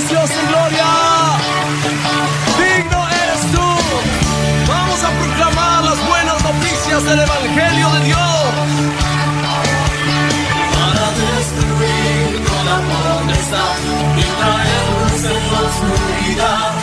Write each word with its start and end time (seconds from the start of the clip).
Dios 0.00 0.30
en 0.30 0.48
gloria. 0.48 0.86
Digno 2.56 3.08
eres 3.10 3.42
tú. 3.52 3.68
Vamos 4.66 5.04
a 5.04 5.10
proclamar 5.10 5.84
las 5.84 6.08
buenas 6.08 6.42
noticias 6.42 7.04
del 7.04 7.20
Evangelio 7.20 7.90
de 7.90 8.00
Dios. 8.06 8.18
Para 10.74 11.06
destruir 11.22 12.44
toda 12.46 12.74
potestad 12.88 13.76
y 14.16 14.22
traer 14.40 14.84
luz 15.02 15.24
en 15.24 16.38
la. 16.38 16.81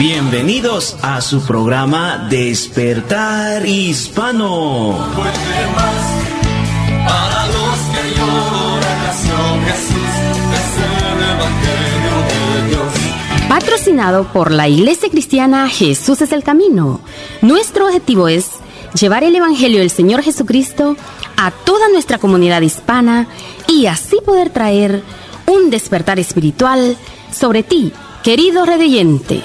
Bienvenidos 0.00 0.96
a 1.02 1.20
su 1.20 1.42
programa 1.42 2.26
Despertar 2.30 3.66
Hispano. 3.66 4.96
Puede 5.14 5.66
más. 5.76 7.06
Para 7.06 7.46
los 7.48 7.78
que 7.92 8.18
lloran 8.18 9.02
nació 9.04 9.36
Jesús. 9.66 10.10
Es 10.56 10.70
el 10.80 11.22
Evangelio 11.36 12.16
de 12.30 12.68
Dios. 12.70 13.46
Patrocinado 13.46 14.24
por 14.32 14.50
la 14.52 14.68
Iglesia 14.68 15.10
Cristiana 15.10 15.68
Jesús 15.68 16.22
es 16.22 16.32
el 16.32 16.44
Camino. 16.44 17.02
Nuestro 17.42 17.86
objetivo 17.86 18.28
es 18.28 18.52
llevar 18.98 19.22
el 19.22 19.36
Evangelio 19.36 19.80
del 19.80 19.90
Señor 19.90 20.22
Jesucristo 20.22 20.96
a 21.36 21.50
toda 21.50 21.90
nuestra 21.90 22.16
comunidad 22.16 22.62
hispana 22.62 23.26
y 23.68 23.84
así 23.84 24.16
poder 24.24 24.48
traer 24.48 25.02
un 25.46 25.68
despertar 25.68 26.18
espiritual 26.18 26.96
sobre 27.30 27.62
ti, 27.62 27.92
querido 28.22 28.64
redeyente. 28.64 29.42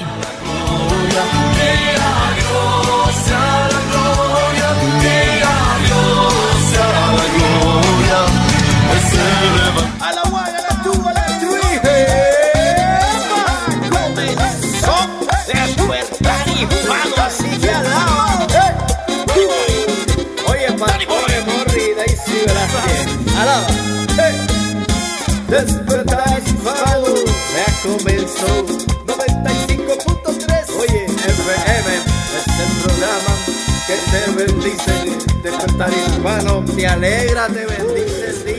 Despertar 25.56 26.44
hispano, 26.46 27.16
ya 27.56 27.68
comenzó. 27.82 28.66
95.3. 29.06 30.70
Oye, 30.82 31.06
FM 31.06 31.92
es 32.36 32.48
el 32.60 32.72
programa 32.84 33.34
que 33.88 33.96
te 34.12 34.22
bendice. 34.36 34.96
Despertar 35.44 35.92
hispano, 35.94 36.66
te 36.76 36.86
alegra, 36.86 37.48
te 37.48 37.66
bendice 37.66 38.55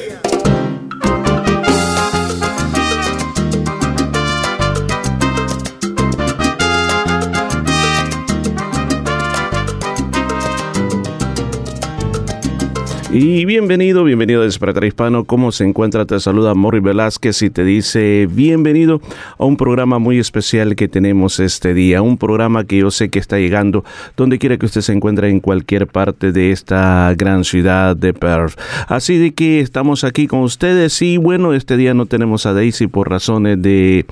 Y 13.18 13.46
bienvenido, 13.46 14.04
bienvenido 14.04 14.42
a 14.42 14.44
Despertar 14.44 14.84
Hispano. 14.84 15.24
¿Cómo 15.24 15.50
se 15.50 15.64
encuentra? 15.64 16.04
Te 16.04 16.20
saluda 16.20 16.52
Morri 16.52 16.80
Velázquez 16.80 17.40
y 17.40 17.48
te 17.48 17.64
dice 17.64 18.28
bienvenido 18.30 19.00
a 19.38 19.46
un 19.46 19.56
programa 19.56 19.98
muy 19.98 20.18
especial 20.18 20.76
que 20.76 20.86
tenemos 20.86 21.40
este 21.40 21.72
día. 21.72 22.02
Un 22.02 22.18
programa 22.18 22.64
que 22.64 22.76
yo 22.76 22.90
sé 22.90 23.08
que 23.08 23.18
está 23.18 23.38
llegando 23.38 23.86
donde 24.18 24.38
quiera 24.38 24.58
que 24.58 24.66
usted 24.66 24.82
se 24.82 24.92
encuentre 24.92 25.30
en 25.30 25.40
cualquier 25.40 25.86
parte 25.86 26.30
de 26.30 26.50
esta 26.50 27.14
gran 27.16 27.44
ciudad 27.44 27.96
de 27.96 28.12
Perth. 28.12 28.60
Así 28.86 29.16
de 29.16 29.32
que 29.32 29.60
estamos 29.60 30.04
aquí 30.04 30.26
con 30.26 30.40
ustedes 30.40 31.00
y 31.00 31.16
bueno, 31.16 31.54
este 31.54 31.78
día 31.78 31.94
no 31.94 32.04
tenemos 32.04 32.44
a 32.44 32.52
Daisy 32.52 32.86
por 32.86 33.08
razones 33.08 33.62
de 33.62 34.04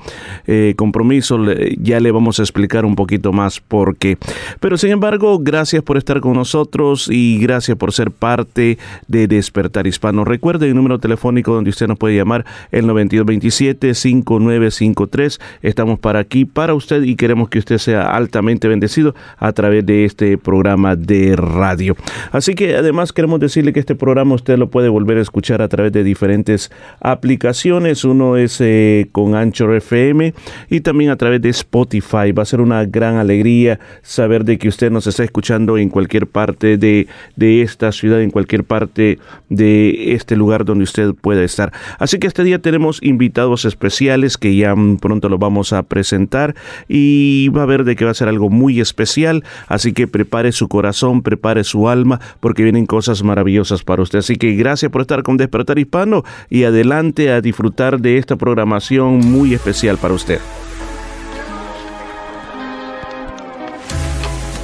eh, 0.47 0.73
compromiso. 0.75 1.37
Ya 1.77 1.99
le 1.99 2.09
vamos 2.09 2.39
a 2.39 2.41
explicar 2.41 2.85
un 2.85 2.95
poquito 2.95 3.31
más 3.31 3.59
por 3.59 3.97
qué. 3.97 4.17
Pero 4.59 4.79
sin 4.79 4.89
embargo, 4.89 5.37
gracias 5.37 5.83
por 5.83 5.97
estar 5.97 6.21
con 6.21 6.33
nosotros 6.33 7.07
y 7.07 7.37
gracias 7.37 7.77
por 7.77 7.93
ser 7.93 8.09
parte 8.09 8.79
Despertar 9.07 9.87
Hispano. 9.87 10.25
Recuerde 10.25 10.67
el 10.67 10.75
número 10.75 10.99
telefónico 10.99 11.53
donde 11.53 11.69
usted 11.69 11.87
nos 11.87 11.97
puede 11.97 12.15
llamar 12.15 12.45
el 12.71 12.85
9227-5953. 12.85 15.39
Estamos 15.61 15.99
para 15.99 16.19
aquí 16.19 16.45
para 16.45 16.73
usted 16.73 17.03
y 17.03 17.15
queremos 17.15 17.49
que 17.49 17.59
usted 17.59 17.77
sea 17.77 18.15
altamente 18.15 18.67
bendecido 18.67 19.15
a 19.37 19.51
través 19.53 19.85
de 19.85 20.05
este 20.05 20.37
programa 20.37 20.95
de 20.95 21.35
radio. 21.35 21.95
Así 22.31 22.55
que 22.55 22.75
además 22.75 23.13
queremos 23.13 23.39
decirle 23.39 23.73
que 23.73 23.79
este 23.79 23.95
programa 23.95 24.35
usted 24.35 24.57
lo 24.57 24.69
puede 24.69 24.89
volver 24.89 25.17
a 25.17 25.21
escuchar 25.21 25.61
a 25.61 25.67
través 25.67 25.91
de 25.91 26.03
diferentes 26.03 26.71
aplicaciones. 26.99 28.03
Uno 28.03 28.37
es 28.37 28.59
eh, 28.61 29.07
con 29.11 29.35
Anchor 29.35 29.75
FM 29.75 30.33
y 30.69 30.79
también 30.81 31.11
a 31.11 31.15
través 31.15 31.41
de 31.41 31.49
Spotify. 31.49 32.31
Va 32.31 32.43
a 32.43 32.45
ser 32.45 32.61
una 32.61 32.85
gran 32.85 33.17
alegría 33.17 33.79
saber 34.01 34.45
de 34.45 34.57
que 34.57 34.67
usted 34.67 34.91
nos 34.91 35.07
está 35.07 35.23
escuchando 35.23 35.77
en 35.77 35.89
cualquier 35.89 36.27
parte 36.27 36.77
de, 36.77 37.07
de 37.35 37.61
esta 37.61 37.91
ciudad, 37.91 38.21
en 38.21 38.31
cualquier 38.31 38.63
parte 38.63 38.84
de 38.93 40.13
este 40.13 40.35
lugar 40.35 40.65
donde 40.65 40.83
usted 40.83 41.13
pueda 41.13 41.43
estar. 41.43 41.71
Así 41.99 42.19
que 42.19 42.27
este 42.27 42.43
día 42.43 42.59
tenemos 42.59 42.99
invitados 43.01 43.65
especiales 43.65 44.37
que 44.37 44.55
ya 44.55 44.75
mm, 44.75 44.97
pronto 44.97 45.29
los 45.29 45.39
vamos 45.39 45.73
a 45.73 45.83
presentar 45.83 46.55
y 46.87 47.49
va 47.49 47.63
a 47.63 47.65
ver 47.65 47.83
de 47.83 47.95
que 47.95 48.05
va 48.05 48.11
a 48.11 48.15
ser 48.15 48.27
algo 48.27 48.49
muy 48.49 48.79
especial. 48.79 49.43
Así 49.67 49.93
que 49.93 50.07
prepare 50.07 50.51
su 50.51 50.67
corazón, 50.67 51.21
prepare 51.21 51.63
su 51.63 51.89
alma 51.89 52.19
porque 52.39 52.63
vienen 52.63 52.85
cosas 52.85 53.23
maravillosas 53.23 53.83
para 53.83 54.01
usted. 54.01 54.19
Así 54.19 54.35
que 54.35 54.53
gracias 54.53 54.91
por 54.91 55.01
estar 55.01 55.23
con 55.23 55.37
Despertar 55.37 55.79
Hispano 55.79 56.23
y 56.49 56.63
adelante 56.63 57.31
a 57.31 57.41
disfrutar 57.41 57.99
de 57.99 58.17
esta 58.17 58.35
programación 58.35 59.19
muy 59.19 59.53
especial 59.53 59.97
para 59.97 60.13
usted. 60.13 60.39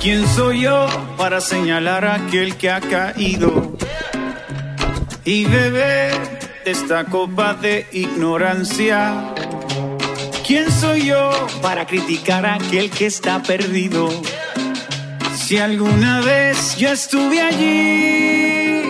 ¿Quién 0.02 0.28
soy 0.28 0.62
yo 0.62 0.88
para 1.16 1.40
señalar 1.42 2.06
a 2.06 2.16
aquel 2.16 2.58
que 2.58 2.72
ha 2.72 2.82
caído 2.82 3.78
y 5.24 5.46
beber 5.46 6.12
esta 6.66 7.06
copa 7.06 7.54
de 7.54 7.86
ignorancia? 7.92 9.32
¿Quién 10.48 10.72
soy 10.72 11.06
yo 11.06 11.30
para 11.62 11.86
criticar 11.86 12.48
a 12.48 12.56
aquel 12.56 12.90
que 12.90 13.06
está 13.06 13.44
perdido? 13.44 14.10
Si 15.36 15.60
alguna 15.60 16.22
vez 16.22 16.78
yo 16.78 16.90
estuve 16.90 17.40
allí, 17.40 18.82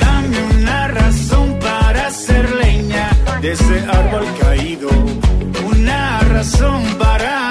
dame 0.00 0.38
una 0.60 0.86
razón 0.86 1.58
para 1.58 2.06
hacer 2.06 2.48
leña 2.54 3.10
de 3.40 3.52
ese 3.54 3.80
árbol 3.88 4.26
caído, 4.40 4.88
una 5.66 6.20
razón 6.20 6.84
para 6.96 7.49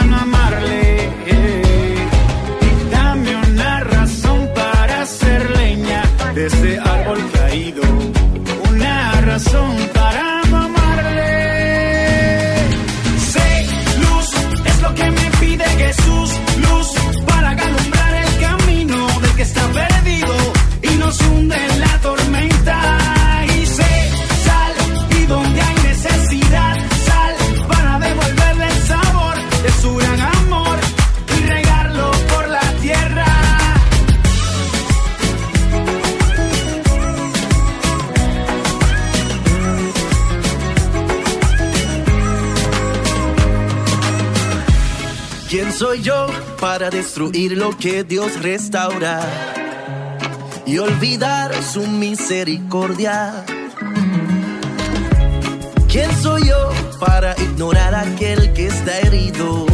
coração. 9.39 9.98
Soy 45.79 46.01
yo 46.01 46.27
para 46.59 46.89
destruir 46.89 47.57
lo 47.57 47.69
que 47.77 48.03
Dios 48.03 48.41
restaura 48.41 49.21
y 50.65 50.77
olvidar 50.77 51.53
su 51.63 51.87
misericordia? 51.87 53.45
¿Quién 55.87 56.11
soy 56.21 56.49
yo 56.49 56.69
para 56.99 57.33
ignorar 57.41 57.95
aquel 57.95 58.51
que 58.51 58.67
está 58.67 58.99
herido? 58.99 59.67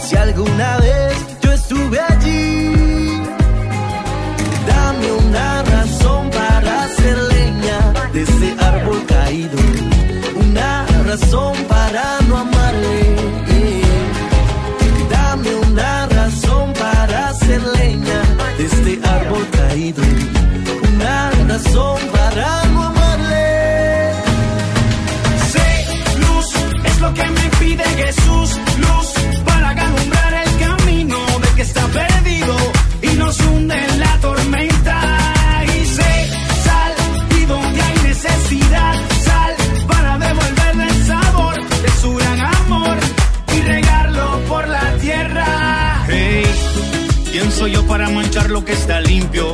Si 0.00 0.14
alguna 0.14 0.78
vez 0.78 1.14
yo 1.42 1.50
estuve 1.50 1.98
allí, 1.98 3.20
dame 4.64 5.10
una 5.10 5.62
razón 5.64 6.30
para 6.30 6.84
hacer 6.84 7.18
leña 7.18 7.92
de 8.12 8.22
ese 8.22 8.54
árbol 8.60 9.04
caído, 9.06 9.58
una 10.36 10.86
razón 11.04 11.56
para 11.68 12.20
no 12.28 12.36
amarle. 12.36 12.53
Una 21.54 21.62
razón 21.62 21.98
para 22.12 22.64
no 22.66 22.82
amarle. 22.82 24.12
Sé, 25.52 25.86
luz, 26.18 26.46
es 26.84 27.00
lo 27.00 27.14
que 27.14 27.30
me 27.30 27.50
pide 27.60 27.84
Jesús, 27.84 28.50
luz, 28.78 29.44
para 29.44 29.70
alumbrar 29.70 30.34
el 30.34 30.58
camino 30.58 31.18
del 31.40 31.54
que 31.54 31.62
está 31.62 31.86
perdido 31.86 32.56
y 33.02 33.06
nos 33.16 33.40
hunde 33.40 33.74
en 33.74 34.00
la 34.00 34.18
tormenta. 34.20 35.00
Y 35.66 35.86
sé, 35.86 36.28
sal, 36.64 36.92
y 37.40 37.44
donde 37.44 37.82
hay 37.82 37.98
necesidad, 38.02 38.94
sal, 39.24 39.54
para 39.86 40.18
devolverle 40.18 40.86
el 40.88 41.06
sabor 41.06 41.54
de 41.82 41.90
su 42.00 42.14
gran 42.16 42.40
amor 42.40 42.96
y 43.56 43.60
regarlo 43.60 44.40
por 44.48 44.68
la 44.68 44.96
tierra. 44.96 46.04
Hey, 46.08 46.44
¿quién 47.30 47.52
soy 47.52 47.72
yo 47.72 47.86
para 47.86 48.08
manchar 48.10 48.50
lo 48.50 48.64
que 48.64 48.72
está 48.72 49.00
limpio? 49.00 49.52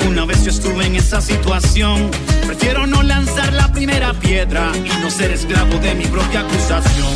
Alguna 0.00 0.24
vez 0.24 0.42
yo 0.42 0.50
estuve 0.50 0.86
en 0.86 0.96
esa 0.96 1.20
situación, 1.20 2.10
prefiero 2.46 2.86
no 2.86 3.02
lanzar 3.02 3.52
la 3.52 3.70
primera 3.72 4.14
piedra 4.14 4.72
y 4.74 5.02
no 5.02 5.10
ser 5.10 5.30
esclavo 5.30 5.78
de 5.80 5.94
mi 5.94 6.06
propia 6.06 6.40
acusación. 6.40 7.12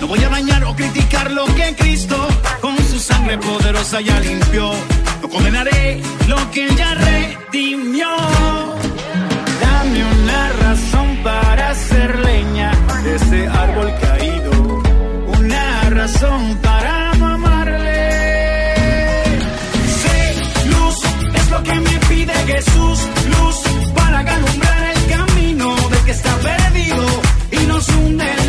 No 0.00 0.08
voy 0.08 0.22
a 0.24 0.28
dañar 0.28 0.64
o 0.64 0.74
criticar 0.74 1.30
lo 1.30 1.46
que 1.54 1.76
Cristo 1.76 2.16
con 2.60 2.76
su 2.78 2.98
sangre 2.98 3.38
poderosa 3.38 4.00
ya 4.00 4.18
limpió. 4.18 4.72
No 5.22 5.28
condenaré 5.28 6.02
lo 6.26 6.50
que 6.50 6.68
ya 6.74 6.94
redimió. 6.94 8.08
Dame 9.60 10.04
una 10.22 10.52
razón 10.64 11.18
para 11.22 11.70
hacer 11.70 12.18
leña 12.18 12.72
de 13.04 13.14
ese 13.16 13.46
árbol 13.46 13.94
caído. 14.00 14.82
Una 15.38 15.90
razón 15.90 16.58
para 16.60 17.14
no 17.14 17.26
amarle. 17.28 18.08
Sé, 20.02 20.34
luz, 20.68 20.96
es 21.34 21.50
lo 21.50 21.62
que 21.62 21.74
me 21.74 22.05
Jesús. 22.46 22.98
Luz, 23.28 23.56
para 23.94 24.20
alumbrar 24.20 24.96
el 24.96 25.06
camino 25.08 25.74
del 25.90 26.04
que 26.04 26.12
está 26.12 26.36
perdido 26.36 27.06
y 27.50 27.66
nos 27.66 27.88
hunde 27.88 28.45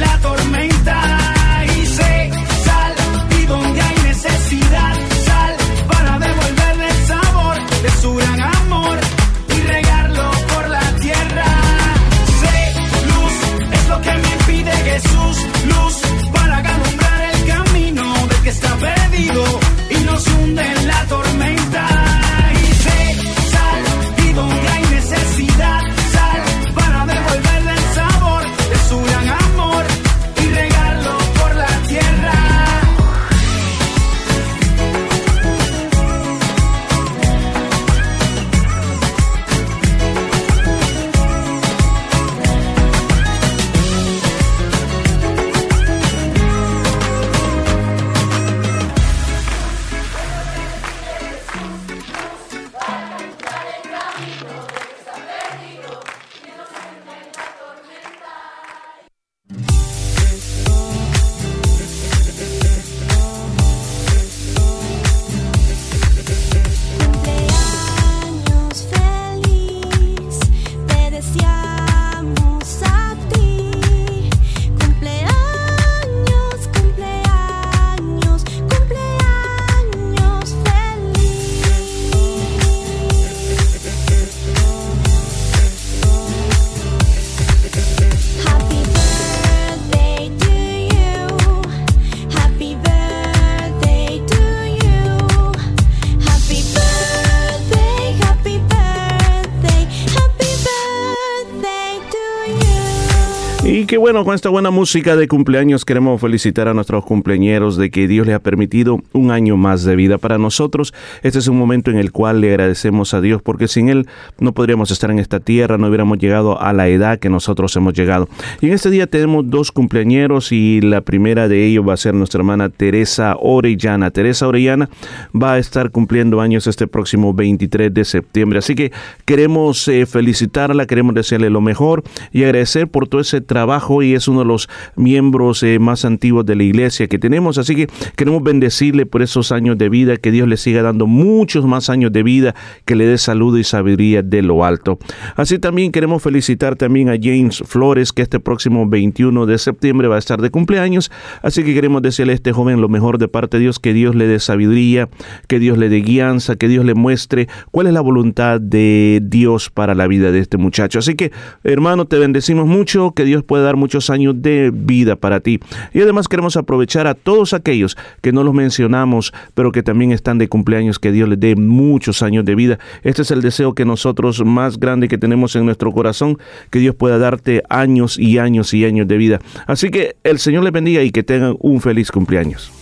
con 104.24 104.34
esta 104.34 104.50
buena 104.50 104.72
música 104.72 105.16
de 105.16 105.28
cumpleaños 105.28 105.86
queremos 105.86 106.20
felicitar 106.20 106.68
a 106.68 106.74
nuestros 106.74 107.06
cumpleañeros 107.06 107.78
de 107.78 107.92
que 107.92 108.08
Dios 108.08 108.26
les 108.26 108.36
ha 108.36 108.40
permitido 108.40 109.00
un 109.14 109.30
año 109.30 109.58
más 109.58 109.84
de 109.84 109.96
vida 109.96 110.18
para 110.18 110.40
nosotros. 110.40 110.94
Este 111.22 111.38
es 111.38 111.48
un 111.48 111.58
momento 111.58 111.92
en 111.92 111.98
el 111.98 112.12
cual 112.12 112.42
le 112.42 112.50
agradecemos 112.50 113.14
a 113.14 113.22
Dios 113.22 113.44
porque 113.44 113.68
sin 113.68 113.90
Él 113.90 114.08
no 114.40 114.54
podríamos 114.54 114.90
estar 114.90 115.12
en 115.12 115.20
esta 115.20 115.40
tierra, 115.40 115.78
no 115.78 115.88
hubiéramos 115.88 116.18
llegado 116.18 116.60
a 116.60 116.74
la 116.74 116.88
edad 116.88 117.20
que 117.20 117.30
nosotros 117.30 117.76
hemos 117.76 117.94
llegado. 117.94 118.28
Y 118.60 118.68
en 118.68 118.74
este 118.74 118.90
día 118.90 119.06
tenemos 119.06 119.50
dos 119.50 119.72
cumpleañeros 119.72 120.52
y 120.52 120.82
la 120.82 121.02
primera 121.02 121.48
de 121.48 121.66
ellos 121.66 121.88
va 121.88 121.94
a 121.94 121.98
ser 121.98 122.16
nuestra 122.16 122.40
hermana 122.40 122.70
Teresa 122.70 123.36
Orellana. 123.40 124.10
Teresa 124.10 124.48
Orellana 124.48 124.90
va 125.36 125.54
a 125.54 125.58
estar 125.60 125.92
cumpliendo 125.92 126.42
años 126.42 126.66
este 126.66 126.88
próximo 126.88 127.34
23 127.34 127.94
de 127.94 128.04
septiembre. 128.04 128.60
Así 128.60 128.74
que 128.74 128.92
queremos 129.26 129.88
eh, 129.88 130.08
felicitarla, 130.08 130.88
queremos 130.88 131.14
desearle 131.14 131.52
lo 131.52 131.62
mejor 131.62 132.04
y 132.32 132.44
agradecer 132.46 132.88
por 132.88 133.08
todo 133.08 133.22
ese 133.22 133.42
trabajo 133.42 134.02
y 134.02 134.07
es 134.14 134.28
uno 134.28 134.40
de 134.40 134.46
los 134.46 134.70
miembros 134.96 135.64
eh, 135.64 135.80
más 135.80 136.06
antiguos 136.06 136.46
de 136.46 136.56
la 136.56 136.64
iglesia 136.64 137.08
que 137.08 137.20
tenemos. 137.20 137.58
Así 137.58 137.76
que 137.76 137.88
queremos 138.16 138.44
bendecirle 138.44 139.06
por 139.06 139.22
esos 139.22 139.52
años 139.52 139.78
de 139.78 139.90
vida, 139.90 140.18
que 140.18 140.32
Dios 140.32 140.48
le 140.48 140.58
siga 140.58 140.82
dando 140.82 141.08
muchos 141.08 141.66
más 141.66 141.90
años 141.90 142.12
de 142.12 142.24
vida, 142.24 142.56
que 142.86 142.96
le 142.96 143.06
dé 143.06 143.18
salud 143.18 143.58
y 143.58 143.64
sabiduría 143.64 144.22
de 144.24 144.42
lo 144.42 144.66
alto. 144.66 145.00
Así 145.36 145.60
también 145.60 145.92
queremos 145.92 146.24
felicitar 146.24 146.76
también 146.76 147.10
a 147.10 147.16
James 147.22 147.64
Flores, 147.66 148.14
que 148.14 148.22
este 148.22 148.40
próximo 148.40 148.88
21 148.88 149.46
de 149.46 149.58
septiembre 149.58 150.08
va 150.08 150.16
a 150.16 150.20
estar 150.20 150.42
de 150.42 150.50
cumpleaños. 150.50 151.12
Así 151.42 151.64
que 151.64 151.74
queremos 151.74 152.02
decirle 152.02 152.34
a 152.34 152.36
este 152.36 152.52
joven 152.52 152.82
lo 152.82 152.90
mejor 152.90 153.18
de 153.18 153.28
parte 153.28 153.58
de 153.58 153.64
Dios, 153.64 153.80
que 153.80 153.94
Dios 153.94 154.16
le 154.16 154.28
dé 154.28 154.40
sabiduría, 154.40 155.10
que 155.48 155.60
Dios 155.60 155.78
le 155.78 155.90
dé 155.90 156.02
guianza, 156.02 156.56
que 156.56 156.68
Dios 156.68 156.86
le 156.86 156.94
muestre 156.94 157.48
cuál 157.72 157.88
es 157.88 157.94
la 157.94 158.02
voluntad 158.02 158.62
de 158.62 159.20
Dios 159.24 159.70
para 159.70 159.96
la 159.96 160.08
vida 160.08 160.32
de 160.32 160.40
este 160.40 160.58
muchacho. 160.58 161.00
Así 161.00 161.16
que, 161.16 161.32
hermano, 161.64 162.06
te 162.06 162.18
bendecimos 162.18 162.68
mucho, 162.68 163.12
que 163.12 163.26
Dios 163.26 163.44
pueda 163.44 163.64
dar 163.64 163.76
años 164.10 164.42
de 164.42 164.72
vida 164.74 165.16
para 165.16 165.40
ti. 165.40 165.60
Y 165.94 166.02
además 166.02 166.28
queremos 166.28 166.58
aprovechar 166.58 167.08
a 167.08 167.14
todos 167.14 167.54
aquellos 167.54 167.98
que 168.22 168.32
no 168.32 168.44
los 168.44 168.54
mencionamos, 168.54 169.34
pero 169.54 169.72
que 169.72 169.84
también 169.84 170.12
están 170.12 170.38
de 170.38 170.48
cumpleaños, 170.48 171.00
que 171.00 171.12
Dios 171.12 171.28
les 171.30 171.40
dé 171.40 171.56
muchos 171.56 172.22
años 172.22 172.46
de 172.46 172.56
vida. 172.56 172.80
Este 173.04 173.22
es 173.22 173.32
el 173.32 173.42
deseo 173.42 173.74
que 173.74 173.86
nosotros 173.86 174.44
más 174.46 174.80
grande 174.80 175.08
que 175.08 175.18
tenemos 175.18 175.56
en 175.56 175.66
nuestro 175.66 175.92
corazón, 175.92 176.38
que 176.70 176.80
Dios 176.80 176.96
pueda 176.96 177.18
darte 177.18 177.64
años 177.70 178.18
y 178.18 178.38
años 178.38 178.74
y 178.74 178.86
años 178.86 179.08
de 179.08 179.18
vida. 179.18 179.40
Así 179.66 179.90
que 179.90 180.16
el 180.24 180.40
Señor 180.40 180.64
les 180.64 180.74
bendiga 180.74 181.04
y 181.04 181.12
que 181.12 181.24
tengan 181.24 181.56
un 181.60 181.82
feliz. 181.82 182.08
Cumpleaños 182.12 182.77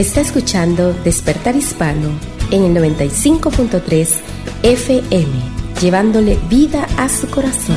Está 0.00 0.22
escuchando 0.22 0.94
Despertar 1.04 1.54
Hispano 1.56 2.08
en 2.50 2.64
el 2.64 2.74
95.3 2.74 4.20
FM, 4.62 5.28
llevándole 5.78 6.38
vida 6.48 6.88
a 6.96 7.06
su 7.10 7.28
corazón. 7.28 7.76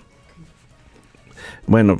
Bueno, 1.67 1.97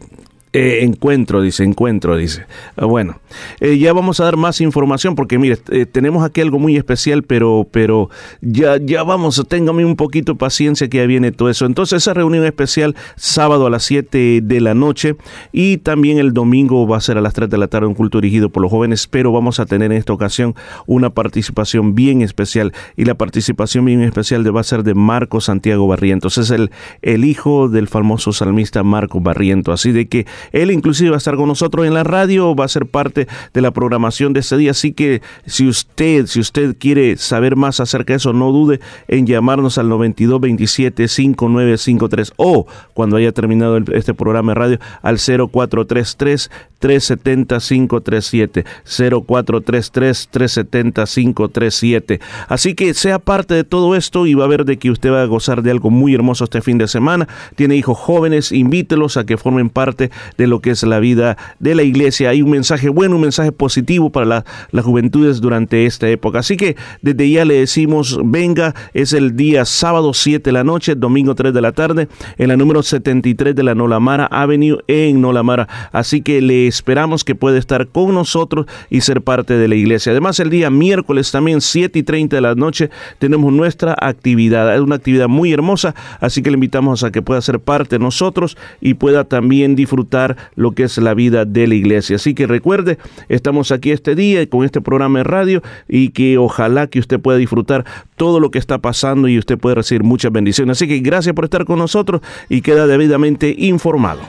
eh, 0.55 0.83
encuentro, 0.83 1.41
dice, 1.41 1.63
encuentro, 1.63 2.15
dice. 2.15 2.45
Ah, 2.77 2.85
bueno, 2.85 3.19
eh, 3.59 3.77
ya 3.77 3.93
vamos 3.93 4.19
a 4.19 4.25
dar 4.25 4.37
más 4.37 4.61
información 4.61 5.15
porque 5.15 5.37
mire, 5.37 5.57
eh, 5.69 5.85
tenemos 5.85 6.23
aquí 6.23 6.41
algo 6.41 6.59
muy 6.59 6.77
especial, 6.77 7.23
pero, 7.23 7.67
pero 7.71 8.09
ya, 8.41 8.77
ya 8.77 9.03
vamos, 9.03 9.43
téngame 9.47 9.85
un 9.85 9.95
poquito 9.95 10.35
paciencia 10.35 10.87
que 10.87 10.97
ya 10.97 11.05
viene 11.05 11.31
todo 11.31 11.49
eso. 11.49 11.65
Entonces, 11.65 12.03
esa 12.03 12.13
reunión 12.13 12.45
especial 12.45 12.95
sábado 13.15 13.67
a 13.67 13.69
las 13.69 13.83
7 13.83 14.41
de 14.41 14.61
la 14.61 14.73
noche 14.73 15.15
y 15.51 15.77
también 15.77 16.19
el 16.19 16.33
domingo 16.33 16.87
va 16.87 16.97
a 16.97 17.01
ser 17.01 17.17
a 17.17 17.21
las 17.21 17.33
3 17.33 17.49
de 17.49 17.57
la 17.57 17.67
tarde 17.67 17.87
un 17.87 17.93
culto 17.93 18.21
dirigido 18.21 18.49
por 18.49 18.61
los 18.63 18.71
jóvenes, 18.71 19.07
pero 19.07 19.31
vamos 19.31 19.59
a 19.59 19.65
tener 19.65 19.91
en 19.91 19.97
esta 19.97 20.13
ocasión 20.13 20.55
una 20.85 21.09
participación 21.09 21.95
bien 21.95 22.21
especial 22.21 22.73
y 22.95 23.05
la 23.05 23.15
participación 23.15 23.85
bien 23.85 24.01
especial 24.01 24.43
va 24.55 24.61
a 24.61 24.63
ser 24.63 24.83
de 24.83 24.93
Marco 24.93 25.41
Santiago 25.41 25.87
Barrientos. 25.87 26.37
Es 26.37 26.49
el, 26.51 26.71
el 27.01 27.25
hijo 27.25 27.69
del 27.69 27.87
famoso 27.87 28.31
salmista 28.31 28.83
Marco 28.83 29.19
Barrientos. 29.19 29.73
Así 29.73 29.91
de 29.91 30.07
que 30.07 30.25
él 30.51 30.71
inclusive 30.71 31.11
va 31.11 31.15
a 31.15 31.17
estar 31.17 31.35
con 31.35 31.47
nosotros 31.47 31.85
en 31.85 31.93
la 31.93 32.03
radio, 32.03 32.55
va 32.55 32.65
a 32.65 32.69
ser 32.69 32.85
parte 32.85 33.27
de 33.53 33.61
la 33.61 33.71
programación 33.71 34.33
de 34.33 34.41
este 34.41 34.57
día. 34.57 34.71
Así 34.71 34.91
que 34.93 35.21
si 35.45 35.67
usted, 35.67 36.25
si 36.27 36.39
usted 36.39 36.75
quiere 36.77 37.17
saber 37.17 37.55
más 37.55 37.79
acerca 37.79 38.13
de 38.13 38.17
eso, 38.17 38.33
no 38.33 38.51
dude 38.51 38.79
en 39.07 39.27
llamarnos 39.27 39.77
al 39.77 39.87
9227-5953 39.89 42.33
o 42.37 42.65
cuando 42.93 43.17
haya 43.17 43.31
terminado 43.31 43.77
este 43.93 44.13
programa 44.13 44.51
de 44.51 44.55
radio 44.55 44.79
al 45.01 45.17
0433 45.17 46.51
370 46.79 47.59
537 47.59 48.65
0433 48.83 50.27
370 50.29 51.05
537 51.05 52.19
así 52.47 52.75
que 52.75 52.93
sea 52.93 53.19
parte 53.19 53.53
de 53.53 53.63
todo 53.63 53.95
esto 53.95 54.27
y 54.27 54.33
va 54.33 54.45
a 54.45 54.47
ver 54.47 54.65
de 54.65 54.77
que 54.77 54.91
usted 54.91 55.11
va 55.11 55.21
a 55.21 55.25
gozar 55.25 55.63
de 55.63 55.71
algo 55.71 55.89
muy 55.89 56.13
hermoso 56.13 56.43
este 56.43 56.61
fin 56.61 56.77
de 56.77 56.87
semana 56.87 57.27
tiene 57.55 57.75
hijos 57.75 57.97
jóvenes 57.97 58.51
invítelos 58.51 59.17
a 59.17 59.25
que 59.25 59.37
formen 59.37 59.69
parte 59.69 60.11
de 60.37 60.47
lo 60.47 60.59
que 60.61 60.71
es 60.71 60.83
la 60.83 60.99
vida 60.99 61.37
de 61.59 61.75
la 61.75 61.83
iglesia 61.83 62.29
hay 62.29 62.41
un 62.41 62.51
mensaje 62.51 62.89
bueno 62.89 63.15
un 63.15 63.21
mensaje 63.21 63.51
positivo 63.51 64.09
para 64.09 64.25
la- 64.25 64.45
las 64.71 64.85
juventudes 64.85 65.41
durante 65.41 65.85
esta 65.85 66.09
época 66.09 66.39
así 66.39 66.57
que 66.57 66.75
desde 67.01 67.29
ya 67.29 67.45
le 67.45 67.55
decimos 67.59 68.19
venga 68.23 68.73
es 68.93 69.13
el 69.13 69.35
día 69.35 69.65
sábado 69.65 70.13
7 70.13 70.49
de 70.49 70.51
la 70.53 70.63
noche 70.63 70.95
domingo 70.95 71.35
3 71.35 71.53
de 71.53 71.61
la 71.61 71.71
tarde 71.71 72.07
en 72.37 72.47
la 72.47 72.57
número 72.57 72.81
73 72.83 73.55
de 73.55 73.63
la 73.63 73.75
Nolamara 73.75 74.25
Avenue 74.25 74.79
en 74.87 75.21
Nolamara 75.21 75.67
así 75.91 76.21
que 76.21 76.41
le 76.41 76.67
esperamos 76.67 77.23
que 77.23 77.35
pueda 77.35 77.57
estar 77.57 77.87
con 77.87 78.13
nosotros 78.13 78.65
y 78.89 79.01
ser 79.01 79.21
parte 79.21 79.57
de 79.57 79.67
la 79.67 79.75
iglesia. 79.75 80.11
Además, 80.11 80.39
el 80.39 80.49
día 80.49 80.69
miércoles 80.69 81.31
también 81.31 81.61
7 81.61 81.99
y 81.99 82.03
30 82.03 82.35
de 82.37 82.41
la 82.41 82.55
noche 82.55 82.89
tenemos 83.19 83.51
nuestra 83.53 83.95
actividad. 83.99 84.73
Es 84.73 84.81
una 84.81 84.95
actividad 84.95 85.27
muy 85.27 85.51
hermosa, 85.53 85.93
así 86.19 86.41
que 86.41 86.49
le 86.49 86.55
invitamos 86.55 87.03
a 87.03 87.11
que 87.11 87.21
pueda 87.21 87.41
ser 87.41 87.59
parte 87.59 87.95
de 87.97 87.99
nosotros 87.99 88.57
y 88.81 88.93
pueda 88.95 89.23
también 89.25 89.75
disfrutar 89.75 90.24
lo 90.55 90.71
que 90.71 90.83
es 90.83 90.97
la 90.97 91.13
vida 91.13 91.45
de 91.45 91.67
la 91.67 91.75
iglesia. 91.75 92.15
Así 92.15 92.33
que 92.33 92.47
recuerde, 92.47 92.97
estamos 93.29 93.71
aquí 93.71 93.91
este 93.91 94.15
día 94.15 94.47
con 94.49 94.65
este 94.65 94.81
programa 94.81 95.19
de 95.19 95.23
radio 95.23 95.61
y 95.87 96.09
que 96.09 96.37
ojalá 96.37 96.87
que 96.87 96.99
usted 96.99 97.19
pueda 97.19 97.37
disfrutar 97.37 97.85
todo 98.15 98.39
lo 98.39 98.51
que 98.51 98.59
está 98.59 98.79
pasando 98.79 99.27
y 99.27 99.37
usted 99.37 99.57
pueda 99.57 99.75
recibir 99.75 100.03
muchas 100.03 100.31
bendiciones. 100.31 100.77
Así 100.77 100.87
que 100.87 100.99
gracias 100.99 101.35
por 101.35 101.45
estar 101.45 101.65
con 101.65 101.79
nosotros 101.79 102.21
y 102.49 102.61
queda 102.61 102.87
debidamente 102.87 103.53
informado. 103.57 104.21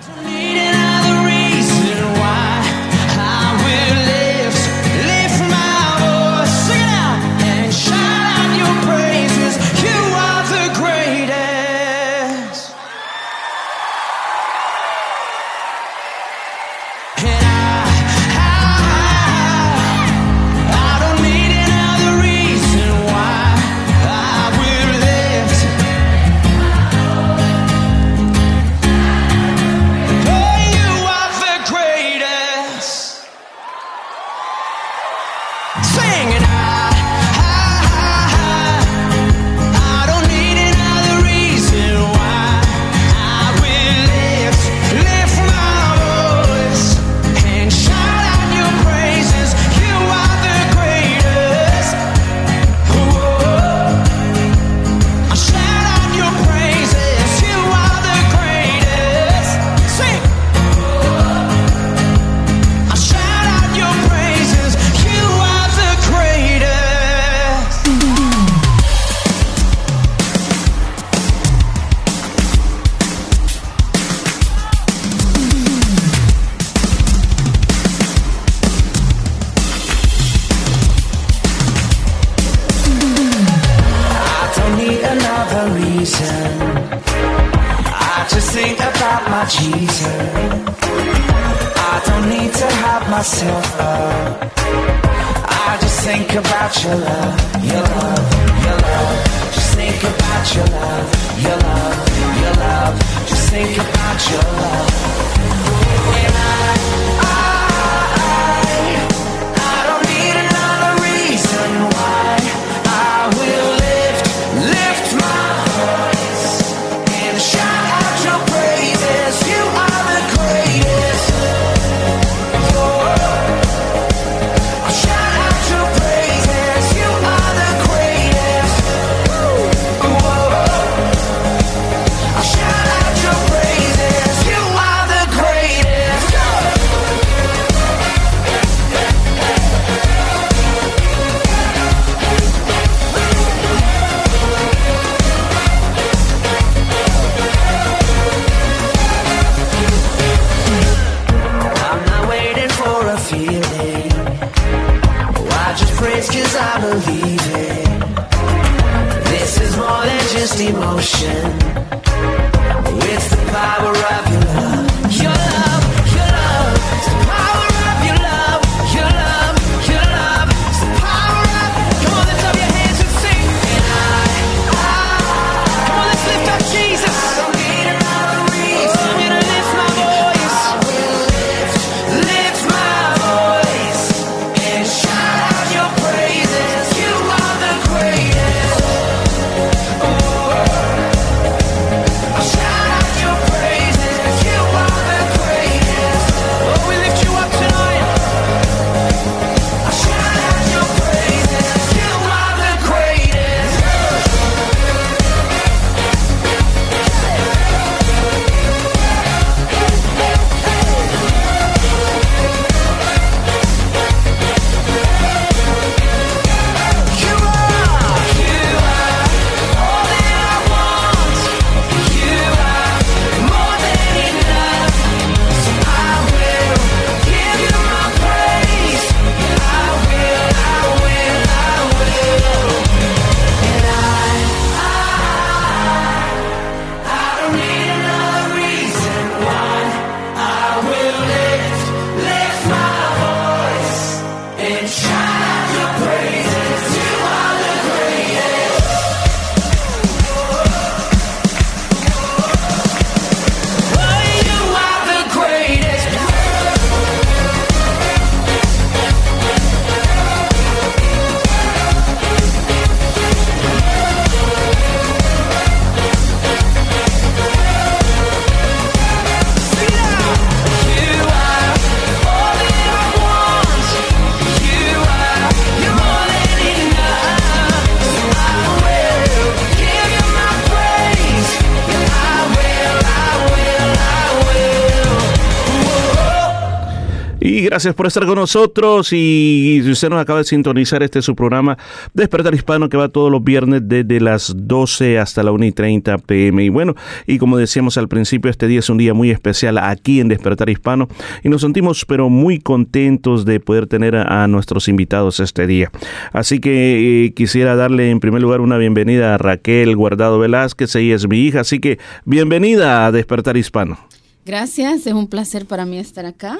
Gracias 287.76 287.94
por 287.94 288.06
estar 288.06 288.24
con 288.24 288.36
nosotros. 288.36 289.12
Y 289.12 289.82
si 289.84 289.90
usted 289.90 290.08
nos 290.08 290.18
acaba 290.18 290.38
de 290.38 290.46
sintonizar, 290.46 291.02
este 291.02 291.18
es 291.18 291.26
su 291.26 291.36
programa 291.36 291.76
Despertar 292.14 292.54
Hispano 292.54 292.88
que 292.88 292.96
va 292.96 293.10
todos 293.10 293.30
los 293.30 293.44
viernes 293.44 293.82
desde 293.84 294.18
las 294.18 294.54
12 294.56 295.18
hasta 295.18 295.42
la 295.42 295.52
1 295.52 295.66
y 295.66 295.72
30 295.72 296.16
pm. 296.16 296.64
Y 296.64 296.70
bueno, 296.70 296.94
y 297.26 297.36
como 297.36 297.58
decíamos 297.58 297.98
al 297.98 298.08
principio, 298.08 298.50
este 298.50 298.66
día 298.66 298.78
es 298.78 298.88
un 298.88 298.96
día 298.96 299.12
muy 299.12 299.30
especial 299.30 299.76
aquí 299.76 300.20
en 300.20 300.28
Despertar 300.28 300.70
Hispano. 300.70 301.08
Y 301.44 301.50
nos 301.50 301.60
sentimos, 301.60 302.06
pero 302.06 302.30
muy 302.30 302.60
contentos 302.60 303.44
de 303.44 303.60
poder 303.60 303.86
tener 303.86 304.16
a, 304.16 304.44
a 304.44 304.48
nuestros 304.48 304.88
invitados 304.88 305.38
este 305.40 305.66
día. 305.66 305.92
Así 306.32 306.60
que 306.60 307.26
eh, 307.26 307.34
quisiera 307.34 307.76
darle 307.76 308.08
en 308.08 308.20
primer 308.20 308.40
lugar 308.40 308.62
una 308.62 308.78
bienvenida 308.78 309.34
a 309.34 309.38
Raquel 309.38 309.94
Guardado 309.96 310.38
Velázquez. 310.38 310.96
Ella 310.96 311.14
es 311.14 311.28
mi 311.28 311.40
hija. 311.40 311.60
Así 311.60 311.78
que 311.78 311.98
bienvenida 312.24 313.04
a 313.04 313.12
Despertar 313.12 313.58
Hispano. 313.58 313.98
Gracias, 314.46 315.06
es 315.06 315.12
un 315.12 315.26
placer 315.26 315.66
para 315.66 315.84
mí 315.84 315.98
estar 315.98 316.24
acá. 316.24 316.56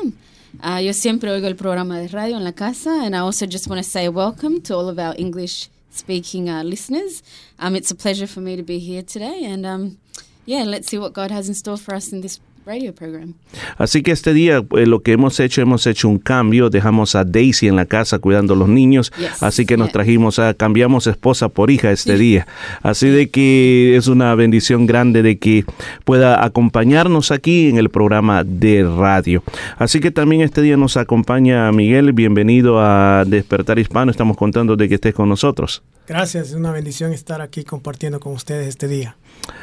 Ah, 0.63 0.81
yo 0.81 0.93
siempre 0.93 1.31
oigo 1.31 1.47
el 1.47 1.55
programa 1.55 1.99
de 1.99 2.09
radio 2.09 2.37
en 2.37 2.45
la 2.45 2.53
casa, 2.53 3.05
and 3.05 3.15
I 3.15 3.19
also 3.19 3.47
just 3.47 3.69
want 3.69 3.83
to 3.83 3.89
say 3.89 4.09
welcome 4.09 4.63
to 4.63 4.75
all 4.75 4.89
of 4.89 4.99
our 4.99 5.15
English 5.19 5.69
speaking 5.91 6.49
uh, 6.49 6.63
listeners. 6.63 7.23
Um, 7.59 7.77
it's 7.77 7.91
a 7.91 7.95
pleasure 7.95 8.27
for 8.27 8.41
me 8.41 8.57
to 8.57 8.63
be 8.63 8.79
here 8.79 9.03
today, 9.03 9.45
and 9.45 9.67
um, 9.67 9.99
yeah, 10.47 10.65
let's 10.65 10.89
see 10.89 10.99
what 10.99 11.13
God 11.13 11.31
has 11.31 11.49
in 11.49 11.55
store 11.55 11.77
for 11.77 11.95
us 11.95 12.11
in 12.11 12.23
this 12.23 12.41
radio 12.67 12.93
program. 12.93 13.35
Así 13.79 14.03
que 14.03 14.11
este 14.11 14.35
día 14.35 14.65
eh, 14.77 14.87
lo 14.87 15.01
que 15.01 15.13
hemos 15.13 15.39
hecho, 15.39 15.63
hemos 15.63 15.87
hecho 15.87 16.09
un 16.09 16.19
cambio, 16.19 16.69
dejamos 16.69 17.15
a 17.15 17.25
Daisy 17.25 17.69
en 17.69 17.77
la 17.77 17.87
casa 17.87 18.19
cuidando 18.19 18.55
a 18.55 18.57
los 18.57 18.69
niños, 18.69 19.13
Yes, 19.17 19.43
así 19.43 19.65
que 19.65 19.77
nos 19.77 19.89
yeah. 19.89 19.93
trajimos 19.93 20.41
a, 20.41 20.53
cambiamos 20.53 21.07
esposa 21.07 21.49
por 21.49 21.71
hija 21.71 21.93
este 21.93 22.19
día. 22.19 22.47
Así 22.83 23.09
de 23.09 23.31
que 23.31 23.97
es 23.97 24.09
una 24.09 24.35
bendición 24.35 24.87
grande 24.87 25.23
de 25.23 25.39
que 25.39 25.65
pueda 26.05 26.45
acompañarnos 26.45 27.31
aquí 27.31 27.69
en 27.69 27.79
el 27.79 27.89
programa 27.89 28.43
de 28.43 28.83
radio. 28.83 29.45
Así 29.79 30.01
que 30.01 30.11
también 30.11 30.43
este 30.43 30.61
día 30.61 30.77
nos 30.77 30.97
acompaña 30.97 31.71
Miguel, 31.71 32.13
bienvenido 32.13 32.81
a 32.81 33.25
Despertar 33.27 33.79
Hispano, 33.79 34.11
estamos 34.11 34.37
contando 34.37 34.75
de 34.75 34.89
que 34.89 34.97
estés 34.97 35.15
con 35.15 35.29
nosotros. 35.29 35.85
Gracias, 36.09 36.49
es 36.49 36.55
una 36.55 36.73
bendición 36.73 37.13
estar 37.13 37.41
aquí 37.41 37.63
compartiendo 37.63 38.19
con 38.19 38.33
ustedes 38.33 38.67
este 38.67 38.89
día. 38.89 39.17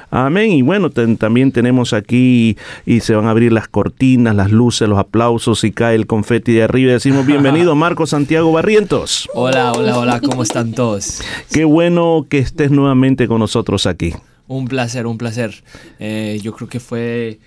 Amén. 0.10 0.52
Y 0.52 0.62
bueno, 0.62 0.90
ten- 0.92 1.18
también 1.18 1.52
tenemos 1.52 1.92
aquí 1.94 2.56
y 2.86 3.00
se 3.00 3.16
van 3.16 3.26
a 3.26 3.32
abrir 3.32 3.52
las 3.52 3.68
cortinas, 3.68 4.36
las 4.36 4.52
luces, 4.52 4.88
los 4.88 5.00
aplausos 5.00 5.64
y 5.64 5.72
cae 5.72 5.96
el 5.96 6.06
confeti 6.06 6.52
de 6.54 6.64
arriba. 6.64 6.92
Y 6.92 6.94
decimos 6.94 7.26
bienvenido 7.26 7.76
Marco 7.76 8.06
Santiago 8.06 8.52
Barrientos. 8.52 9.28
Hola, 9.34 9.72
hola, 9.72 9.98
hola, 9.98 10.20
¿cómo 10.22 10.44
están 10.44 10.74
todos? 10.74 11.22
Qué 11.52 11.66
bueno 11.66 12.28
que 12.30 12.38
estés 12.38 12.70
nuevamente 12.70 13.28
con 13.28 13.40
nosotros 13.40 13.88
aquí. 13.88 14.14
Un 14.48 14.68
placer, 14.68 15.08
un 15.08 15.18
placer. 15.18 15.64
Eh, 16.00 16.40
yo 16.44 16.54
creo 16.54 16.70
que 16.70 16.80
fue 16.80 17.40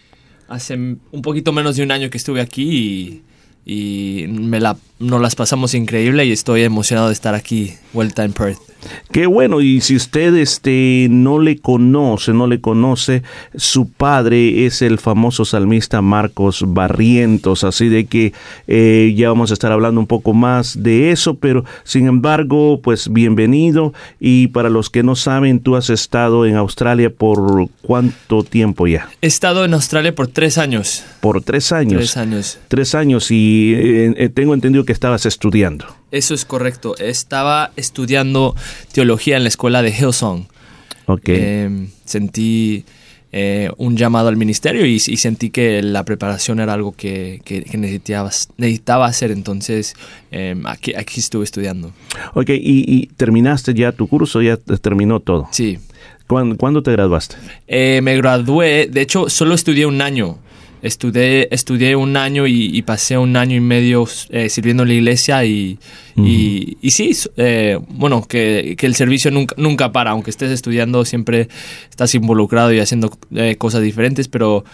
hace 0.48 0.74
un 0.74 1.22
poquito 1.22 1.52
menos 1.52 1.76
de 1.76 1.82
un 1.84 1.92
año 1.92 2.10
que 2.10 2.18
estuve 2.18 2.40
aquí 2.40 3.22
y, 3.64 4.22
y 4.24 4.26
me 4.28 4.58
la, 4.60 4.76
nos 4.98 5.20
las 5.20 5.34
pasamos 5.34 5.74
increíble 5.74 6.24
y 6.24 6.32
estoy 6.32 6.62
emocionado 6.62 7.08
de 7.08 7.14
estar 7.14 7.34
aquí, 7.34 7.74
vuelta 7.92 8.24
en 8.24 8.32
Perth. 8.32 8.58
Qué 9.10 9.26
bueno, 9.26 9.60
y 9.60 9.80
si 9.80 9.96
usted 9.96 10.34
este, 10.36 11.08
no 11.10 11.38
le 11.38 11.58
conoce, 11.58 12.32
no 12.32 12.46
le 12.46 12.60
conoce, 12.60 13.22
su 13.54 13.88
padre 13.88 14.66
es 14.66 14.82
el 14.82 14.98
famoso 14.98 15.44
salmista 15.44 16.02
Marcos 16.02 16.64
Barrientos, 16.66 17.64
así 17.64 17.88
de 17.88 18.06
que 18.06 18.32
eh, 18.66 19.14
ya 19.16 19.28
vamos 19.28 19.50
a 19.50 19.54
estar 19.54 19.72
hablando 19.72 20.00
un 20.00 20.06
poco 20.06 20.34
más 20.34 20.82
de 20.82 21.10
eso, 21.10 21.34
pero 21.36 21.64
sin 21.84 22.06
embargo, 22.06 22.80
pues 22.82 23.12
bienvenido, 23.12 23.92
y 24.20 24.48
para 24.48 24.70
los 24.70 24.90
que 24.90 25.02
no 25.02 25.16
saben, 25.16 25.60
tú 25.60 25.76
has 25.76 25.90
estado 25.90 26.46
en 26.46 26.56
Australia 26.56 27.10
por 27.10 27.68
cuánto 27.82 28.42
tiempo 28.42 28.86
ya? 28.86 29.08
He 29.22 29.26
estado 29.26 29.64
en 29.64 29.74
Australia 29.74 30.14
por 30.14 30.28
tres 30.28 30.58
años. 30.58 31.04
Por 31.20 31.42
tres 31.42 31.72
años. 31.72 31.98
Tres 31.98 32.16
años. 32.16 32.58
Tres 32.68 32.94
años, 32.94 33.30
y 33.30 33.72
eh, 33.74 34.14
eh, 34.16 34.28
tengo 34.28 34.54
entendido 34.54 34.84
que 34.86 34.92
estabas 34.92 35.26
estudiando. 35.26 35.84
Eso 36.10 36.32
es 36.34 36.44
correcto. 36.46 36.96
Estaba 36.96 37.72
estudiando 37.76 38.54
teología 38.92 39.36
en 39.36 39.42
la 39.42 39.48
escuela 39.50 39.82
de 39.82 39.90
Hillsong. 39.90 40.46
Ok. 41.06 41.22
Eh, 41.26 41.88
sentí 42.04 42.84
eh, 43.32 43.70
un 43.76 43.96
llamado 43.96 44.28
al 44.28 44.36
ministerio 44.36 44.86
y, 44.86 44.94
y 44.94 45.16
sentí 45.18 45.50
que 45.50 45.82
la 45.82 46.04
preparación 46.04 46.58
era 46.60 46.72
algo 46.72 46.92
que, 46.92 47.42
que- 47.44 47.62
que 47.64 47.76
necesitaba, 47.76 48.30
necesitaba 48.56 49.06
hacer. 49.06 49.30
Entonces, 49.30 49.94
eh, 50.30 50.54
aquí, 50.64 50.94
aquí 50.94 51.20
estuve 51.20 51.44
estudiando. 51.44 51.92
Ok, 52.34 52.48
y, 52.50 52.84
y 52.86 53.06
terminaste 53.16 53.74
ya 53.74 53.92
tu 53.92 54.06
curso, 54.08 54.40
ya 54.40 54.56
te- 54.56 54.78
terminó 54.78 55.20
todo. 55.20 55.48
Sí. 55.52 55.78
¿Cuándo, 56.26 56.56
cuándo 56.56 56.82
te 56.82 56.90
graduaste? 56.92 57.36
Eh, 57.68 58.00
me 58.02 58.16
gradué, 58.16 58.88
de 58.90 59.00
hecho, 59.02 59.28
solo 59.28 59.54
estudié 59.54 59.86
un 59.86 60.00
año. 60.00 60.38
Estudié, 60.82 61.48
estudié 61.50 61.96
un 61.96 62.16
año 62.16 62.46
y, 62.46 62.76
y 62.76 62.82
pasé 62.82 63.16
un 63.18 63.36
año 63.36 63.56
y 63.56 63.60
medio 63.60 64.06
eh, 64.30 64.48
sirviendo 64.48 64.82
en 64.84 64.88
la 64.90 64.94
iglesia 64.94 65.44
y, 65.44 65.78
y, 66.16 66.76
y 66.80 66.90
sí, 66.90 67.10
eh, 67.36 67.78
bueno, 67.88 68.22
que, 68.28 68.74
que 68.78 68.86
el 68.86 68.94
servicio 68.94 69.30
nunca, 69.30 69.54
nunca 69.58 69.90
para, 69.92 70.10
aunque 70.12 70.30
estés 70.30 70.50
estudiando 70.50 71.04
siempre 71.04 71.48
estás 71.90 72.14
involucrado 72.14 72.72
y 72.72 72.78
haciendo 72.80 73.10
eh, 73.34 73.56
cosas 73.56 73.82
diferentes, 73.82 74.28
pero 74.28 74.64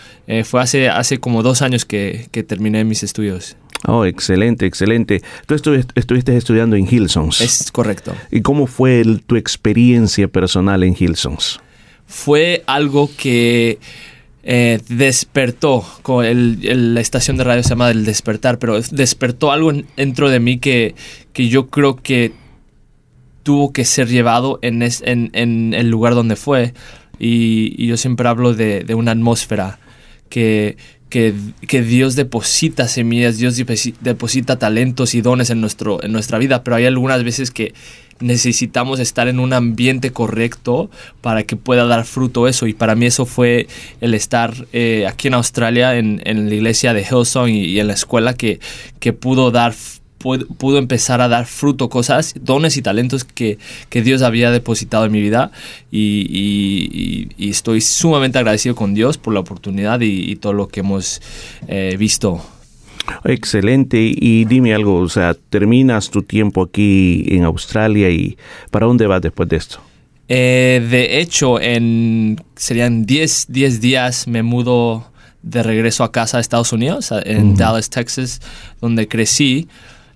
fue 0.44 0.60
hace, 0.60 0.88
hace 0.88 1.18
como 1.18 1.42
dos 1.42 1.62
años 1.62 1.84
que, 1.84 2.26
que 2.30 2.42
terminé 2.42 2.84
mis 2.84 3.02
estudios. 3.02 3.56
Oh, 3.86 4.04
excelente, 4.04 4.66
excelente. 4.66 5.22
Tú 5.46 5.54
estu- 5.54 5.84
estuviste 5.94 6.36
estudiando 6.36 6.76
en 6.76 6.86
Hillsongs. 6.88 7.40
Es 7.40 7.72
correcto. 7.72 8.14
¿Y 8.30 8.40
cómo 8.42 8.66
fue 8.66 9.00
el- 9.00 9.22
tu 9.22 9.36
experiencia 9.36 10.28
personal 10.28 10.82
en 10.82 10.94
Hillsongs? 10.98 11.60
fue 12.06 12.62
algo 12.66 13.08
que 13.16 13.78
eh, 14.44 14.81
despertó, 14.88 15.85
con 16.02 16.24
el- 16.24 16.94
la 16.94 17.00
estación 17.00 17.37
de 17.37 17.44
radio 17.44 17.62
se 17.62 17.70
llama 17.70 17.90
El 17.90 18.05
Despertar, 18.05 18.59
pero 18.59 18.81
despertó 18.90 19.52
algo 19.52 19.70
en- 19.70 19.87
dentro 19.96 20.31
de 20.31 20.40
mí 20.40 20.59
que, 20.59 20.94
que 21.33 21.48
yo 21.48 21.68
creo 21.68 21.96
que 21.96 22.33
tuvo 23.42 23.72
que 23.72 23.85
ser 23.85 24.09
llevado 24.09 24.59
en, 24.62 24.83
es- 24.83 25.02
en- 25.05 25.31
en 25.35 25.74
el 25.74 25.88
lugar 25.90 26.14
donde 26.14 26.37
fue. 26.37 26.74
Y, 27.18 27.74
y 27.83 27.87
yo 27.87 27.96
siempre 27.96 28.28
hablo 28.28 28.55
de, 28.55 28.85
de 28.85 28.94
una 28.94 29.12
atmósfera 29.12 29.78
que, 30.28 30.76
que, 31.12 31.83
Dios 31.83 32.16
deposita 32.16 32.88
semillas, 32.88 33.37
Dios 33.37 33.59
deposi- 33.59 33.94
deposita 34.01 34.59
talentos 34.59 35.14
y 35.14 35.20
dones 35.20 35.51
en, 35.51 35.61
nuestro, 35.61 36.03
en 36.03 36.11
nuestra 36.11 36.38
vida, 36.38 36.64
pero 36.64 36.77
hay 36.77 36.87
algunas 36.87 37.22
veces 37.22 37.51
que 37.51 37.75
necesitamos 38.18 38.98
estar 38.98 39.29
en 39.29 39.38
un 39.38 39.53
ambiente 39.53 40.11
correcto 40.11 40.90
para 41.20 41.42
que 41.42 41.57
pueda 41.57 41.85
dar 41.85 42.07
fruto 42.07 42.48
eso. 42.48 42.66
Y 42.66 42.72
para 42.72 42.94
mí 42.94 43.05
eso 43.05 43.27
fue 43.27 43.66
el 44.01 44.14
estar 44.14 44.55
eh, 44.72 45.07
aquí 45.07 45.29
en 45.29 45.35
Australia, 45.35 45.96
en, 45.98 46.22
en 46.25 46.48
la 46.48 46.55
iglesia 46.55 46.94
de 46.94 47.03
Hillsong 47.03 47.51
y, 47.51 47.79
en 47.79 47.88
la 47.88 47.92
escuela 47.92 48.33
que, 48.33 48.59
que 48.98 49.12
pudo 49.12 49.51
dar 49.51 49.75
pudo, 50.22 50.46
pudo 50.46 50.78
empezar 50.78 51.20
a 51.20 51.28
dar 51.28 51.44
fruto, 51.46 51.88
cosas, 51.88 52.35
dones 52.40 52.76
y 52.76 52.82
talentos 52.82 53.24
que, 53.24 53.58
que 53.90 54.02
Dios 54.02 54.22
había 54.22 54.50
depositado 54.50 55.04
en 55.04 55.12
mi 55.12 55.20
vida 55.20 55.50
y, 55.90 56.26
y- 56.30 57.28
y- 57.38 57.46
y 57.46 57.50
estoy 57.50 57.80
sumamente 57.80 58.38
agradecido 58.38 58.74
con 58.74 58.94
Dios 58.94 59.18
por 59.18 59.35
la 59.35 59.40
oportunidad 59.40 60.00
y, 60.00 60.30
y 60.30 60.37
todo 60.37 60.52
lo 60.52 60.68
que 60.68 60.80
hemos 60.80 61.20
eh, 61.68 61.96
visto. 61.98 62.40
Excelente. 63.24 63.98
Y 64.00 64.44
dime 64.44 64.74
algo, 64.74 64.96
o 64.98 65.08
sea, 65.08 65.35
terminas 65.35 66.11
tu 66.11 66.22
tiempo 66.22 66.62
aquí 66.62 67.24
en 67.28 67.44
Australia 67.44 68.08
y 68.11 68.37
¿para 68.70 68.87
dónde 68.87 69.06
vas 69.06 69.20
después 69.22 69.48
de 69.48 69.56
esto? 69.56 69.80
Eh, 70.28 70.87
de 70.90 71.18
hecho, 71.20 71.61
en 71.61 72.40
serían 72.56 73.04
10, 73.04 73.46
10 73.48 73.80
días 73.80 74.26
me 74.28 74.42
mudo 74.42 75.08
de 75.42 75.62
regreso 75.64 76.04
a 76.04 76.12
casa 76.12 76.38
a 76.38 76.40
Estados 76.40 76.72
Unidos, 76.72 77.11
en. 77.24 77.56
Dallas, 77.56 77.90
Texas, 77.90 78.40
donde 78.80 79.08
crecí. 79.08 79.68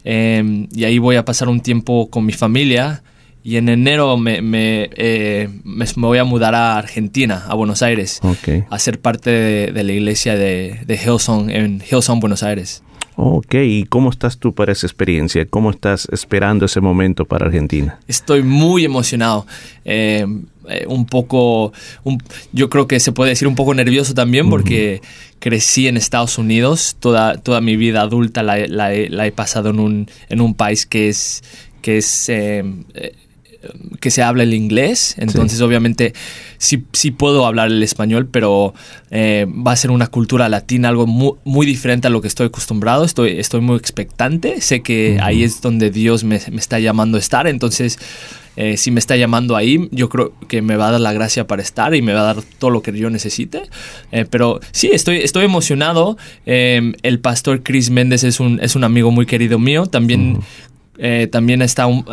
Eh, 0.08 0.66
y 0.72 0.84
ahí 0.84 0.98
voy 0.98 1.16
a 1.16 1.24
pasar 1.24 1.48
un 1.48 1.60
tiempo 1.60 2.08
con 2.10 2.24
mi 2.24 2.32
familia. 2.32 3.02
Y 3.42 3.56
en 3.58 3.68
enero 3.68 4.16
me, 4.16 4.40
me, 4.42 4.88
eh, 4.96 5.48
me- 5.64 5.84
me 5.96 6.06
voy 6.06 6.18
a 6.18 6.24
mudar 6.24 6.54
a 6.54 6.78
Argentina, 6.78 7.44
a 7.46 7.54
Buenos 7.54 7.80
Aires, 7.82 8.18
Ok. 8.22 8.64
a 8.70 8.78
ser 8.78 9.00
parte 9.00 9.30
de, 9.30 9.72
de 9.72 9.84
la 9.84 9.92
iglesia 9.92 10.34
de, 10.36 10.80
de 10.86 10.94
Hillsong, 10.96 11.50
en 11.50 11.80
Hillsong, 11.88 12.18
Buenos 12.20 12.42
Aires. 12.42 12.82
Ok, 13.18 13.54
¿y 13.54 13.84
cómo 13.84 14.10
estás 14.10 14.38
tú 14.38 14.52
para 14.54 14.72
esa 14.72 14.86
experiencia? 14.86 15.46
¿Cómo 15.46 15.70
estás 15.70 16.06
esperando 16.12 16.66
ese 16.66 16.80
momento 16.82 17.24
para 17.24 17.46
Argentina? 17.46 17.98
Estoy 18.08 18.42
muy 18.42 18.84
emocionado. 18.84 19.46
Eh, 19.86 20.26
eh, 20.68 20.84
un 20.88 21.06
poco, 21.06 21.72
un- 22.04 22.22
yo 22.52 22.68
creo 22.70 22.86
que 22.88 23.00
se 23.00 23.12
puede 23.12 23.30
decir 23.30 23.46
un 23.48 23.54
poco 23.54 23.74
nervioso 23.74 24.14
también 24.14 24.48
porque 24.50 25.00
crecí 25.38 25.86
en 25.88 25.96
Estados 25.96 26.38
Unidos. 26.38 26.96
Toda, 27.00 27.36
toda 27.36 27.60
mi 27.60 27.76
vida 27.76 28.00
adulta 28.02 28.42
la, 28.42 28.58
he- 28.58 28.68
la 28.68 28.94
he- 28.94 29.08
la 29.10 29.26
he 29.26 29.32
pasado 29.32 29.70
en 29.70 29.80
un, 29.80 30.10
en 30.28 30.40
un 30.40 30.54
país 30.54 30.86
que 30.86 31.08
es, 31.08 31.42
que 31.82 31.98
es 31.98 32.28
eh, 32.28 32.64
eh, 32.94 33.12
que 34.00 34.10
se 34.12 34.22
habla 34.22 34.44
el 34.44 34.54
inglés, 34.54 35.16
entonces 35.18 35.60
obviamente 35.60 36.12
sí, 36.56 36.84
sí 36.92 37.10
puedo 37.10 37.46
hablar 37.46 37.66
el 37.68 37.82
español, 37.82 38.28
pero 38.30 38.74
eh, 39.10 39.44
va 39.48 39.72
a 39.72 39.76
ser 39.76 39.90
una 39.90 40.06
cultura 40.06 40.48
latina, 40.48 40.88
algo 40.88 41.08
muy, 41.08 41.32
muy 41.44 41.66
diferente 41.66 42.06
a 42.06 42.10
lo 42.10 42.20
que 42.20 42.28
estoy 42.28 42.46
acostumbrado, 42.46 43.04
estoy, 43.04 43.40
estoy 43.40 43.62
muy 43.62 43.76
expectante, 43.76 44.60
sé 44.60 44.82
que 44.82 45.18
ahí 45.20 45.42
es 45.42 45.62
donde 45.62 45.90
Dios 45.90 46.22
me, 46.22 46.40
me 46.52 46.58
está 46.60 46.78
llamando 46.78 47.16
a 47.16 47.20
estar, 47.20 47.48
entonces 47.48 47.98
eh, 48.56 48.76
si 48.76 48.90
me 48.90 48.98
está 49.00 49.16
llamando 49.16 49.54
ahí, 49.56 49.88
yo 49.92 50.08
creo 50.08 50.32
que 50.48 50.62
me 50.62 50.76
va 50.76 50.88
a 50.88 50.92
dar 50.92 51.00
la 51.00 51.12
gracia 51.12 51.46
para 51.46 51.62
estar 51.62 51.94
y 51.94 52.02
me 52.02 52.12
va 52.12 52.20
a 52.22 52.34
dar 52.34 52.42
todo 52.58 52.70
lo 52.70 52.82
que 52.82 52.92
yo 52.96 53.10
necesite, 53.10 53.62
Eh, 54.12 54.24
pero 54.28 54.60
sí, 54.72 54.90
estoy, 54.92 55.18
estoy 55.18 55.44
emocionado, 55.44 56.16
Eh, 56.46 56.92
el 57.02 57.18
pastor 57.20 57.62
Chris 57.62 57.90
Méndez 57.90 58.24
es 58.24 58.40
un, 58.40 58.58
es 58.62 58.76
un 58.76 58.84
amigo 58.84 59.10
muy 59.10 59.26
querido 59.26 59.58
mío, 59.58 59.86
también... 59.86 60.38
Eh, 60.98 61.28
también 61.30 61.60
está 61.60 61.84
un 61.86 62.06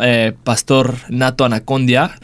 pastor 0.44 0.96
Nato 1.08 1.46
Anacondia, 1.46 2.18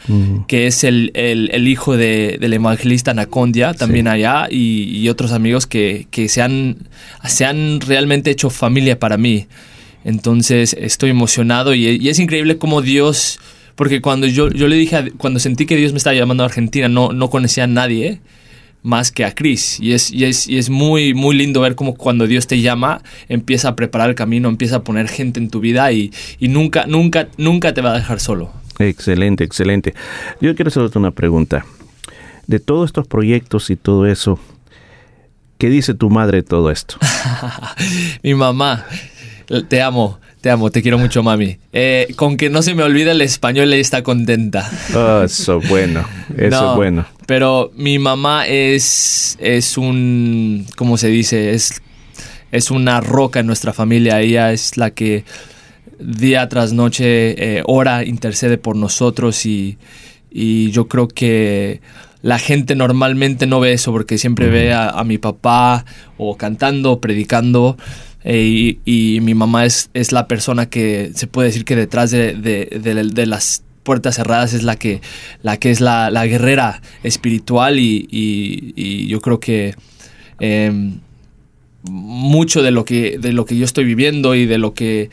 que 0.47 0.67
es 0.67 0.83
el, 0.83 1.09
el- 1.15 1.49
el 1.53 1.67
hijo 1.67 1.97
de- 1.97 2.37
del 2.39 2.53
evangelista 2.53 3.09
Anacondia, 3.11 3.73
también 3.73 4.07
allá, 4.07 4.47
y, 4.47 4.83
y 4.95 5.09
otros 5.09 5.31
amigos 5.31 5.65
que, 5.65 6.05
que 6.11 6.29
se, 6.29 6.43
han, 6.43 6.75
se 7.25 7.45
han 7.45 7.81
realmente 7.81 8.29
hecho 8.29 8.51
familia 8.51 8.99
para 8.99 9.17
mí. 9.17 9.47
Entonces 10.03 10.75
estoy 10.79 11.09
emocionado 11.09 11.73
y, 11.73 11.87
y 11.87 12.09
es 12.09 12.19
increíble 12.19 12.57
cómo 12.57 12.81
Dios, 12.83 13.39
porque 13.75 14.01
cuando 14.01 14.27
yo, 14.27 14.49
yo 14.49 14.67
le 14.67 14.75
dije, 14.75 14.95
a- 14.95 15.05
cuando 15.17 15.39
sentí 15.39 15.65
que 15.65 15.75
Dios 15.75 15.91
me 15.91 15.97
estaba 15.97 16.15
llamando 16.15 16.43
a 16.43 16.47
Argentina, 16.47 16.87
no, 16.87 17.11
no 17.13 17.29
conocía 17.29 17.63
a 17.65 17.67
nadie 17.67 18.19
más 18.83 19.11
que 19.11 19.25
a 19.25 19.35
Chris. 19.35 19.79
Y 19.79 19.93
es, 19.93 20.11
y 20.11 20.25
es, 20.25 20.47
y 20.47 20.57
es 20.57 20.69
muy, 20.69 21.13
muy 21.13 21.35
lindo 21.35 21.61
ver 21.61 21.75
cómo 21.75 21.93
cuando 21.95 22.25
Dios 22.27 22.47
te 22.47 22.61
llama, 22.61 23.03
empieza 23.29 23.69
a 23.69 23.75
preparar 23.75 24.09
el 24.09 24.15
camino, 24.15 24.49
empieza 24.49 24.77
a 24.77 24.83
poner 24.83 25.07
gente 25.07 25.39
en 25.39 25.49
tu 25.49 25.59
vida 25.59 25.91
y, 25.91 26.11
y 26.39 26.47
nunca, 26.47 26.85
nunca, 26.87 27.27
nunca 27.37 27.73
te 27.73 27.81
va 27.81 27.91
a 27.91 27.95
dejar 27.97 28.19
solo. 28.19 28.51
Excelente, 28.79 29.43
excelente. 29.43 29.93
Yo 30.41 30.55
quiero 30.55 30.69
hacerte 30.69 30.97
una 30.97 31.11
pregunta. 31.11 31.65
De 32.47 32.59
todos 32.59 32.89
estos 32.89 33.07
proyectos 33.07 33.69
y 33.69 33.75
todo 33.75 34.07
eso, 34.07 34.39
¿qué 35.59 35.69
dice 35.69 35.93
tu 35.93 36.09
madre 36.09 36.37
de 36.37 36.43
todo 36.43 36.71
esto? 36.71 36.95
Mi 38.23 38.33
mamá, 38.33 38.85
te 39.67 39.81
amo, 39.81 40.19
te 40.41 40.49
amo, 40.49 40.71
te 40.71 40.81
quiero 40.81 40.97
mucho, 40.97 41.21
mami. 41.21 41.57
Eh, 41.71 42.13
con 42.15 42.35
que 42.35 42.49
no 42.49 42.63
se 42.63 42.73
me 42.73 42.81
olvide 42.81 43.11
el 43.11 43.21
español, 43.21 43.71
ella 43.71 43.81
está 43.81 44.01
contenta. 44.01 44.69
Oh, 44.95 45.21
eso 45.21 45.61
bueno, 45.69 46.03
eso 46.35 46.61
No, 46.61 46.75
bueno. 46.75 47.05
Pero 47.27 47.71
mi 47.75 47.99
mamá 47.99 48.47
es, 48.47 49.37
es 49.39 49.77
un, 49.77 50.65
¿cómo 50.75 50.97
se 50.97 51.09
dice? 51.09 51.53
Es, 51.53 51.81
es 52.51 52.71
una 52.71 53.01
roca 53.01 53.39
en 53.39 53.47
nuestra 53.47 53.71
familia. 53.71 54.19
Ella 54.19 54.51
es 54.51 54.77
la 54.77 54.89
que 54.89 55.23
día 55.99 56.49
tras 56.49 56.73
noche 56.73 57.57
eh, 57.57 57.63
ora, 57.67 58.03
intercede 58.03 58.57
por 58.57 58.75
nosotros 58.75 59.45
y, 59.45 59.77
y 60.31 60.71
yo 60.71 60.87
creo 60.87 61.07
que 61.07 61.81
la 62.23 62.39
gente 62.39 62.75
normalmente 62.75 63.45
no 63.45 63.59
ve 63.59 63.73
eso 63.73 63.91
porque 63.91 64.17
siempre 64.17 64.49
ve 64.49 64.73
a, 64.73 64.89
a 64.89 65.03
mi 65.03 65.19
papá 65.19 65.85
o 66.17 66.35
cantando, 66.35 66.99
predicando. 66.99 67.77
Eh, 68.23 68.77
y, 68.85 69.15
y 69.15 69.19
mi 69.21 69.33
mamá 69.33 69.65
es, 69.65 69.89
es 69.93 70.11
la 70.11 70.27
persona 70.27 70.67
que 70.69 71.11
se 71.15 71.27
puede 71.27 71.47
decir 71.49 71.65
que 71.65 71.75
detrás 71.75 72.11
de, 72.11 72.33
de- 72.33 72.65
de- 72.81 73.03
de 73.03 73.25
las 73.25 73.63
puertas 73.83 74.15
cerradas 74.15 74.53
es 74.53 74.61
la 74.63 74.75
que, 74.75 75.01
la 75.41 75.57
que 75.57 75.71
es 75.71 75.81
la, 75.81 76.11
la 76.11 76.25
guerrera 76.27 76.81
espiritual 77.03 77.79
y, 77.79 78.07
y- 78.11 78.73
y 78.75 79.07
yo 79.07 79.21
creo 79.21 79.39
que 79.39 79.73
em, 80.39 80.99
mucho 81.83 82.61
de 82.61 82.69
lo 82.71 82.85
que 82.85 83.17
de 83.17 83.33
lo 83.33 83.45
que 83.45 83.57
yo 83.57 83.65
estoy 83.65 83.85
viviendo 83.85 84.35
y 84.35 84.45
de 84.45 84.57
lo 84.59 84.73
que 84.75 85.09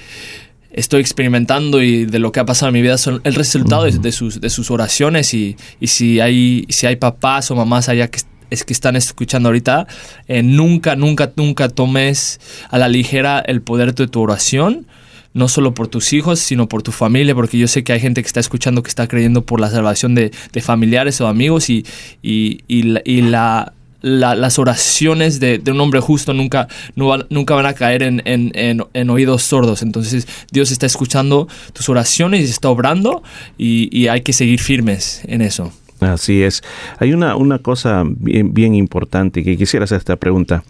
estoy 0.70 1.00
experimentando 1.00 1.82
y 1.82 2.04
de 2.04 2.18
lo 2.18 2.30
que 2.30 2.40
ha 2.40 2.44
pasado 2.44 2.68
en 2.68 2.74
mi 2.74 2.82
vida 2.82 2.98
son 2.98 3.22
el 3.24 3.34
resultado 3.34 3.84
de, 3.84 3.92
de 3.98 4.12
sus, 4.12 4.40
de 4.40 4.50
sus 4.50 4.70
oraciones 4.70 5.32
y, 5.32 5.56
y 5.80 5.86
si 5.86 6.20
hay 6.20 6.66
si 6.68 6.86
hay 6.86 6.96
papás 6.96 7.50
o 7.50 7.56
mamás 7.56 7.88
allá 7.88 8.08
que 8.08 8.20
es 8.50 8.64
que 8.64 8.72
están 8.72 8.96
escuchando 8.96 9.48
ahorita 9.48 9.86
eh, 10.26 10.42
nunca 10.42 10.96
nunca 10.96 11.32
nunca 11.36 11.68
tomes 11.68 12.40
a 12.70 12.78
la 12.78 12.88
ligera 12.88 13.40
el 13.40 13.60
poder 13.62 13.94
de 13.94 14.06
tu 14.08 14.20
oración 14.20 14.86
no 15.34 15.46
solo 15.46 15.72
por 15.74 15.86
tus 15.88 16.14
hijos, 16.14 16.40
sino 16.40 16.68
por 16.68 16.82
tu 16.82 16.90
familia, 16.90 17.34
porque 17.34 17.58
yo 17.58 17.68
sé 17.68 17.84
que 17.84 17.92
hay 17.92 18.00
gente 18.00 18.22
que 18.22 18.26
está 18.26 18.40
escuchando 18.40 18.82
que 18.82 18.88
está 18.88 19.06
creyendo 19.06 19.42
por 19.42 19.60
la 19.60 19.70
salvación 19.70 20.14
de, 20.14 20.32
familiares 20.62 21.20
o 21.20 21.28
amigos 21.28 21.70
y, 21.70 21.84
y, 22.22 22.60
y 22.66 23.20
la, 23.22 23.72
las 24.00 24.58
oraciones 24.58 25.38
de, 25.38 25.62
un 25.66 25.80
hombre 25.80 26.00
justo 26.00 26.32
nunca, 26.34 26.66
nunca 26.96 27.54
van 27.54 27.66
a 27.66 27.74
caer 27.74 28.02
en, 28.02 28.22
en- 28.24 29.10
oídos 29.10 29.42
sordos. 29.42 29.82
Entonces 29.82 30.26
Dios 30.50 30.72
está 30.72 30.86
escuchando 30.86 31.46
tus 31.72 31.88
oraciones 31.88 32.40
y 32.40 32.50
está 32.50 32.68
obrando 32.70 33.22
y 33.56 34.08
hay 34.08 34.22
que 34.22 34.32
seguir 34.32 34.60
firmes 34.60 35.20
en 35.26 35.42
eso. 35.42 35.72
Así 36.00 36.42
es. 36.42 36.62
Hay 36.98 37.12
una, 37.12 37.36
una 37.36 37.58
cosa 37.58 38.04
bien, 38.06 38.54
bien 38.54 38.74
importante 38.74 39.42
que 39.42 39.56
quisiera 39.56 39.84
hacer 39.84 39.98
esta 39.98 40.16
pregunta. 40.16 40.62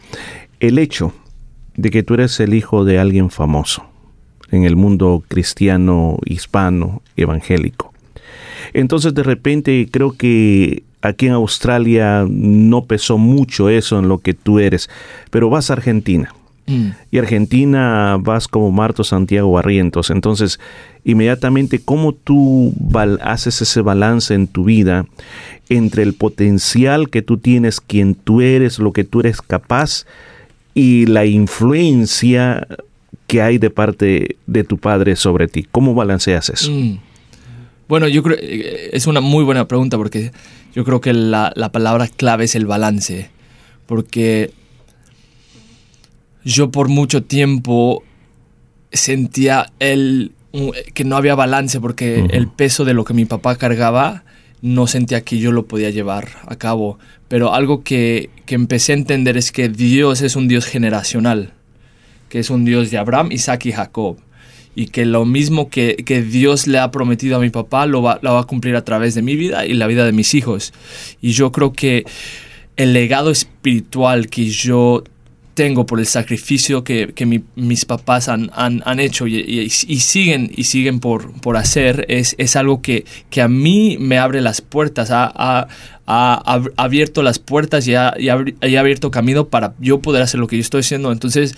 El 0.60 0.78
hecho 0.78 1.12
de 1.76 1.90
que 1.90 2.02
tú 2.02 2.14
eres 2.14 2.40
el 2.40 2.54
hijo 2.54 2.84
de 2.84 2.98
alguien 2.98 3.30
famoso 3.30 3.84
en 4.50 4.64
el 4.64 4.76
mundo 4.76 5.22
cristiano, 5.28 6.18
hispano, 6.24 7.02
evangélico. 7.16 7.92
Entonces 8.72 9.14
de 9.14 9.22
repente 9.22 9.88
creo 9.90 10.12
que 10.12 10.82
aquí 11.02 11.26
en 11.26 11.32
Australia 11.32 12.26
no 12.28 12.84
pesó 12.84 13.18
mucho 13.18 13.68
eso 13.68 13.98
en 13.98 14.08
lo 14.08 14.18
que 14.18 14.34
tú 14.34 14.58
eres, 14.58 14.90
pero 15.30 15.50
vas 15.50 15.70
a 15.70 15.74
Argentina. 15.74 16.34
Y 17.10 17.18
Argentina 17.18 18.18
vas 18.20 18.48
como 18.48 18.70
Marto 18.70 19.04
Santiago 19.04 19.52
Barrientos. 19.52 20.10
Entonces, 20.10 20.60
inmediatamente, 21.04 21.80
¿cómo 21.80 22.12
tú 22.12 22.74
haces 23.22 23.62
ese 23.62 23.80
balance 23.80 24.34
en 24.34 24.46
tu 24.46 24.64
vida 24.64 25.06
entre 25.68 26.02
el 26.02 26.14
potencial 26.14 27.08
que 27.10 27.22
tú 27.22 27.38
tienes, 27.38 27.80
quien 27.80 28.14
tú 28.14 28.40
eres, 28.40 28.78
lo 28.78 28.92
que 28.92 29.04
tú 29.04 29.20
eres 29.20 29.40
capaz 29.40 30.04
y 30.74 31.06
la 31.06 31.24
influencia 31.24 32.66
que 33.26 33.42
hay 33.42 33.58
de 33.58 33.70
parte 33.70 34.36
de 34.46 34.64
tu 34.64 34.78
padre 34.78 35.16
sobre 35.16 35.48
ti? 35.48 35.66
¿Cómo 35.70 35.94
balanceas 35.94 36.50
eso? 36.50 36.70
Mm. 36.70 36.98
Bueno, 37.88 38.06
yo 38.08 38.22
creo 38.22 38.36
eh, 38.38 38.90
es 38.92 39.06
una 39.06 39.22
muy 39.22 39.44
buena 39.44 39.66
pregunta 39.66 39.96
porque 39.96 40.32
yo 40.74 40.84
creo 40.84 41.00
que 41.00 41.14
la 41.14 41.70
palabra 41.72 42.06
clave 42.08 42.44
es 42.44 42.54
el 42.54 42.66
balance, 42.66 43.30
porque 43.86 44.52
yo 46.48 46.70
por 46.70 46.88
mucho 46.88 47.22
tiempo 47.22 48.02
sentía 48.90 49.70
el, 49.80 50.32
que 50.94 51.04
no 51.04 51.18
había 51.18 51.34
balance 51.34 51.78
porque 51.78 52.24
el 52.30 52.48
peso 52.48 52.86
de 52.86 52.94
lo 52.94 53.04
que 53.04 53.12
mi 53.12 53.26
papá 53.26 53.56
cargaba 53.56 54.24
no 54.62 54.86
sentía 54.86 55.20
que 55.20 55.38
yo 55.38 55.52
lo 55.52 55.66
podía 55.66 55.90
llevar 55.90 56.30
a 56.46 56.56
cabo. 56.56 56.98
Pero 57.28 57.52
algo 57.52 57.84
que, 57.84 58.30
que 58.46 58.54
empecé 58.54 58.92
a 58.92 58.96
entender 58.96 59.36
es 59.36 59.52
que 59.52 59.68
Dios 59.68 60.22
es 60.22 60.36
un 60.36 60.48
Dios 60.48 60.64
generacional, 60.64 61.52
que 62.30 62.38
es 62.38 62.48
un 62.48 62.64
Dios 62.64 62.90
de 62.90 62.96
Abraham, 62.96 63.30
Isaac 63.30 63.66
y 63.66 63.72
Jacob. 63.72 64.16
Y 64.74 64.86
que 64.86 65.04
lo 65.04 65.26
mismo 65.26 65.68
que, 65.68 65.96
que 65.96 66.22
Dios 66.22 66.66
le 66.66 66.78
ha 66.78 66.90
prometido 66.90 67.36
a 67.36 67.40
mi 67.40 67.50
papá 67.50 67.84
lo 67.84 68.00
va, 68.00 68.20
lo 68.22 68.32
va 68.32 68.40
a 68.40 68.44
cumplir 68.44 68.74
a 68.74 68.84
través 68.84 69.14
de 69.14 69.20
mi 69.20 69.36
vida 69.36 69.66
y 69.66 69.74
la 69.74 69.86
vida 69.86 70.06
de 70.06 70.12
mis 70.12 70.32
hijos. 70.32 70.72
Y 71.20 71.32
yo 71.32 71.52
creo 71.52 71.74
que 71.74 72.06
el 72.78 72.94
legado 72.94 73.30
espiritual 73.30 74.30
que 74.30 74.46
yo 74.46 75.04
tengo 75.58 75.86
por 75.86 75.98
el 75.98 76.06
sacrificio 76.06 76.84
que, 76.84 77.12
que 77.16 77.26
mi- 77.26 77.42
mis 77.56 77.84
papás 77.84 78.28
han, 78.28 78.48
han- 78.54 78.80
han 78.86 79.00
hecho 79.00 79.26
y, 79.26 79.38
y- 79.40 79.68
siguen 80.00 80.52
y 80.56 80.64
siguen 80.64 81.00
por, 81.00 81.32
por 81.40 81.56
hacer 81.56 82.06
es, 82.08 82.36
es 82.38 82.54
algo 82.54 82.80
que, 82.80 83.04
que 83.28 83.42
a 83.42 83.48
mí 83.48 83.96
me 83.98 84.18
abre 84.18 84.40
las 84.40 84.60
puertas, 84.60 85.10
ha, 85.10 85.24
ha- 85.34 85.66
ha 86.06 86.42
ab- 86.46 86.72
abierto 86.76 87.22
las 87.24 87.40
puertas 87.40 87.88
y 87.88 87.94
ha, 87.96 88.14
y 88.18 88.28
ha 88.28 88.80
abierto 88.80 89.10
camino 89.10 89.48
para 89.48 89.74
yo 89.80 89.98
poder 90.00 90.22
hacer 90.22 90.38
lo 90.38 90.46
que 90.46 90.56
yo 90.56 90.60
estoy 90.62 90.80
haciendo. 90.80 91.10
Entonces, 91.10 91.54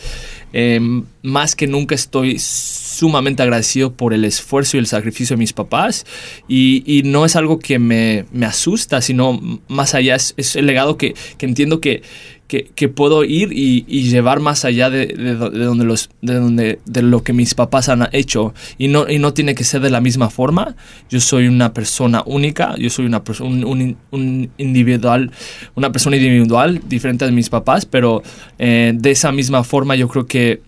eh, 0.55 0.81
más 1.23 1.55
que 1.55 1.67
nunca 1.67 1.95
estoy 1.95 2.39
sumamente 2.39 3.43
agradecido 3.43 3.93
por 3.93 4.15
el 4.15 4.25
esfuerzo 4.25 4.77
y 4.77 4.81
el 4.81 4.87
sacrificio 4.87 5.37
de 5.37 5.41
mis 5.41 5.53
papás 5.53 6.07
y, 6.49 6.83
y 6.87 7.03
no 7.03 7.25
es 7.27 7.37
algo 7.37 7.59
que 7.59 7.79
me, 7.79 8.25
me 8.33 8.47
asusta, 8.47 9.01
sino 9.03 9.39
más 9.69 9.95
allá 9.95 10.15
es, 10.17 10.33
es 10.39 10.57
el 10.57 10.65
legado 10.67 10.97
que, 10.97 11.15
que 11.39 11.45
entiendo 11.47 11.81
que, 11.81 12.03
que, 12.51 12.89
puedo 12.89 13.23
ir 13.23 13.53
y, 13.53 13.85
llevar 14.11 14.41
más 14.41 14.65
allá 14.65 14.91
de, 14.91 15.07
de 15.07 15.37
do- 15.37 15.51
de 15.51 15.65
donde 15.65 15.85
los, 15.85 16.11
de, 16.21 16.35
donde, 16.35 16.81
de 16.85 17.03
lo 17.03 17.23
que 17.23 17.33
mis 17.33 17.55
papás 17.55 17.89
han 17.89 18.09
hecho 18.11 18.53
y 18.77 18.89
no, 18.89 19.09
y 19.09 19.21
no 19.21 19.33
tiene 19.33 19.55
que 19.55 19.63
ser 19.63 19.81
de 19.83 19.91
la 19.91 20.01
misma 20.01 20.31
forma. 20.31 20.75
Yo 21.09 21.21
soy 21.21 21.47
una 21.47 21.73
persona 21.73 22.25
única, 22.27 22.75
yo 22.77 22.91
soy 22.91 23.07
una 23.07 23.23
un, 23.41 24.51
individual, 24.59 25.31
una 25.77 25.93
persona 25.93 26.17
individual 26.17 26.81
diferente 26.89 27.25
de 27.25 27.31
mis 27.33 27.49
papás, 27.49 27.87
pero 27.87 28.23
eh, 28.59 28.93
de 28.95 29.11
esa 29.13 29.31
misma 29.31 29.63
forma 29.63 29.95
yo 29.95 30.09
creo 30.09 30.27
que 30.27 30.61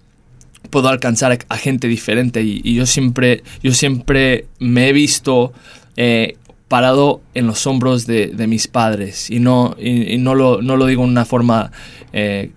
puedo 0.70 0.88
alcanzar 0.88 1.32
a, 1.32 1.38
a 1.48 1.56
gente 1.58 1.88
diferente 1.88 2.42
y, 2.42 2.60
y 2.62 2.74
yo 2.74 2.86
siempre 2.86 3.42
yo 3.62 3.74
siempre 3.74 4.46
me 4.60 4.88
he 4.88 4.92
visto 4.92 5.52
eh, 5.96 6.36
parado 6.72 7.20
en 7.34 7.46
los 7.46 7.66
hombros 7.66 8.06
de, 8.06 8.28
de 8.28 8.46
mis 8.46 8.66
padres 8.66 9.30
y 9.30 9.40
no 9.40 9.76
y, 9.78 10.14
y 10.14 10.16
no 10.18 10.34
lo 10.34 10.62
no 10.62 10.78
lo 10.78 10.86
digo 10.86 11.04
en 11.04 11.10
una 11.10 11.26
forma 11.26 11.70
eh, 12.14 12.50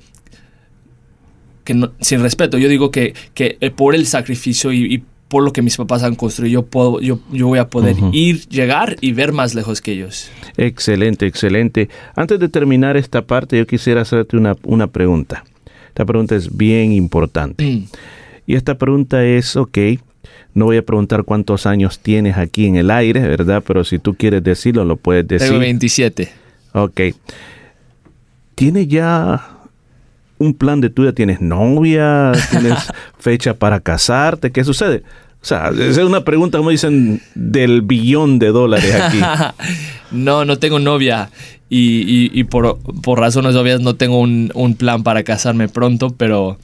que 1.66 1.74
no- 1.74 1.92
sin 2.00 2.22
respeto 2.22 2.58
yo 2.58 2.70
digo 2.70 2.92
que, 2.92 3.14
que 3.34 3.58
eh, 3.60 3.72
por 3.72 3.94
el 3.96 4.06
sacrificio 4.06 4.72
y, 4.72 4.94
y 4.96 5.04
por 5.28 5.44
lo 5.44 5.52
que 5.52 5.62
mis 5.62 5.76
papás 5.76 6.04
han 6.04 6.16
construido 6.16 6.54
yo 6.62 6.66
puedo 6.66 7.02
yo, 7.02 7.20
yo 7.32 7.48
voy 7.48 7.60
a 7.60 7.68
poder 7.68 7.96
ir 8.14 8.48
llegar 8.48 8.96
y 9.02 9.12
ver 9.12 9.34
más 9.34 9.54
lejos 9.56 9.82
que 9.82 9.92
ellos 9.94 10.30
Excelente, 10.58 11.26
excelente. 11.26 11.90
Antes 12.16 12.40
de 12.40 12.48
terminar 12.48 12.96
esta 12.96 13.22
parte, 13.24 13.58
yo 13.58 13.68
quisiera 13.68 14.04
hacerte 14.04 14.38
una, 14.38 14.56
una 14.64 14.88
pregunta. 14.88 15.44
Esta 15.90 16.06
pregunta 16.06 16.34
es 16.38 16.56
bien 16.56 16.94
importante. 16.94 17.62
Mm. 17.66 17.86
Y 18.48 18.56
esta 18.56 18.78
pregunta 18.78 19.26
es, 19.26 19.58
ok, 19.58 19.78
no 20.54 20.66
voy 20.66 20.78
a 20.78 20.82
preguntar 20.86 21.24
cuántos 21.24 21.66
años 21.66 22.00
tienes 22.00 22.38
aquí 22.38 22.66
en 22.68 22.76
el 22.76 22.92
aire, 22.92 23.22
¿verdad? 23.22 23.64
Pero 23.66 23.84
si 23.84 24.00
tú 24.00 24.14
quieres 24.16 24.44
decirlo, 24.44 24.86
lo 24.86 24.96
puedes 24.96 25.28
decir. 25.28 25.48
tengo 25.50 25.60
27 25.60 26.32
Ok. 26.74 27.02
¿Tienes 28.56 28.88
ya 28.88 29.50
un 30.38 30.54
plan 30.54 30.82
de 30.82 30.90
tu 30.90 31.02
vida? 31.04 31.14
¿Tienes 31.14 31.42
novia? 31.42 32.32
¿Tienes 32.52 32.80
fecha 33.20 33.54
para 33.54 33.80
casarte? 33.80 34.52
¿Qué 34.52 34.64
sucede? 34.64 35.04
O 35.42 35.46
sea, 35.48 35.70
esa 35.70 35.84
es 36.02 36.08
una 36.08 36.24
pregunta, 36.24 36.58
como 36.58 36.72
dicen, 36.72 37.22
del 37.36 37.82
billón 37.84 38.40
de 38.40 38.48
dólares 38.48 38.94
aquí. 38.96 39.20
no, 40.12 40.44
no 40.44 40.58
tengo 40.58 40.80
novia 40.80 41.30
y, 41.70 42.02
y- 42.02 42.32
y 42.34 42.44
por, 42.46 42.80
por 43.04 43.20
razones 43.20 43.56
obvias 43.56 43.80
no 43.82 43.96
tengo 43.96 44.20
un, 44.20 44.52
un 44.56 44.76
plan 44.76 45.04
para 45.04 45.24
casarme 45.24 45.68
pronto, 45.70 46.10
pero 46.18 46.58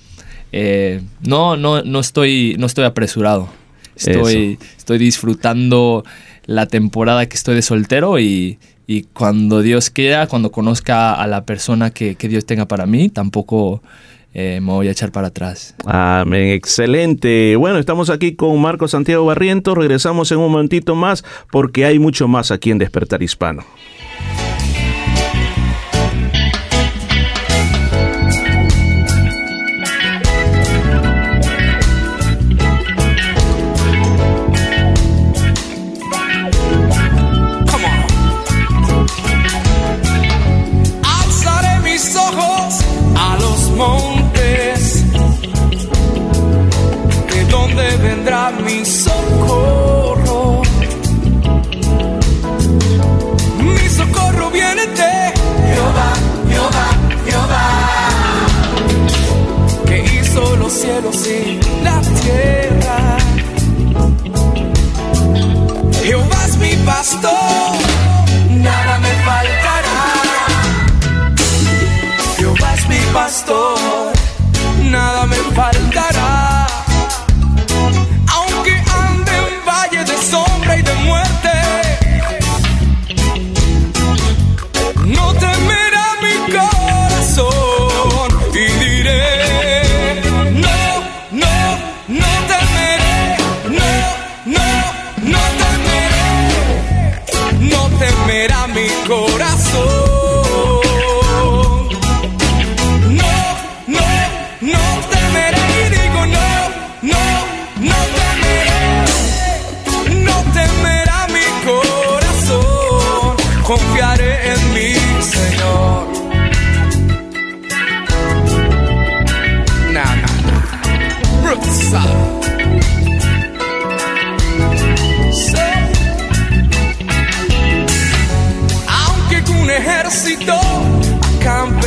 eh, 0.51 1.01
no, 1.21 1.57
no, 1.57 1.81
no, 1.83 1.99
estoy, 1.99 2.55
no 2.57 2.65
estoy 2.65 2.85
apresurado. 2.85 3.49
Estoy, 3.95 4.57
estoy 4.77 4.97
disfrutando 4.97 6.03
la 6.45 6.65
temporada 6.65 7.27
que 7.27 7.35
estoy 7.35 7.55
de 7.55 7.61
soltero 7.61 8.19
y, 8.19 8.57
y 8.87 9.03
cuando 9.03 9.61
Dios 9.61 9.89
quiera, 9.89 10.27
cuando 10.27 10.51
conozca 10.51 11.13
a 11.13 11.27
la 11.27 11.45
persona 11.45 11.91
que, 11.91 12.15
que 12.15 12.27
Dios 12.27 12.45
tenga 12.45 12.67
para 12.67 12.85
mí, 12.85 13.09
tampoco 13.09 13.81
eh, 14.33 14.59
me 14.61 14.71
voy 14.71 14.87
a 14.87 14.91
echar 14.91 15.11
para 15.11 15.27
atrás. 15.27 15.75
Amén, 15.85 16.49
excelente. 16.49 17.55
Bueno, 17.57 17.79
estamos 17.79 18.09
aquí 18.09 18.35
con 18.35 18.59
Marco 18.61 18.87
Santiago 18.87 19.25
Barriento. 19.25 19.75
Regresamos 19.75 20.31
en 20.31 20.39
un 20.39 20.51
momentito 20.51 20.95
más 20.95 21.23
porque 21.51 21.85
hay 21.85 21.99
mucho 21.99 22.27
más 22.27 22.51
aquí 22.51 22.71
en 22.71 22.77
Despertar 22.77 23.21
Hispano. 23.21 23.63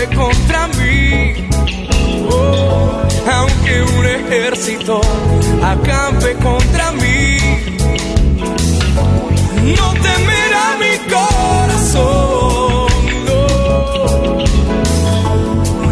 Contra 0.07 0.69
mí, 0.69 1.49
oh, 2.31 3.03
aunque 3.33 3.83
un 3.97 4.07
ejército 4.07 5.01
acampe 5.63 6.35
contra 6.35 6.93
mí, 6.93 7.39
no 9.77 9.93
temerá 9.95 10.77
mi 10.79 10.99
corazón, 11.13 12.89
no, 13.27 13.41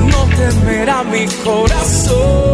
no 0.07 0.37
temerá 0.37 1.03
mi 1.05 1.27
corazón. 1.44 2.52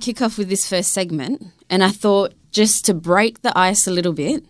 Kick 0.00 0.20
off 0.22 0.38
with 0.38 0.48
this 0.48 0.66
first 0.68 0.92
segment. 0.92 1.42
And 1.68 1.82
I 1.84 1.90
thought 1.90 2.32
just 2.52 2.84
to 2.86 2.94
break 2.94 3.42
the 3.42 3.56
ice 3.56 3.86
a 3.86 3.90
little 3.90 4.12
bit, 4.12 4.44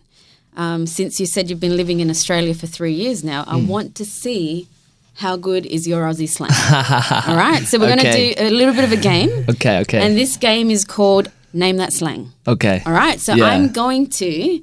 um, 0.57 0.85
since 0.87 1.19
you 1.19 1.25
said 1.25 1.49
you've 1.49 1.59
been 1.59 1.77
living 1.77 1.99
in 1.99 2.09
Australia 2.09 2.53
for 2.53 2.67
three 2.67 2.93
years 2.93 3.23
now, 3.23 3.43
I 3.47 3.55
Mm. 3.57 3.67
want 3.67 3.95
to 3.95 4.05
see 4.05 4.67
how 5.15 5.35
good 5.37 5.65
is 5.65 5.87
your 5.87 6.03
Aussie 6.09 6.27
slang. 6.27 6.49
All 7.29 7.35
right, 7.35 7.63
so 7.67 7.77
we're 7.79 7.93
going 7.95 7.99
to 7.99 8.11
do 8.11 8.33
a 8.37 8.49
little 8.49 8.73
bit 8.73 8.83
of 8.83 8.91
a 8.91 8.97
game. 8.97 9.29
Okay, 9.49 9.79
okay. 9.79 9.99
And 10.05 10.17
this 10.17 10.35
game 10.37 10.71
is 10.71 10.83
called 10.83 11.29
Name 11.53 11.77
That 11.77 11.93
Slang. 11.93 12.31
okay. 12.47 12.81
All 12.85 12.93
right, 12.93 13.19
so 13.19 13.35
Yeah. 13.35 13.45
I'm 13.45 13.71
going 13.71 14.07
to 14.21 14.61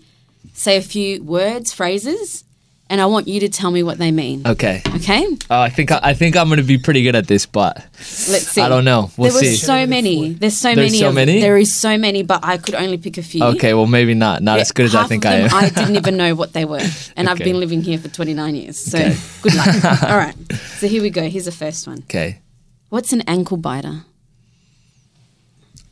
say 0.55 0.77
a 0.77 0.83
few 0.83 1.23
words, 1.23 1.73
phrases, 1.73 2.45
and 2.91 3.01
I 3.01 3.07
want 3.07 3.29
you 3.29 3.41
to 3.41 3.49
tell 3.49 3.71
me 3.71 3.83
what 3.83 3.99
they 3.99 4.11
mean. 4.11 4.47
Okay. 4.47 4.83
Okay? 4.97 5.27
Oh, 5.51 5.61
I 5.61 5.69
think 5.69 5.91
I, 5.93 6.01
I 6.03 6.15
think 6.15 6.37
I'm 6.37 6.49
gonna 6.49 6.63
be 6.63 6.79
pretty 6.79 7.03
good 7.03 7.15
at 7.15 7.27
this, 7.27 7.45
but 7.47 7.77
Let's 7.99 8.49
see. 8.49 8.61
I 8.63 8.69
don't 8.69 8.85
know. 8.85 9.11
We'll 9.17 9.31
there 9.33 9.41
see. 9.43 9.51
was 9.51 9.63
so 9.63 9.87
many. 9.87 10.33
There's 10.33 10.57
so 10.57 10.75
There's 10.75 10.91
many. 10.93 10.99
so 10.99 11.09
of- 11.11 11.15
many? 11.15 11.41
There 11.41 11.57
is 11.59 11.75
so 11.75 11.99
many, 11.99 12.23
but 12.23 12.45
I 12.45 12.57
could 12.59 12.75
only 12.75 12.97
pick 12.99 13.19
a 13.19 13.23
few. 13.23 13.43
Okay, 13.45 13.75
well 13.75 13.87
maybe 13.87 14.15
not. 14.15 14.43
Not 14.43 14.59
as 14.61 14.73
good 14.73 14.87
as 14.87 14.95
I 14.95 15.05
think 15.07 15.27
I 15.27 15.35
am. 15.35 15.55
I 15.55 15.69
didn't 15.69 15.97
even 15.97 16.17
know 16.17 16.35
what 16.35 16.53
they 16.55 16.65
were, 16.65 16.81
and 17.17 17.29
I've 17.29 17.39
been 17.39 17.61
living 17.61 17.83
here 17.83 17.99
for 17.99 18.09
29 18.09 18.55
years. 18.55 18.79
So 18.79 18.99
Okay. 18.99 19.17
good 19.43 19.55
luck. 19.55 19.69
All 20.05 20.17
right. 20.17 20.35
So 20.79 20.89
here 20.89 21.03
we 21.03 21.11
go. 21.11 21.29
Here's 21.29 21.45
the 21.47 21.53
first 21.53 21.87
one. 21.87 21.99
okay. 22.05 22.41
What's 22.89 23.13
an 23.13 23.21
ankle 23.29 23.59
biter? 23.59 24.05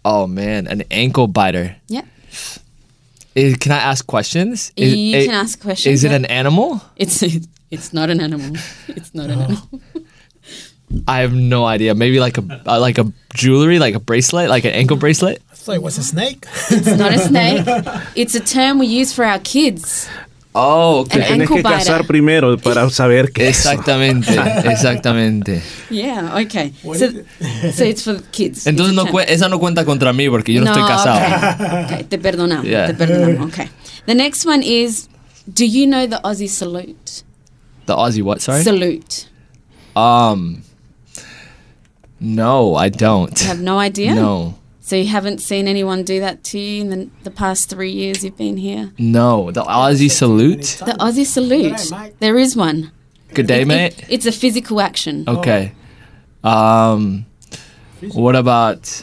Oh 0.04 0.26
man, 0.26 0.66
an 0.66 0.82
ankle 0.90 1.26
biter. 1.26 1.76
Yeah. 1.88 2.02
Is, 3.36 3.56
can 3.58 3.70
I 3.72 3.78
ask 3.78 4.06
questions? 4.06 4.72
Is, 4.76 4.94
You 4.96 5.16
it- 5.18 5.26
can 5.26 5.34
ask 5.34 5.60
questions, 5.60 5.92
Is 5.94 6.04
it 6.04 6.10
yeah. 6.10 6.16
an 6.16 6.24
animal? 6.26 6.80
It's 6.96 7.22
it's 7.70 7.92
not 7.92 8.10
an 8.10 8.20
animal. 8.20 8.56
It's 8.88 9.14
not 9.14 9.28
an 9.30 9.40
animal. 9.42 9.68
I 11.08 11.18
have 11.20 11.34
no 11.34 11.64
idea. 11.66 11.94
Maybe 11.94 12.18
like 12.20 12.38
a 12.38 12.62
uh, 12.66 12.80
like 12.80 12.96
a 12.98 13.12
jewelry, 13.34 13.78
like 13.78 13.94
a 13.94 14.00
bracelet, 14.00 14.48
like 14.48 14.64
an 14.64 14.72
ankle 14.72 14.96
bracelet. 14.96 15.42
So 15.54 15.72
it 15.72 15.82
was 15.82 15.98
a 15.98 16.02
snake? 16.02 16.46
It's 16.70 16.86
not 16.96 17.12
a 17.12 17.18
snake. 17.30 17.66
It's 18.14 18.34
a 18.36 18.40
term 18.40 18.78
we 18.78 18.86
use 18.86 19.12
for 19.12 19.24
our 19.24 19.40
kids. 19.40 20.08
Oh, 20.58 21.06
ankle 21.12 21.56
que 21.56 21.62
cazar 21.62 22.06
primero 22.06 22.56
para 22.56 22.88
saber 22.88 23.30
qué 23.30 23.48
es. 23.48 23.58
Exactamente, 23.58 24.34
exactamente. 24.64 25.62
Yeah. 25.90 26.34
Okay. 26.44 26.72
So, 26.82 27.10
so 27.72 27.84
it's 27.84 28.02
for 28.02 28.22
kids. 28.30 28.66
Entonces 28.66 28.94
no 28.94 29.20
esa 29.20 29.48
no 29.48 29.58
cuenta 29.58 29.84
contra 29.84 30.14
mí 30.14 30.30
porque 30.30 30.54
yo 30.54 30.62
no, 30.62 30.72
estoy 30.72 30.82
casado. 30.86 31.18
Okay. 31.18 31.84
okay, 31.84 32.04
te 32.04 32.18
perdonamos. 32.18 32.64
Yeah. 32.64 32.86
Te 32.86 32.94
perdonamos. 32.94 33.52
Okay. 33.52 33.68
The 34.06 34.14
next 34.14 34.46
one 34.46 34.62
is 34.62 35.08
Do 35.52 35.64
you 35.64 35.86
know 35.86 36.06
the 36.06 36.20
Aussie 36.24 36.48
salute? 36.48 37.22
The 37.84 37.94
Aussie 37.94 38.22
what? 38.22 38.40
Sorry. 38.40 38.62
Salute. 38.62 39.28
um. 39.94 40.62
No, 42.18 42.74
I 42.74 42.88
don't. 42.88 43.38
You 43.40 43.46
have 43.46 43.60
no 43.60 43.78
idea? 43.78 44.14
No, 44.14 44.54
So 44.86 44.94
you 44.94 45.06
haven't 45.08 45.40
seen 45.40 45.66
anyone 45.66 46.04
do 46.04 46.20
that 46.20 46.44
to 46.44 46.60
you 46.60 46.82
in 46.82 46.90
the, 46.90 47.10
the 47.24 47.30
past 47.32 47.68
three 47.68 47.90
years 47.90 48.22
you've 48.22 48.36
been 48.36 48.56
here? 48.56 48.92
no. 48.98 49.50
The 49.50 49.64
Aussie 49.64 50.08
salute. 50.08 50.78
The 50.78 50.92
Aussie 51.00 51.26
salute. 51.26 51.90
There 52.20 52.38
is 52.38 52.54
one. 52.54 52.92
Good 53.34 53.48
day, 53.48 53.62
It- 53.62 53.66
mate. 53.66 54.04
it's 54.08 54.26
a 54.26 54.30
physical 54.32 54.80
action. 54.80 55.24
Okay. 55.26 55.72
Um. 56.44 57.26
What 58.12 58.36
about? 58.36 59.02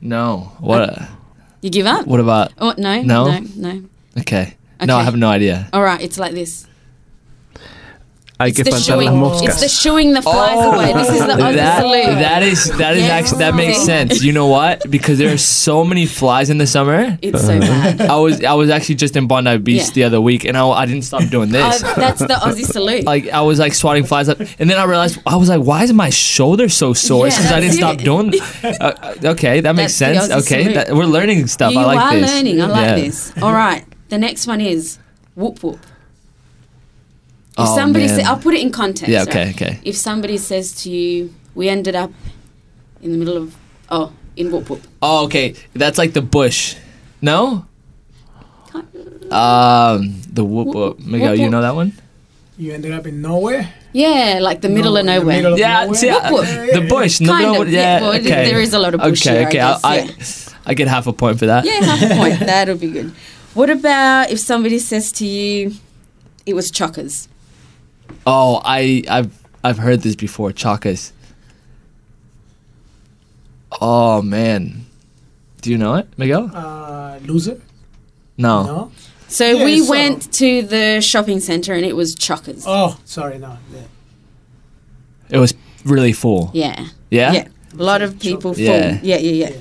No. 0.00 0.50
What? 0.58 0.98
You 1.62 1.70
give 1.70 1.86
up? 1.86 2.08
What 2.08 2.18
about? 2.18 2.52
Oh, 2.58 2.74
no. 2.76 3.00
No? 3.00 3.30
No. 3.30 3.46
No. 3.54 3.84
Okay. 4.18 4.56
No, 4.84 4.96
I 4.96 5.04
have 5.04 5.14
no 5.14 5.28
idea. 5.28 5.68
All 5.72 5.82
right, 5.82 6.00
it's 6.00 6.18
like 6.18 6.32
this. 6.32 6.66
Hay 8.40 8.52
que 8.52 8.64
the 8.64 8.70
espantar 8.70 9.04
las 9.04 9.14
moscas. 9.14 9.42
It's 9.48 9.60
the 9.60 9.68
shooing 9.68 10.14
the 10.14 10.22
flies 10.22 10.64
away. 10.64 10.92
This 10.94 11.08
is 11.10 11.18
the 11.26 11.32
Aussie 11.34 11.50
Oh. 11.50 11.52
that, 11.56 11.80
salute. 11.82 12.18
that 12.18 12.42
is 12.42 12.64
that 12.78 12.96
is 12.96 13.02
Yeah. 13.04 13.14
actually 13.16 13.38
that 13.38 13.54
makes 13.54 13.82
sense. 13.84 14.22
You 14.22 14.32
know 14.32 14.46
what? 14.46 14.90
Because 14.90 15.18
there 15.18 15.32
are 15.32 15.36
so 15.38 15.84
many 15.84 16.06
flies 16.06 16.48
in 16.50 16.58
the 16.58 16.66
summer. 16.66 17.18
It's 17.22 17.40
so 17.44 17.60
bad. 17.60 18.00
I 18.00 18.16
was 18.16 18.42
I 18.42 18.54
was 18.54 18.70
actually 18.70 18.94
just 18.96 19.14
in 19.16 19.26
Bondi 19.26 19.58
Beach 19.58 19.82
Yeah. 19.82 19.90
the 19.94 20.04
other 20.04 20.20
week, 20.20 20.44
and 20.44 20.56
I, 20.56 20.66
I 20.66 20.86
didn't 20.86 21.02
stop 21.02 21.28
doing 21.28 21.50
this. 21.50 21.82
Uh, 21.84 21.94
that's 21.96 22.20
the 22.20 22.28
Aussie 22.34 22.64
salute. 22.64 23.04
like 23.04 23.28
I 23.28 23.42
was 23.42 23.58
like 23.58 23.74
swatting 23.74 24.04
flies 24.04 24.28
up, 24.28 24.40
and 24.58 24.70
then 24.70 24.78
I 24.78 24.84
realized 24.84 25.18
I 25.26 25.36
was 25.36 25.48
like, 25.48 25.60
why 25.62 25.82
is 25.84 25.92
my 25.92 26.10
shoulder 26.10 26.68
so 26.70 26.92
sore? 26.94 27.26
It's 27.26 27.36
Yeah, 27.36 27.42
because 27.42 27.52
I 27.56 27.60
didn't 27.60 27.80
that's 27.80 28.00
stop 28.00 28.00
it. 28.00 28.04
doing. 28.04 28.34
Uh, 28.80 29.14
okay, 29.34 29.60
that 29.60 29.74
makes 29.76 29.98
That's 29.98 30.26
sense. 30.28 30.46
Okay, 30.46 30.72
that, 30.74 30.94
we're 30.94 31.04
learning 31.04 31.46
stuff. 31.46 31.72
You 31.72 31.80
I 31.80 31.84
like 31.84 32.00
are 32.00 32.18
this. 32.20 32.30
learning. 32.30 32.62
I 32.62 32.66
like 32.66 32.80
Yeah. 32.86 32.94
this. 32.96 33.32
All 33.42 33.52
right. 33.52 33.84
The 34.08 34.18
next 34.18 34.46
one 34.46 34.60
is 34.60 34.98
whoop 35.34 35.62
whoop. 35.62 35.78
If 37.62 37.68
Oh, 37.68 37.74
somebody 37.76 38.06
man. 38.06 38.16
says, 38.16 38.26
I'll 38.26 38.38
put 38.38 38.54
it 38.54 38.60
in 38.62 38.70
context. 38.70 39.08
Yeah, 39.10 39.20
right? 39.20 39.28
okay, 39.28 39.50
okay. 39.50 39.80
If 39.84 39.96
somebody 39.96 40.36
says 40.38 40.72
to 40.82 40.90
you, 40.90 41.34
we 41.54 41.68
ended 41.68 41.94
up 41.94 42.10
in 43.02 43.12
the 43.12 43.18
middle 43.18 43.36
of, 43.36 43.56
oh, 43.90 44.12
in 44.36 44.50
whoop 44.50 44.70
whoop. 44.70 44.82
Oh, 45.02 45.24
okay. 45.26 45.54
That's 45.74 45.98
like 45.98 46.12
the 46.12 46.22
bush. 46.22 46.76
No? 47.20 47.66
Um, 49.30 50.20
the 50.32 50.44
whoop 50.44 50.68
whoop. 50.74 50.98
Miguel, 51.00 51.34
you 51.36 51.50
know 51.50 51.60
that 51.62 51.74
one? 51.74 51.92
You 52.56 52.72
ended 52.74 52.92
up 52.92 53.06
in 53.06 53.22
nowhere? 53.22 53.72
Yeah, 53.92 54.38
like 54.40 54.60
the 54.60 54.68
middle 54.68 54.96
of 54.96 55.00
in 55.00 55.06
the 55.06 55.12
nowhere. 55.18 55.36
middle 55.36 55.52
of 55.54 55.58
Yeah, 55.58 55.82
nowhere? 55.84 55.94
see, 55.98 56.10
I- 56.10 56.30
Whoop, 56.30 56.44
the 56.46 56.86
bush. 56.88 57.20
No, 57.20 57.32
Kind 57.32 57.52
no, 57.52 57.62
of, 57.62 57.70
yeah, 57.72 57.80
yeah, 57.80 58.00
well, 58.00 58.12
okay. 58.20 58.50
there 58.50 58.60
is 58.60 58.74
a 58.74 58.78
lot 58.78 58.94
of 58.94 59.00
bush 59.00 59.26
Okay, 59.26 59.30
here, 59.38 59.42
I 59.42 59.48
okay. 59.48 59.52
guess, 59.58 59.84
I, 59.84 59.96
yeah. 59.96 60.56
I, 60.66 60.70
I 60.70 60.74
get 60.74 60.88
half 60.88 61.06
a 61.06 61.12
point 61.12 61.38
for 61.38 61.46
that. 61.46 61.64
Yeah, 61.64 61.80
half 61.84 62.02
a 62.10 62.14
point. 62.16 62.38
That'll 62.50 62.76
be 62.76 62.90
good. 62.90 63.10
What 63.54 63.70
about 63.70 64.30
if 64.30 64.38
somebody 64.38 64.78
says 64.78 65.10
to 65.12 65.26
you, 65.26 65.72
it 66.46 66.54
was 66.54 66.70
chockers? 66.70 67.26
Oh, 68.26 68.60
I, 68.64 69.02
I've, 69.08 69.46
I've 69.64 69.78
heard 69.78 70.00
this 70.02 70.14
before. 70.16 70.50
Chakas. 70.50 71.12
Oh 73.80 74.20
man, 74.20 74.86
do 75.62 75.70
you 75.70 75.78
know 75.78 75.94
it, 75.94 76.08
Miguel? 76.18 76.50
Uh, 76.52 77.18
loser? 77.22 77.60
No. 78.36 78.64
No? 78.64 78.92
So 79.28 79.46
Yeah, 79.48 79.64
we 79.64 79.80
so- 79.80 79.90
went 79.90 80.32
to 80.34 80.62
the 80.62 81.00
shopping 81.00 81.40
centre 81.40 81.72
and 81.74 81.84
it 81.84 81.94
was 81.94 82.14
chockers. 82.16 82.64
Oh, 82.66 82.98
sorry, 83.04 83.38
no. 83.38 83.56
Yeah. 83.72 83.80
It 85.30 85.38
was 85.38 85.54
really 85.84 86.12
full. 86.12 86.50
Yeah. 86.52 86.88
Yeah? 87.10 87.32
Yeah. 87.32 87.48
A 87.78 87.82
lot 87.82 88.02
of 88.02 88.18
people 88.18 88.54
full. 88.54 88.62
Yeah. 88.64 88.98
Yeah, 89.02 89.18
yeah, 89.18 89.46
yeah. 89.48 89.56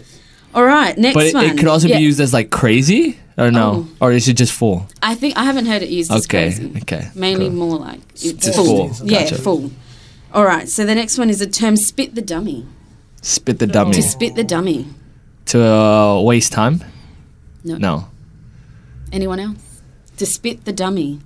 All 0.53 0.63
right, 0.63 0.97
next 0.97 1.13
But 1.13 1.25
it, 1.27 1.33
one. 1.35 1.45
it 1.45 1.57
could 1.57 1.67
also 1.67 1.87
Yeah. 1.87 1.97
be 1.97 2.03
used 2.03 2.19
as 2.19 2.33
like 2.33 2.49
crazy, 2.49 3.17
or 3.37 3.51
no, 3.51 3.87
Oh. 3.99 4.05
or 4.07 4.11
is 4.11 4.27
it 4.27 4.33
just 4.33 4.51
full? 4.51 4.87
I 5.03 5.13
think 5.15 5.37
I 5.37 5.43
haven't 5.43 5.67
heard 5.67 5.83
it 5.83 5.89
used 5.89 6.11
as 6.11 6.25
Okay, 6.25 6.49
crazy. 6.51 6.71
okay, 6.81 7.09
Mainly 7.15 7.47
cool. 7.49 7.55
more 7.55 7.77
like 7.77 7.99
it's 8.15 8.45
Just 8.45 8.55
full. 8.55 8.89
full, 8.93 9.07
Yeah, 9.07 9.21
gotcha. 9.23 9.35
full. 9.35 9.71
All 10.33 10.43
right, 10.45 10.67
so 10.67 10.85
the 10.85 10.95
next 10.95 11.17
one 11.17 11.29
is 11.29 11.39
the 11.39 11.47
term 11.47 11.75
spit 11.77 12.15
the 12.15 12.21
dummy. 12.21 12.65
Spit 13.21 13.59
the 13.59 13.67
dummy 13.67 13.93
To 13.93 14.01
spit 14.01 14.35
the 14.35 14.43
dummy. 14.43 14.87
to 15.47 15.63
uh, 15.63 16.21
waste 16.21 16.51
time. 16.51 16.83
No. 17.63 17.75
No. 17.77 18.07
Anyone 19.11 19.39
else? 19.39 19.57
To 20.17 20.25
spit 20.25 20.65
the 20.65 20.73
dummy. 20.73 21.19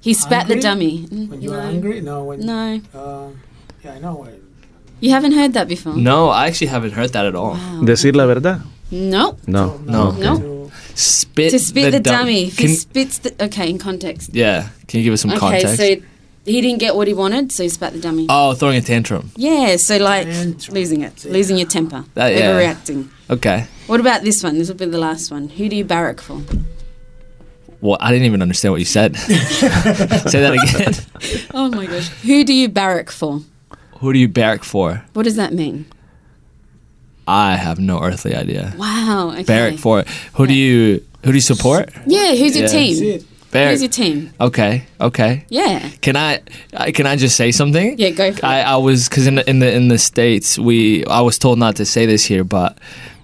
he 0.00 0.14
spat 0.14 0.46
the 0.46 0.54
angry? 0.54 0.60
dummy. 0.62 0.98
Mm, 1.08 1.28
When 1.28 1.42
you 1.42 1.50
no. 1.50 1.56
are 1.56 1.60
angry? 1.60 2.00
No. 2.00 2.24
When, 2.24 2.40
No. 2.40 2.80
Uh, 2.94 3.28
yeah, 3.84 3.94
I 3.94 3.98
know. 3.98 4.14
When, 4.16 4.40
You 5.00 5.10
haven't 5.10 5.32
heard 5.32 5.52
that 5.54 5.68
before? 5.68 5.94
No, 5.96 6.28
I 6.28 6.46
actually 6.46 6.68
haven't 6.68 6.92
heard 6.92 7.12
that 7.12 7.26
at 7.26 7.34
all. 7.34 7.56
Decir 7.84 8.14
la 8.14 8.26
verdad. 8.26 8.62
No. 8.90 9.36
No. 9.46 9.78
No. 9.84 10.10
No. 10.12 10.70
Spit 10.94 11.50
to 11.50 11.58
spit 11.58 11.92
the, 11.92 12.00
dum- 12.00 12.20
dummy. 12.20 12.44
If 12.46 12.56
Can- 12.56 12.68
he 12.68 12.74
spits 12.74 13.18
the. 13.18 13.44
Okay, 13.44 13.68
in 13.68 13.78
context. 13.78 14.30
yeah. 14.34 14.68
Can 14.88 14.98
you 15.00 15.04
give 15.04 15.12
us 15.12 15.20
some 15.20 15.32
okay, 15.32 15.40
context? 15.40 15.74
Okay, 15.74 16.00
so 16.00 16.06
he 16.46 16.60
didn't 16.62 16.78
get 16.78 16.94
what 16.96 17.06
he 17.06 17.12
wanted, 17.12 17.52
so 17.52 17.62
he 17.64 17.68
spat 17.68 17.92
the 17.92 18.00
dummy. 18.00 18.26
oh, 18.30 18.54
throwing 18.54 18.76
a 18.78 18.80
tantrum. 18.80 19.30
Yeah, 19.36 19.76
so 19.76 19.98
like 19.98 20.26
losing 20.70 21.02
it, 21.02 21.24
losing 21.26 21.58
your 21.58 21.66
temper, 21.68 22.04
That- 22.14 22.34
yeah. 22.34 22.52
overreacting. 22.52 23.10
Okay. 23.28 23.66
What 23.88 24.00
about 24.00 24.22
this 24.22 24.42
one? 24.42 24.56
This 24.56 24.68
will 24.68 24.76
be 24.76 24.86
the 24.86 24.98
last 24.98 25.30
one. 25.30 25.48
Who 25.48 25.68
do 25.68 25.76
you 25.76 25.84
barrack 25.84 26.20
for? 26.20 26.40
Well, 27.82 27.98
I 28.00 28.10
didn't 28.12 28.26
even 28.26 28.40
understand 28.40 28.72
what 28.72 28.78
you 28.78 28.86
said. 28.86 29.16
Say 29.18 30.40
that 30.40 30.54
again. 30.56 30.94
Oh 31.52 31.68
my 31.68 31.84
gosh. 31.86 32.08
Who 32.22 32.42
do 32.44 32.54
you 32.54 32.68
barrack 32.70 33.10
for? 33.10 33.42
Who 34.00 34.12
do 34.12 34.18
you 34.18 34.28
barrack 34.28 34.62
for? 34.64 35.02
What 35.14 35.22
does 35.24 35.36
that 35.36 35.52
mean? 35.52 35.86
I 37.28 37.56
have 37.56 37.78
no 37.78 38.00
earthly 38.02 38.34
idea. 38.34 38.72
Wow. 38.76 39.30
Okay. 39.32 39.42
Barrack 39.42 39.78
for 39.78 40.04
who 40.34 40.46
do 40.46 40.54
you 40.54 41.02
who 41.24 41.32
do 41.32 41.36
you 41.36 41.40
support? 41.40 41.90
Yeah, 42.06 42.34
who's 42.36 42.56
your 42.56 42.66
Yeah. 42.66 42.72
team? 42.72 43.24
Barrack. 43.50 43.70
Who's 43.72 43.82
your 43.82 43.90
team? 43.90 44.30
Okay, 44.40 44.84
okay. 45.00 45.44
Yeah. 45.48 45.88
Can 46.02 46.16
I 46.16 46.40
I- 46.74 46.92
can 46.92 47.06
I 47.06 47.16
just 47.16 47.36
say 47.36 47.50
something? 47.52 47.98
Yeah, 47.98 48.10
go 48.10 48.32
for 48.32 48.44
I, 48.46 48.60
I 48.60 48.76
was 48.76 49.08
because 49.08 49.26
in 49.26 49.36
the, 49.36 49.48
in 49.50 49.58
the 49.58 49.72
in 49.72 49.88
the 49.88 49.98
states 49.98 50.58
we 50.58 51.04
I 51.06 51.20
was 51.22 51.38
told 51.38 51.58
not 51.58 51.74
to 51.76 51.84
say 51.84 52.06
this 52.06 52.24
here, 52.24 52.44
but 52.44 52.78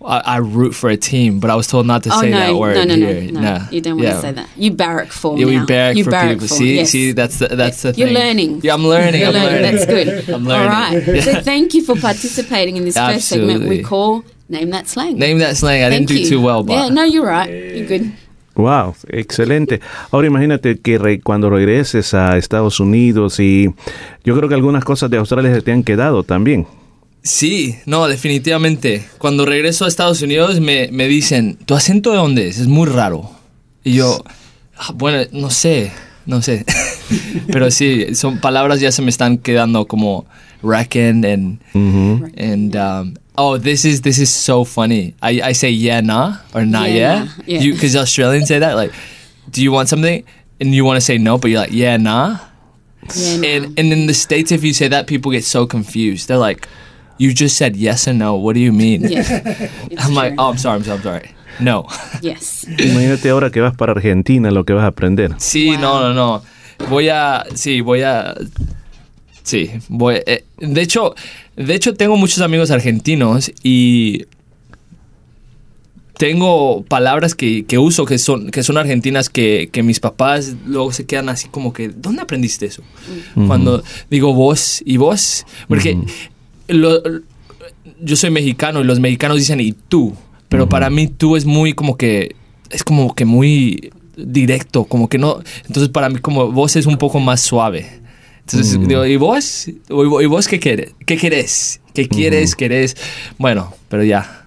I, 0.07 0.19
I 0.19 0.37
root 0.39 0.75
for 0.75 0.91
a 0.91 0.97
team, 0.97 1.39
but 1.41 1.51
I 1.51 1.55
was 1.55 1.67
told 1.67 1.87
not 1.87 2.03
to 2.05 2.11
oh 2.13 2.21
say 2.21 2.31
no, 2.31 2.39
that 2.39 2.55
word 2.55 2.77
no, 2.77 2.85
no, 2.85 2.95
here. 2.95 3.33
no, 3.33 3.41
no, 3.41 3.59
You 3.71 3.81
don't 3.81 3.95
want 3.97 4.09
Yeah. 4.09 4.15
to 4.15 4.21
say 4.21 4.33
that. 4.33 4.49
You 4.57 4.71
barrack 4.73 5.13
for 5.13 5.39
Yeah, 5.39 5.47
we 5.47 5.59
barrack 5.65 5.97
you 5.97 6.05
for 6.05 6.11
barrack 6.11 6.33
people. 6.35 6.49
for, 6.49 6.55
see, 6.55 6.77
yes. 6.77 6.91
see, 6.91 7.13
that's 7.13 7.39
the 7.39 7.49
that's 7.49 7.83
the 7.83 7.93
You're 7.97 8.09
thing. 8.09 8.17
learning. 8.17 8.61
Yeah, 8.63 8.75
I'm 8.75 8.87
learning. 8.87 9.21
You're 9.21 9.29
I'm 9.29 9.35
learning. 9.35 9.63
learning. 9.63 9.73
That's 9.73 9.87
good. 9.87 10.29
I'm 10.35 10.45
learning. 10.47 10.69
All 10.69 10.69
right. 10.69 11.07
Yeah. 11.07 11.21
So 11.23 11.41
thank 11.41 11.75
you 11.75 11.83
for 11.85 11.97
participating 11.97 12.77
in 12.77 12.85
this 12.85 12.97
first 12.97 13.29
segment 13.29 13.69
we 13.69 13.83
call 13.83 14.25
Name 14.49 14.71
That 14.71 14.87
Slang. 14.89 15.19
Name 15.19 15.39
that 15.39 15.57
slang. 15.57 15.83
I 15.83 15.89
Thank 15.91 16.09
didn't 16.09 16.09
do 16.09 16.23
you. 16.23 16.29
too 16.29 16.41
well, 16.43 16.63
but 16.63 16.75
Yeah, 16.75 16.89
no, 16.91 17.05
you're 17.05 17.27
right. 17.27 17.49
You're 17.49 17.87
good. 17.87 18.13
Wow, 18.55 18.95
excelente. 19.09 19.81
Ahora 20.11 20.27
imagínate 20.27 20.79
que 20.79 20.99
re- 20.99 21.21
cuando 21.21 21.49
regreses 21.49 22.13
a 22.13 22.37
Estados 22.37 22.81
Unidos 22.81 23.41
y 23.41 23.73
yo 24.25 24.37
creo 24.37 24.47
que 24.47 24.55
algunas 24.55 24.85
cosas 24.85 25.09
de 25.11 25.17
Australia 25.17 25.55
se 25.55 25.63
te 25.63 25.73
han 25.73 25.83
quedado 25.83 26.23
también. 26.23 26.67
Sí, 27.23 27.77
no, 27.87 28.09
definitivamente. 28.09 29.05
Cuando 29.18 29.47
regreso 29.47 29.85
a 29.85 29.89
Estados 29.89 30.23
Unidos 30.23 30.61
me, 30.61 30.89
me 30.91 31.07
dicen, 31.07 31.57
¿tu 31.64 31.75
acento 31.75 32.11
de 32.11 32.16
dónde 32.16 32.49
es? 32.49 32.59
Es 32.59 32.66
muy 32.66 32.89
raro. 32.89 33.31
Y 33.85 33.95
yo, 33.95 34.23
"Ah, 34.77 34.91
bueno, 34.95 35.25
no 35.33 35.51
sé, 35.51 35.93
no 36.27 36.43
sé. 36.43 36.64
Pero 37.53 37.70
sí, 37.70 38.14
son 38.14 38.39
palabras 38.39 38.81
ya 38.81 38.91
se 38.91 39.03
me 39.03 39.11
están 39.11 39.39
quedando 39.39 39.87
como 39.87 40.27
reckon 40.62 41.25
and, 41.25 41.59
and 41.75 42.77
um, 42.77 43.14
oh, 43.37 43.59
this 43.59 43.85
is 43.85 44.03
this 44.03 44.18
is 44.18 44.31
so 44.31 44.64
funny. 44.64 45.14
I, 45.23 45.41
I 45.51 45.53
say 45.55 45.70
yeah, 45.70 46.01
nah, 46.01 46.39
or 46.55 46.64
not 46.64 46.89
Yeah, 46.89 46.95
yeah. 46.97 47.25
nah, 47.25 47.31
yeah. 47.47 47.61
You 47.61 47.73
Because 47.75 47.97
Australians 47.97 48.49
say 48.49 48.59
that, 48.61 48.75
like, 48.77 48.93
do 49.51 49.62
you 49.62 49.73
want 49.73 49.89
something? 49.89 50.25
And 50.61 50.75
you 50.75 50.85
want 50.85 50.97
to 50.97 51.01
say 51.01 51.18
no, 51.18 51.39
but 51.39 51.51
you're 51.51 51.61
like, 51.61 51.73
yeah, 51.73 51.97
nah. 51.97 52.39
Yeah, 53.14 53.37
nah. 53.37 53.47
And, 53.47 53.79
and 53.79 53.93
in 53.93 54.07
the 54.07 54.14
States, 54.14 54.53
if 54.53 54.62
you 54.62 54.73
say 54.73 54.89
that, 54.89 55.07
people 55.09 55.33
get 55.33 55.45
so 55.45 55.66
confused. 55.66 56.29
They're 56.29 56.39
like, 56.39 56.68
you 57.23 57.33
just 57.33 57.57
said 57.57 57.77
yes 57.77 58.09
and 58.09 58.18
no. 58.18 58.35
What 58.35 58.55
do 58.55 58.61
you 58.61 58.73
mean? 58.73 59.03
Yeah. 59.09 59.23
I'm 59.99 60.14
like, 60.14 60.35
oh, 60.39 60.51
I'm 60.51 60.59
sorry, 60.59 60.79
I'm 60.79 60.85
sorry, 60.85 60.97
I'm 60.99 61.03
sorry. 61.03 61.31
No. 61.61 61.87
Yes. 62.20 62.66
Imagínate 62.79 63.31
ahora 63.31 63.51
que 63.51 63.61
vas 63.61 63.77
para 63.77 63.93
Argentina 63.93 64.51
lo 64.51 64.64
que 64.64 64.73
vas 64.73 64.85
a 64.85 64.89
aprender. 64.89 65.35
Sí, 65.39 65.77
no, 65.77 66.01
no, 66.01 66.12
no. 66.14 66.43
Voy 66.89 67.09
a, 67.09 67.45
sí, 67.55 67.81
voy 67.81 68.03
a, 68.03 68.35
sí, 69.45 69.70
voy. 69.89 70.20
eh, 70.27 70.45
de 70.59 70.81
hecho, 70.83 71.14
de 71.57 71.75
hecho 71.75 71.95
tengo 71.95 72.16
muchos 72.16 72.41
amigos 72.41 72.70
argentinos 72.70 73.53
y 73.62 74.25
tengo 76.16 76.85
palabras 76.85 77.35
que, 77.35 77.64
que 77.64 77.79
uso 77.79 78.05
que 78.05 78.18
son, 78.18 78.51
que 78.51 78.62
son 78.62 78.79
argentinas 78.79 79.29
que, 79.29 79.68
que 79.73 79.83
mis 79.83 79.99
papás 79.99 80.55
luego 80.66 80.93
se 80.93 81.05
quedan 81.07 81.29
así 81.29 81.49
como 81.49 81.73
que, 81.73 81.89
¿dónde 81.89 82.23
aprendiste 82.23 82.66
eso? 82.66 82.83
Cuando 83.47 83.83
digo 84.11 84.33
vos 84.33 84.83
y 84.85 84.97
vos, 84.99 85.45
porque 85.66 85.99
lo- 86.75 87.03
yo 88.01 88.16
soy 88.16 88.31
mexicano 88.31 88.81
y 88.81 88.85
los 88.85 89.01
mexicanos 89.01 89.37
dicen 89.39 89.61
y 89.61 89.73
tú, 89.73 90.14
pero 90.49 90.68
para 90.68 90.91
mí 90.91 91.07
tú 91.09 91.37
es 91.37 91.45
muy 91.45 91.73
como 91.75 91.97
que, 91.97 92.35
es 92.70 92.83
como 92.85 93.14
que 93.14 93.25
muy 93.25 93.93
directo, 94.16 94.85
como 94.85 95.09
que 95.09 95.18
no, 95.18 95.41
entonces 95.66 95.89
para 95.89 96.09
mí 96.09 96.18
como 96.20 96.53
vos 96.53 96.77
es 96.77 96.87
un 96.87 96.99
poco 96.99 97.18
más 97.20 97.41
suave. 97.41 98.01
Entonces 98.41 98.79
digo, 98.89 99.07
¿y 99.07 99.16
vos? 99.16 99.68
¿Y 99.68 99.79
vos- 99.89 100.23
y 100.23 100.27
vos 100.27 100.49
qué 100.49 100.59
quieres? 100.59 100.93
¿Qué 101.07 101.16
querés? 101.16 101.81
¿Qué 101.95 102.09
quieres? 102.09 102.57
¿Querés? 102.57 102.97
Bueno, 103.39 103.73
pero 103.89 104.03
ya. 104.03 104.41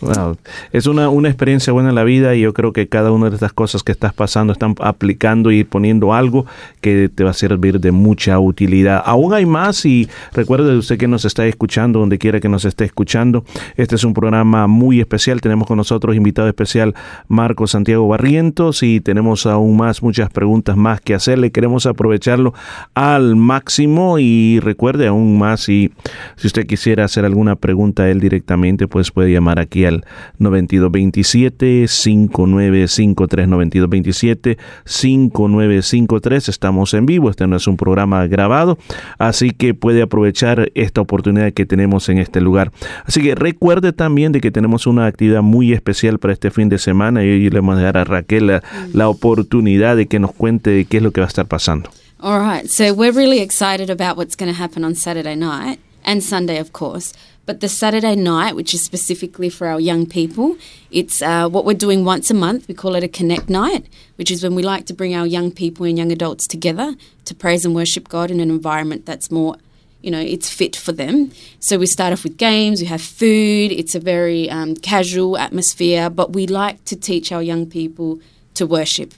Wow. 0.00 0.36
Es 0.72 0.86
una, 0.86 1.08
una 1.08 1.28
experiencia 1.28 1.72
buena 1.72 1.88
en 1.88 1.94
la 1.94 2.04
vida 2.04 2.34
y 2.34 2.42
yo 2.42 2.54
creo 2.54 2.72
que 2.72 2.88
cada 2.88 3.10
una 3.10 3.30
de 3.30 3.34
estas 3.34 3.52
cosas 3.52 3.82
que 3.82 3.90
estás 3.90 4.12
pasando 4.12 4.52
están 4.52 4.76
aplicando 4.80 5.50
y 5.50 5.64
poniendo 5.64 6.14
algo 6.14 6.46
que 6.80 7.08
te 7.08 7.24
va 7.24 7.30
a 7.30 7.34
servir 7.34 7.80
de 7.80 7.90
mucha 7.90 8.38
utilidad. 8.38 9.02
Aún 9.04 9.34
hay 9.34 9.44
más 9.44 9.84
y 9.84 10.08
recuerde 10.32 10.76
usted 10.76 10.98
que 10.98 11.08
nos 11.08 11.24
está 11.24 11.46
escuchando, 11.46 11.98
donde 11.98 12.18
quiera 12.18 12.38
que 12.38 12.48
nos 12.48 12.64
esté 12.64 12.84
escuchando. 12.84 13.44
Este 13.76 13.96
es 13.96 14.04
un 14.04 14.14
programa 14.14 14.66
muy 14.68 15.00
especial. 15.00 15.40
Tenemos 15.40 15.66
con 15.66 15.76
nosotros 15.76 16.14
invitado 16.14 16.48
especial 16.48 16.94
Marco 17.26 17.66
Santiago 17.66 18.06
Barrientos 18.06 18.82
y 18.82 19.00
tenemos 19.00 19.46
aún 19.46 19.76
más, 19.76 20.02
muchas 20.02 20.30
preguntas 20.30 20.76
más 20.76 21.00
que 21.00 21.14
hacerle. 21.14 21.50
Queremos 21.50 21.86
aprovecharlo 21.86 22.54
al 22.94 23.34
máximo 23.34 24.18
y 24.18 24.60
recuerde 24.60 25.08
aún 25.08 25.38
más 25.38 25.68
y 25.68 25.92
si 26.36 26.46
usted 26.46 26.66
quisiera 26.66 27.04
hacer 27.04 27.24
alguna 27.24 27.56
pregunta 27.56 28.04
a 28.04 28.10
él 28.10 28.20
directamente, 28.20 28.86
pues 28.86 29.10
puede 29.10 29.32
llamar 29.32 29.58
aquí 29.58 29.87
al 29.88 30.04
9227 30.38 31.88
5953 31.88 33.48
9227 33.48 34.58
5953. 34.84 36.48
Estamos 36.48 36.94
en 36.94 37.06
vivo, 37.06 37.30
este 37.30 37.46
no 37.46 37.56
es 37.56 37.66
un 37.66 37.76
programa 37.76 38.26
grabado, 38.26 38.78
así 39.18 39.50
que 39.50 39.74
puede 39.74 40.02
aprovechar 40.02 40.70
esta 40.74 41.00
oportunidad 41.00 41.52
que 41.52 41.66
tenemos 41.66 42.08
en 42.08 42.18
este 42.18 42.40
lugar. 42.40 42.72
Así 43.04 43.22
que 43.22 43.34
recuerde 43.34 43.92
también 43.92 44.32
de 44.32 44.40
que 44.40 44.50
tenemos 44.50 44.86
una 44.86 45.06
actividad 45.06 45.42
muy 45.42 45.72
especial 45.72 46.18
para 46.18 46.32
este 46.32 46.50
fin 46.50 46.68
de 46.68 46.78
semana 46.78 47.24
y 47.24 47.28
hoy 47.28 47.50
le 47.50 47.60
vamos 47.60 47.78
a 47.78 47.82
dar 47.82 47.96
a 47.98 48.04
Raquel 48.04 48.60
la, 48.92 49.08
oportunidad 49.08 49.96
de 49.96 50.06
que 50.06 50.18
nos 50.18 50.32
cuente 50.32 50.84
qué 50.84 50.98
es 50.98 51.02
lo 51.02 51.12
que 51.12 51.20
va 51.20 51.26
a 51.26 51.28
estar 51.28 51.46
pasando. 51.46 51.90
All 52.20 52.40
right. 52.40 52.68
So 52.68 52.92
we're 52.92 53.12
really 53.12 53.40
excited 53.40 53.90
about 53.90 54.16
what's 54.16 54.36
going 54.36 54.52
to 54.52 54.60
happen 54.60 54.84
on 54.84 54.94
Saturday 54.94 55.36
night 55.36 55.78
and 56.04 56.22
Sunday, 56.22 56.58
of 56.58 56.72
course. 56.72 57.14
But 57.48 57.60
the 57.60 57.68
Saturday 57.70 58.14
night, 58.14 58.54
which 58.56 58.74
is 58.74 58.84
specifically 58.84 59.48
for 59.48 59.68
our 59.68 59.80
young 59.80 60.04
people, 60.04 60.58
it's 60.90 61.22
uh, 61.22 61.48
what 61.48 61.64
we're 61.64 61.72
doing 61.72 62.04
once 62.04 62.30
a 62.30 62.34
month. 62.34 62.68
We 62.68 62.74
call 62.74 62.94
it 62.94 63.02
a 63.02 63.08
Connect 63.08 63.48
Night, 63.48 63.86
which 64.16 64.30
is 64.30 64.42
when 64.42 64.54
we 64.54 64.62
like 64.62 64.84
to 64.84 64.92
bring 64.92 65.14
our 65.14 65.26
young 65.26 65.50
people 65.50 65.86
and 65.86 65.96
young 65.96 66.12
adults 66.12 66.46
together 66.46 66.94
to 67.24 67.34
praise 67.34 67.64
and 67.64 67.74
worship 67.74 68.10
God 68.10 68.30
in 68.30 68.40
an 68.40 68.50
environment 68.50 69.06
that's 69.06 69.30
more 69.30 69.56
you 70.02 70.10
know, 70.10 70.20
it's 70.20 70.50
fit 70.50 70.76
for 70.76 70.92
them. 70.92 71.32
So 71.58 71.78
we 71.78 71.86
start 71.86 72.12
off 72.12 72.22
with 72.22 72.36
games, 72.36 72.82
we 72.82 72.86
have 72.86 73.00
food, 73.00 73.72
it's 73.72 73.94
a 73.94 74.00
very 74.00 74.50
um, 74.50 74.76
casual 74.76 75.38
atmosphere, 75.38 76.10
but 76.10 76.34
we 76.34 76.46
like 76.46 76.84
to 76.84 76.96
teach 76.96 77.32
our 77.32 77.42
young 77.42 77.64
people 77.64 78.20
to 78.54 78.66
worship 78.66 79.14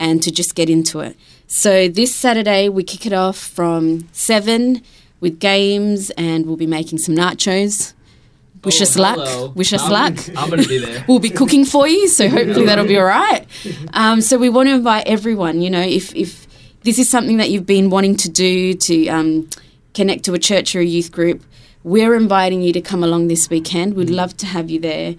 and 0.00 0.22
to 0.22 0.30
just 0.30 0.54
get 0.54 0.70
into 0.70 1.00
it. 1.00 1.14
So 1.46 1.88
this 1.88 2.14
Saturday, 2.14 2.70
we 2.70 2.82
kick 2.82 3.04
it 3.04 3.12
off 3.12 3.36
from 3.36 4.08
7 4.12 4.82
with 5.26 5.38
games, 5.40 6.10
and 6.10 6.46
we'll 6.46 6.56
be 6.56 6.66
making 6.78 6.98
some 6.98 7.14
nachos. 7.14 7.92
Wish 8.64 8.80
Oh, 8.80 8.84
us 8.84 8.96
luck. 8.96 9.54
Wish 9.56 9.72
us 9.72 9.82
I'm- 9.82 9.92
luck. 9.92 10.14
I'm 10.38 10.50
gonna 10.50 10.66
be 10.66 10.78
there. 10.78 11.04
we'll 11.08 11.18
be 11.18 11.30
cooking 11.30 11.64
for 11.64 11.86
you, 11.88 12.08
so 12.08 12.28
hopefully 12.28 12.64
that'll 12.66 12.86
be 12.86 12.96
all 12.98 13.04
right. 13.04 13.44
Um, 13.92 14.20
so 14.20 14.38
we 14.38 14.48
want 14.48 14.68
to 14.68 14.74
invite 14.74 15.06
everyone. 15.06 15.60
You 15.60 15.70
know, 15.70 15.80
if 15.82 16.14
if 16.14 16.46
this 16.82 16.98
is 16.98 17.08
something 17.08 17.36
that 17.38 17.50
you've 17.50 17.66
been 17.66 17.90
wanting 17.90 18.16
to 18.24 18.28
do 18.28 18.74
to 18.74 19.08
um, 19.08 19.48
connect 19.94 20.24
to 20.26 20.34
a 20.34 20.38
church 20.38 20.74
or 20.76 20.80
a 20.80 20.84
youth 20.96 21.10
group, 21.12 21.42
we're 21.84 22.14
inviting 22.14 22.60
you 22.62 22.72
to 22.72 22.80
come 22.80 23.02
along 23.04 23.28
this 23.28 23.50
weekend. 23.50 23.94
We'd 23.94 24.10
love 24.10 24.36
to 24.38 24.46
have 24.46 24.70
you 24.70 24.80
there. 24.80 25.14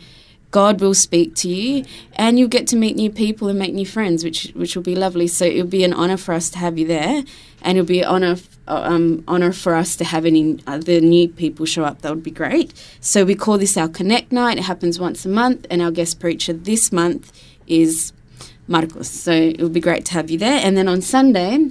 God 0.51 0.79
will 0.81 0.93
speak 0.93 1.35
to 1.41 1.49
you, 1.49 1.85
and 2.15 2.39
you'll 2.39 2.47
get 2.57 2.67
to 2.67 2.75
meet 2.77 2.95
new 2.95 3.11
people 3.11 3.49
and 3.49 3.59
make 3.59 3.73
new 3.73 3.85
friends, 3.85 4.23
which 4.23 4.51
which 4.55 4.75
will 4.75 4.83
be 4.83 4.95
lovely. 4.95 5.27
So 5.27 5.43
it'll 5.45 5.67
be 5.79 5.83
an 5.83 5.93
honor 5.93 6.17
for 6.17 6.33
us 6.33 6.49
to 6.51 6.57
have 6.57 6.77
you 6.79 6.87
there, 6.87 7.23
and 7.61 7.77
it'll 7.77 7.87
be 7.97 8.01
an 8.01 8.07
honor 8.15 8.35
um, 8.67 9.23
honor 9.27 9.51
for 9.51 9.75
us 9.75 9.95
to 9.97 10.03
have 10.03 10.25
any 10.25 10.59
other 10.67 10.99
new 11.01 11.29
people 11.29 11.65
show 11.65 11.83
up. 11.83 12.01
That 12.01 12.13
would 12.13 12.23
be 12.23 12.31
great. 12.31 12.73
So 12.99 13.25
we 13.25 13.35
call 13.35 13.57
this 13.57 13.77
our 13.77 13.87
Connect 13.87 14.31
Night. 14.31 14.57
It 14.57 14.63
happens 14.63 14.99
once 14.99 15.25
a 15.25 15.29
month, 15.29 15.65
and 15.69 15.81
our 15.81 15.91
guest 15.91 16.19
preacher 16.19 16.53
this 16.53 16.91
month 16.91 17.31
is 17.67 18.13
Marcos. 18.67 19.09
So 19.09 19.31
it 19.31 19.61
would 19.61 19.73
be 19.73 19.79
great 19.79 20.05
to 20.05 20.13
have 20.13 20.29
you 20.29 20.37
there. 20.37 20.59
And 20.63 20.77
then 20.77 20.87
on 20.87 21.01
Sunday 21.01 21.69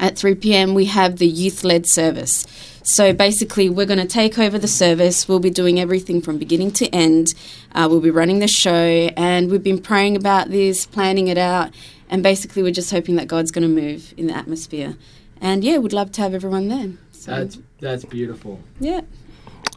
at 0.00 0.16
3 0.16 0.34
p.m. 0.36 0.74
we 0.74 0.84
have 0.86 1.18
the 1.18 1.26
youth 1.26 1.64
led 1.64 1.86
service. 1.86 2.46
So 2.82 3.12
basically, 3.12 3.68
we're 3.68 3.86
going 3.86 3.98
to 3.98 4.06
take 4.06 4.38
over 4.38 4.58
the 4.58 4.68
service. 4.68 5.28
We'll 5.28 5.40
be 5.40 5.50
doing 5.50 5.78
everything 5.78 6.22
from 6.22 6.38
beginning 6.38 6.70
to 6.72 6.86
end. 6.88 7.34
Uh, 7.74 7.86
we'll 7.90 8.00
be 8.00 8.10
running 8.10 8.38
the 8.38 8.48
show, 8.48 8.72
and 8.72 9.50
we've 9.50 9.62
been 9.62 9.82
praying 9.82 10.16
about 10.16 10.48
this, 10.48 10.86
planning 10.86 11.28
it 11.28 11.36
out, 11.36 11.70
and 12.08 12.22
basically, 12.22 12.62
we're 12.62 12.72
just 12.72 12.90
hoping 12.90 13.16
that 13.16 13.28
God's 13.28 13.50
going 13.50 13.62
to 13.62 13.82
move 13.82 14.14
in 14.16 14.28
the 14.28 14.34
atmosphere. 14.34 14.96
And 15.40 15.62
yeah, 15.62 15.78
we'd 15.78 15.92
love 15.92 16.10
to 16.12 16.22
have 16.22 16.34
everyone 16.34 16.68
there. 16.68 16.90
So, 17.12 17.30
That's, 17.32 17.58
that's 17.80 18.04
beautiful. 18.04 18.58
yeah. 18.80 19.02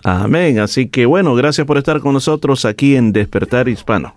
Amén. 0.03 0.59
Así 0.59 0.88
que 0.89 1.05
bueno, 1.05 1.36
gracias 1.36 1.68
por 1.68 1.78
estar 1.78 1.99
con 1.99 2.14
nosotros 2.14 2.66
aquí 2.66 2.95
en 2.95 3.14
Despertar 3.14 3.68
Hispano. 3.70 4.16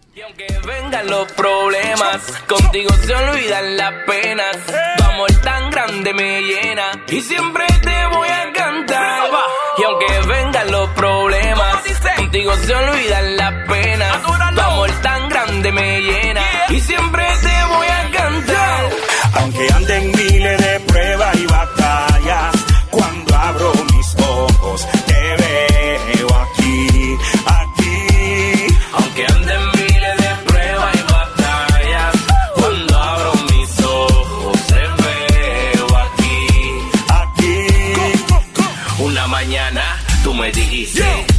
vengan 0.67 1.07
los 1.09 1.31
problemas, 1.33 2.21
contigo 2.49 2.89
se 3.05 3.15
olvidan 3.15 3.77
las 3.77 3.93
penas. 4.07 4.57
Tu 4.97 5.05
amor 5.05 5.31
tan 5.43 5.71
grande 5.71 6.15
me 6.15 6.41
llena 6.41 6.85
y 7.09 7.21
siempre 7.21 7.67
te 7.83 8.17
voy 8.17 8.29
a 8.29 8.53
cantar. 8.55 9.31
Y 9.77 9.83
aunque 9.83 10.27
vengan 10.27 10.71
los 10.73 10.89
problemas, 10.91 11.77
contigo 12.17 12.53
se 12.57 12.75
olvidan 12.75 13.37
las 13.37 13.69
penas. 13.69 14.23
Tu 14.55 14.61
amor 14.63 14.91
tan 15.03 15.29
grande 15.29 15.71
me 15.73 16.01
llena 16.01 16.43
y 16.71 16.81
siempre 16.81 17.25
te 17.43 17.75
voy 17.75 17.87
a 17.89 18.11
cantar. 18.11 18.91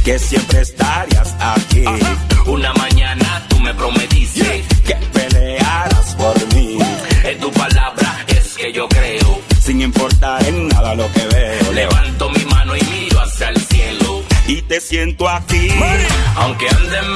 que 0.02 0.18
siempre 0.18 0.62
estarías 0.62 1.36
aquí. 1.38 1.84
Una 2.46 2.72
mañana 2.72 3.44
tú 3.48 3.60
me 3.60 3.74
prometiste 3.74 4.64
que 4.86 4.94
pelearas 5.12 6.14
por 6.14 6.54
mí. 6.54 6.78
En 7.22 7.38
tu 7.38 7.50
palabra 7.50 8.24
es 8.28 8.54
que 8.56 8.72
yo 8.72 8.88
creo, 8.88 9.40
sin 9.60 9.82
importar 9.82 10.42
en 10.46 10.68
nada 10.68 10.94
lo 10.94 11.12
que 11.12 11.26
veo. 11.26 11.72
Levanto 11.72 12.30
mi 12.30 12.44
mano 12.46 12.76
y 12.76 12.82
miro 12.84 13.20
hacia 13.20 13.50
el 13.50 13.60
cielo 13.60 14.22
y 14.48 14.62
te 14.62 14.80
siento 14.80 15.28
aquí. 15.28 15.68
Money. 15.68 16.06
Aunque 16.36 16.68
anden 16.70 17.15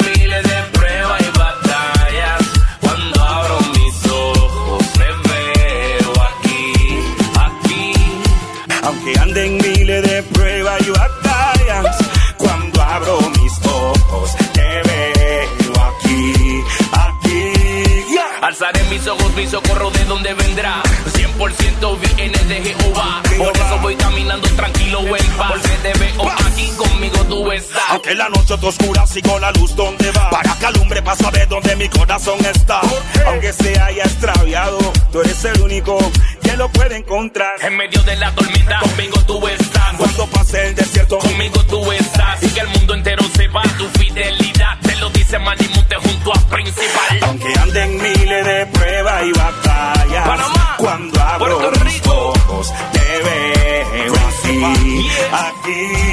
noche 28.61 28.66
oscura, 28.68 29.06
sigo 29.06 29.38
la 29.38 29.50
luz 29.52 29.74
donde 29.74 30.11
va. 30.12 30.30
Para 30.30 30.54
que 30.58 30.66
alumbre 30.66 31.02
para 31.02 31.16
saber 31.16 31.48
dónde 31.48 31.76
mi 31.76 31.88
corazón 31.88 32.38
está. 32.44 32.80
Aunque 33.26 33.52
se 33.52 33.78
haya 33.80 34.04
extraviado, 34.04 34.78
tú 35.12 35.20
eres 35.20 35.44
el 35.44 35.61
único 35.61 35.98
que 36.42 36.56
lo 36.56 36.68
puede 36.70 36.96
encontrar. 36.96 37.54
En 37.62 37.76
medio 37.76 38.02
de 38.02 38.16
la 38.16 38.32
tormenta, 38.34 38.80
conmigo 38.80 39.20
tú 39.26 39.46
estás. 39.48 39.94
Cuando 39.96 40.26
pase 40.28 40.68
el 40.68 40.74
desierto, 40.74 41.18
Conmigo 41.18 41.64
tú 41.66 41.92
estás. 41.92 42.42
Y 42.42 42.48
que 42.48 42.61
el 42.61 42.68
mundo 42.68 42.94
entero 42.94 43.24
sepa 43.34 43.62
tu 43.78 43.88
fidelidad. 43.98 44.78
Te 44.82 44.96
lo 44.96 45.11
dice 45.11 45.38
Manimonte 45.38 45.96
junto 45.96 46.32
a 46.32 46.40
Principal. 46.48 47.18
aunque 47.22 47.52
anden 47.61 48.02
miles 48.02 48.46
de 48.46 48.66
pruebas 48.66 49.24
y 49.24 49.32
batallas. 49.32 50.26
Panamá, 50.28 50.74
cuando 50.78 51.20
abro 51.20 51.58
Puerto 51.58 51.84
mis 51.84 52.06
ojos, 52.06 52.72
te 52.92 53.18
veo 53.24 54.14
aquí, 54.14 55.08
aquí. 55.32 56.11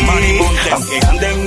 Aunque 0.72 1.06
anden 1.08 1.47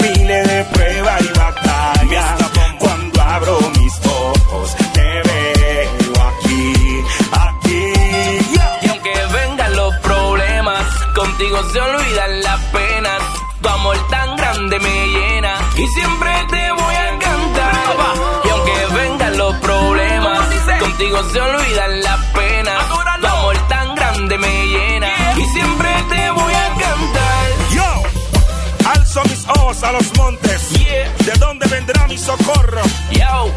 socorro? 32.36 32.82
Yo. 33.10 33.54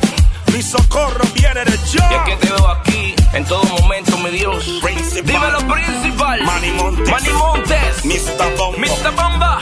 Mi 0.54 0.62
socorro 0.62 1.24
viene 1.34 1.64
de 1.66 1.78
yo. 1.92 2.02
Y 2.10 2.14
es 2.14 2.22
que 2.26 2.36
te 2.46 2.54
veo 2.54 2.68
aquí 2.70 3.16
en 3.34 3.46
todo 3.46 3.64
momento, 3.82 4.18
mi 4.18 4.32
Dios. 4.32 4.66
Dímelo, 5.24 5.60
principal. 5.68 6.44
Manny 6.44 6.72
Montes. 6.72 7.10
Manny 7.10 7.30
Montes. 7.30 8.06
Mr. 8.06 8.58
Bombo. 8.58 8.78
Mr. 8.78 9.12
Bomba. 9.16 9.60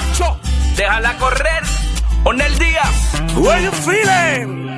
Déjala 0.75 1.17
correr. 1.17 1.63
Onel 2.23 2.57
Díaz. 2.59 3.35
Where 3.35 3.61
you 3.61 3.71
feeling? 3.71 4.70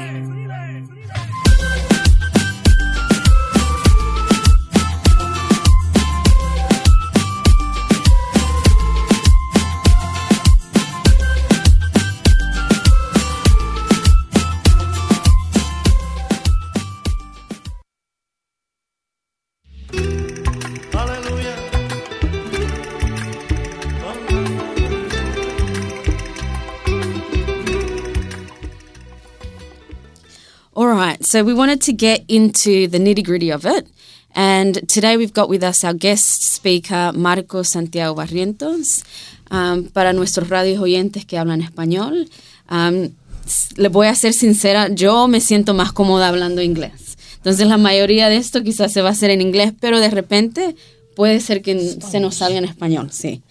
So 31.33 31.43
we 31.43 31.51
wanted 31.55 31.81
to 31.81 31.91
get 31.93 32.23
into 32.27 32.87
the 32.87 32.99
nitty 32.99 33.23
gritty 33.23 33.49
of 33.51 33.65
it. 33.65 33.87
And 34.35 34.87
today 34.87 35.17
we've 35.17 35.33
got 35.33 35.49
with 35.49 35.63
us 35.63 35.83
our 35.83 35.95
guest 35.95 36.43
speaker, 36.53 37.11
Marco 37.15 37.63
Santiago 37.63 38.13
Barrientos. 38.13 39.03
Um, 39.49 39.85
para 39.89 40.13
nuestros 40.13 40.47
radios 40.49 40.79
oyentes 40.79 41.25
que 41.25 41.39
hablan 41.39 41.61
español, 41.61 42.29
um, 42.69 43.15
s- 43.45 43.69
le 43.77 43.89
voy 43.89 44.05
a 44.07 44.13
ser 44.15 44.33
sincera, 44.33 44.89
yo 44.93 45.27
me 45.27 45.39
siento 45.39 45.73
más 45.73 45.91
cómoda 45.91 46.27
hablando 46.27 46.61
inglés. 46.61 47.17
Entonces 47.37 47.67
la 47.67 47.77
mayoría 47.77 48.29
de 48.29 48.37
esto 48.37 48.61
quizás 48.61 48.93
se 48.93 49.01
va 49.01 49.09
a 49.09 49.11
hacer 49.13 49.31
en 49.31 49.41
inglés, 49.41 49.73
pero 49.79 49.99
de 49.99 50.09
repente 50.11 50.75
puede 51.15 51.39
ser 51.39 51.63
que 51.63 51.71
n- 51.71 51.99
se 52.01 52.19
nos 52.19 52.35
salga 52.35 52.59
en 52.59 52.65
español, 52.65 53.09
sí. 53.11 53.41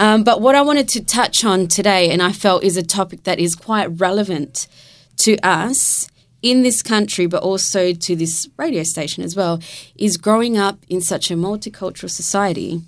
Um, 0.00 0.24
but 0.24 0.40
what 0.40 0.54
I 0.56 0.62
wanted 0.62 0.88
to 0.94 1.00
touch 1.02 1.44
on 1.44 1.68
today, 1.68 2.10
and 2.10 2.22
I 2.22 2.32
felt 2.32 2.64
is 2.64 2.78
a 2.78 2.82
topic 2.82 3.24
that 3.24 3.38
is 3.38 3.54
quite 3.54 3.88
relevant 3.98 4.66
to 5.24 5.36
us 5.42 6.08
in 6.42 6.62
this 6.62 6.82
country, 6.82 7.26
but 7.26 7.42
also 7.42 7.92
to 7.92 8.14
this 8.16 8.48
radio 8.56 8.82
station 8.82 9.22
as 9.24 9.34
well, 9.34 9.60
is 9.96 10.16
growing 10.16 10.56
up 10.56 10.78
in 10.88 11.00
such 11.00 11.30
a 11.30 11.34
multicultural 11.34 12.10
society. 12.10 12.80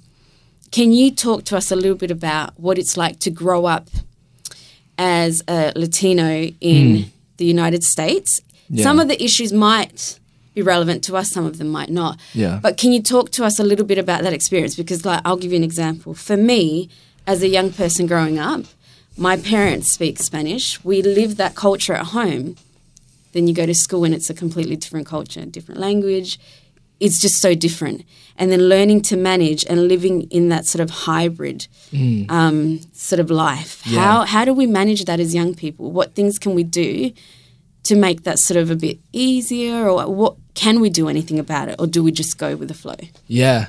Can 0.71 0.93
you 0.93 1.11
talk 1.11 1.45
to 1.47 1.57
us 1.57 1.73
a 1.73 1.77
little 1.77 1.97
bit 1.97 2.11
about 2.13 2.59
what 2.61 2.79
it's 2.79 2.97
like 2.97 3.19
to 3.21 3.31
grow 3.31 3.67
up 3.67 3.89
as 4.99 5.43
a 5.49 5.73
Latino 5.75 6.53
in 6.61 6.97
Mm. 6.97 7.05
the 7.39 7.45
United 7.45 7.83
States? 7.83 8.41
Yeah. 8.69 8.85
Some 8.85 9.01
of 9.01 9.09
the 9.09 9.23
issues 9.23 9.53
might 9.53 10.19
be 10.55 10.63
relevant 10.63 11.03
to 11.05 11.17
us, 11.17 11.31
some 11.31 11.45
of 11.45 11.59
them 11.59 11.69
might 11.69 11.91
not. 11.91 12.19
Yeah. 12.35 12.61
But 12.63 12.77
can 12.77 12.93
you 12.93 13.03
talk 13.03 13.31
to 13.33 13.45
us 13.45 13.59
a 13.59 13.65
little 13.65 13.85
bit 13.87 13.99
about 13.99 14.23
that 14.23 14.33
experience? 14.33 14.77
Because, 14.77 15.05
like, 15.05 15.21
I'll 15.25 15.37
give 15.37 15.51
you 15.53 15.57
an 15.57 15.65
example. 15.65 16.15
For 16.15 16.37
me, 16.37 16.89
as 17.27 17.43
a 17.43 17.49
young 17.49 17.73
person 17.73 18.07
growing 18.07 18.39
up, 18.39 18.65
my 19.17 19.37
parents 19.37 19.93
speak 19.93 20.19
Spanish. 20.19 20.83
We 20.85 21.03
live 21.03 21.37
that 21.37 21.55
culture 21.55 21.95
at 21.95 22.07
home. 22.07 22.57
Then 23.33 23.47
you 23.47 23.55
go 23.55 23.67
to 23.67 23.75
school 23.75 24.05
and 24.05 24.15
it's 24.15 24.31
a 24.31 24.35
completely 24.35 24.77
different 24.77 25.07
culture, 25.07 25.45
different 25.45 25.81
language. 25.81 26.39
It's 26.99 27.21
just 27.21 27.37
so 27.41 27.55
different. 27.55 28.05
And 28.37 28.51
then 28.53 28.69
learning 28.69 29.03
to 29.03 29.17
manage 29.17 29.65
and 29.67 29.89
living 29.89 30.23
in 30.31 30.49
that 30.51 30.67
sort 30.67 30.81
of 30.83 30.91
hybrid 30.91 31.67
Mm. 31.93 32.31
um, 32.31 32.81
sort 32.93 33.21
of 33.21 33.31
life. 33.31 33.83
Yeah. 33.87 34.01
How 34.01 34.25
how 34.25 34.45
do 34.45 34.53
we 34.53 34.67
manage 34.67 35.05
that 35.07 35.21
as 35.21 35.35
young 35.35 35.55
people? 35.55 35.91
What 35.91 36.15
things 36.15 36.39
can 36.39 36.55
we 36.55 36.63
do 36.65 37.13
to 37.85 37.97
make 37.97 38.23
that 38.25 38.39
sort 38.39 38.59
of 38.59 38.71
a 38.71 38.77
bit 38.77 38.99
easier, 39.13 39.89
or 39.89 40.07
what 40.15 40.35
can 40.55 40.81
we 40.81 40.91
do 40.91 41.09
anything 41.09 41.39
about 41.39 41.69
it, 41.71 41.77
or 41.79 41.87
do 41.87 42.03
we 42.05 42.13
just 42.13 42.37
go 42.37 42.55
with 42.57 42.69
the 42.69 42.75
flow? 42.75 42.97
Yeah. 43.27 43.69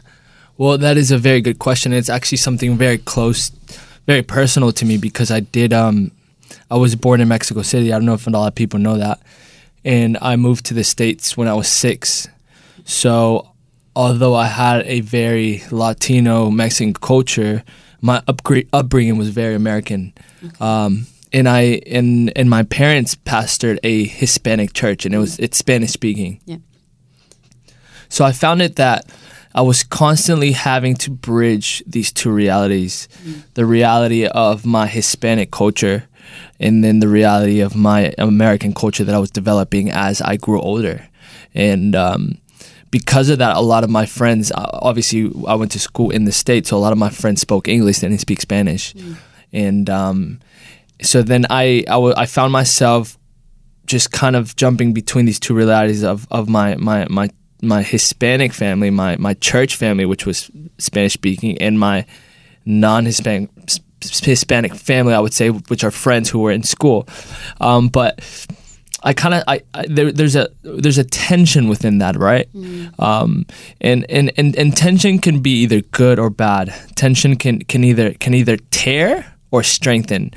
Well, 0.57 0.77
that 0.77 0.97
is 0.97 1.11
a 1.11 1.17
very 1.17 1.39
good 1.41 1.59
question. 1.59 1.93
It's 1.93 2.09
actually 2.09 2.37
something 2.39 2.77
very 2.77 2.97
close, 2.97 3.49
very 4.05 4.21
personal 4.21 4.71
to 4.73 4.85
me 4.85 4.97
because 4.97 5.31
I 5.31 5.39
did. 5.39 5.71
Um, 5.73 6.11
I 6.69 6.75
was 6.75 6.95
born 6.95 7.21
in 7.21 7.27
Mexico 7.29 7.61
City. 7.61 7.91
I 7.93 7.97
don't 7.97 8.05
know 8.05 8.13
if 8.13 8.27
a 8.27 8.29
lot 8.29 8.47
of 8.47 8.55
people 8.55 8.79
know 8.79 8.97
that, 8.97 9.19
and 9.83 10.17
I 10.21 10.35
moved 10.35 10.65
to 10.67 10.73
the 10.73 10.83
states 10.83 11.35
when 11.35 11.47
I 11.47 11.53
was 11.53 11.67
six. 11.67 12.27
So, 12.85 13.51
although 13.95 14.35
I 14.35 14.47
had 14.47 14.85
a 14.85 15.01
very 15.01 15.63
Latino 15.71 16.49
Mexican 16.49 16.93
culture, 16.93 17.63
my 18.01 18.21
upgra- 18.21 18.67
upbringing 18.73 19.17
was 19.17 19.29
very 19.29 19.55
American. 19.55 20.13
Um, 20.59 21.07
and 21.33 21.47
I 21.47 21.81
and 21.87 22.35
and 22.35 22.49
my 22.49 22.63
parents 22.63 23.15
pastored 23.15 23.79
a 23.83 24.05
Hispanic 24.05 24.73
church, 24.73 25.05
and 25.05 25.15
it 25.15 25.17
was 25.17 25.39
it's 25.39 25.57
Spanish 25.57 25.91
speaking. 25.91 26.41
Yeah. 26.45 26.57
So 28.09 28.25
I 28.25 28.33
found 28.33 28.61
it 28.61 28.75
that 28.75 29.05
I 29.55 29.61
was 29.61 29.83
constantly 29.83 30.51
having 30.51 30.95
to 30.95 31.11
bridge 31.11 31.83
these 31.87 32.11
two 32.11 32.31
realities 32.31 33.07
the 33.53 33.65
reality 33.65 34.25
of 34.25 34.65
my 34.65 34.87
Hispanic 34.87 35.51
culture 35.51 36.07
and 36.61 36.83
then 36.83 36.99
the 36.99 37.07
reality 37.07 37.59
of 37.59 37.75
my 37.75 38.13
American 38.19 38.73
culture 38.73 39.03
that 39.03 39.15
I 39.15 39.19
was 39.19 39.31
developing 39.31 39.89
as 39.89 40.21
I 40.21 40.37
grew 40.37 40.61
older. 40.61 41.09
And 41.55 41.95
um, 41.95 42.37
because 42.91 43.29
of 43.29 43.39
that, 43.39 43.57
a 43.57 43.61
lot 43.61 43.83
of 43.83 43.89
my 43.89 44.05
friends, 44.05 44.51
uh, 44.51 44.69
obviously, 44.73 45.31
I 45.47 45.55
went 45.55 45.71
to 45.71 45.79
school 45.79 46.11
in 46.11 46.25
the 46.25 46.31
States, 46.31 46.69
so 46.69 46.77
a 46.77 46.79
lot 46.79 46.91
of 46.91 46.99
my 46.99 47.09
friends 47.09 47.41
spoke 47.41 47.67
English, 47.67 47.99
they 47.99 48.07
didn't 48.07 48.21
speak 48.21 48.39
Spanish. 48.41 48.93
And 49.51 49.89
um, 49.89 50.39
so 51.01 51.23
then 51.23 51.47
I, 51.49 51.83
I, 51.87 51.97
w- 51.97 52.13
I 52.15 52.27
found 52.27 52.53
myself 52.53 53.17
just 53.87 54.11
kind 54.11 54.35
of 54.35 54.55
jumping 54.55 54.93
between 54.93 55.25
these 55.25 55.39
two 55.39 55.55
realities 55.55 56.03
of, 56.03 56.27
of 56.29 56.47
my, 56.47 56.75
my, 56.75 57.07
my, 57.09 57.29
my 57.63 57.81
Hispanic 57.81 58.53
family, 58.53 58.91
my, 58.91 59.17
my 59.17 59.33
church 59.33 59.75
family, 59.75 60.05
which 60.05 60.27
was 60.27 60.51
Spanish 60.77 61.13
speaking, 61.13 61.57
and 61.57 61.79
my 61.79 62.05
non 62.65 63.05
Hispanic 63.05 63.49
Hispanic 64.01 64.75
family, 64.75 65.13
I 65.13 65.19
would 65.19 65.33
say, 65.33 65.49
which 65.49 65.83
are 65.83 65.91
friends 65.91 66.29
who 66.29 66.39
were 66.39 66.51
in 66.51 66.63
school. 66.63 67.07
Um, 67.59 67.87
but 67.89 68.19
I 69.03 69.13
kind 69.13 69.33
of 69.35 69.43
I, 69.47 69.61
I 69.73 69.85
there, 69.87 70.11
there's 70.11 70.35
a 70.35 70.49
there's 70.63 70.97
a 70.97 71.03
tension 71.03 71.67
within 71.67 71.99
that, 71.99 72.15
right? 72.17 72.47
Um, 72.99 73.45
and, 73.79 74.05
and 74.09 74.31
and 74.37 74.55
and 74.55 74.75
tension 74.77 75.19
can 75.19 75.41
be 75.41 75.61
either 75.63 75.81
good 75.81 76.19
or 76.19 76.29
bad. 76.29 76.73
Tension 76.95 77.35
can 77.35 77.59
can 77.63 77.83
either 77.83 78.13
can 78.13 78.33
either 78.33 78.57
tear 78.69 79.33
or 79.49 79.63
strengthen. 79.63 80.31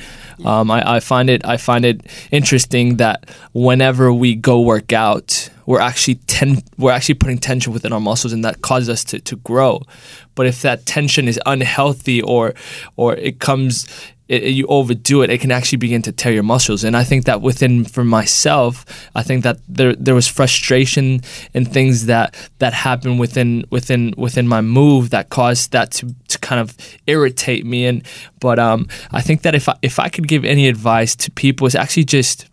Um, 0.45 0.71
I, 0.71 0.97
I 0.97 1.01
find 1.01 1.31
it 1.31 1.45
I 1.45 1.57
find 1.57 1.85
it 1.85 2.07
interesting 2.31 2.97
that 2.97 3.29
whenever 3.53 4.13
we 4.13 4.35
go 4.35 4.61
work 4.61 4.93
out, 4.93 5.51
we're 5.67 5.81
actually 5.81 6.17
ten 6.27 6.63
we're 6.79 6.93
actually 6.93 7.15
putting 7.17 7.39
tension 7.39 7.73
within 7.73 7.93
our 7.93 8.01
muscles, 8.01 8.33
and 8.33 8.45
that 8.45 8.63
causes 8.63 8.89
us 8.89 9.05
to, 9.05 9.21
to 9.21 9.37
grow. 9.37 9.83
But 10.35 10.47
if 10.47 10.63
that 10.63 10.87
tension 10.87 11.29
is 11.29 11.41
unhealthy 11.47 12.23
or 12.23 12.55
or 12.97 13.15
it 13.15 13.41
comes 13.41 13.87
it, 14.29 14.43
you 14.45 14.67
overdo 14.69 15.23
it, 15.23 15.31
it 15.31 15.41
can 15.41 15.53
actually 15.53 15.79
begin 15.79 16.03
to 16.03 16.13
tear 16.13 16.33
your 16.33 16.43
muscles. 16.43 16.83
And 16.83 16.97
I 16.97 17.05
think 17.05 17.27
that 17.27 17.43
within 17.43 17.85
for 17.85 18.05
myself, 18.05 19.09
I 19.15 19.23
think 19.23 19.43
that 19.45 19.59
there 19.69 19.95
there 19.95 20.15
was 20.15 20.27
frustration 20.27 21.21
and 21.53 21.71
things 21.71 22.07
that 22.07 22.35
that 22.59 22.73
happened 22.73 23.21
within 23.21 23.65
within 23.71 24.15
within 24.17 24.49
my 24.49 24.61
move 24.61 25.11
that 25.11 25.29
caused 25.29 25.73
that 25.73 25.91
to, 25.93 26.15
to 26.29 26.39
kind 26.39 26.61
of 26.61 26.77
irritate 27.07 27.67
me. 27.67 27.87
And 27.87 28.03
but 28.41 28.59
um, 28.59 28.89
I 29.13 29.21
think 29.21 29.43
that 29.43 29.55
if 29.55 29.69
I 29.69 29.77
if 29.83 29.99
I 29.99 30.09
could 30.09 30.27
give 30.27 30.45
any 30.45 30.69
advice 30.69 31.15
to 31.17 31.31
people, 31.31 31.67
it's 31.67 31.77
actually 31.77 32.05
just 32.05 32.47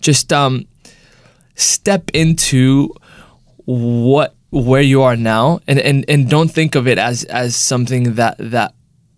just 0.00 0.32
um 0.32 0.66
step 1.54 2.10
into 2.12 2.92
what 3.64 4.34
where 4.50 4.82
you 4.82 5.02
are 5.02 5.16
now 5.16 5.58
and, 5.66 5.80
and, 5.80 6.04
and 6.08 6.30
don't 6.30 6.48
think 6.48 6.76
of 6.76 6.86
it 6.86 6.98
as 6.98 7.24
as 7.24 7.56
something 7.56 8.14
that 8.14 8.36
that 8.38 8.74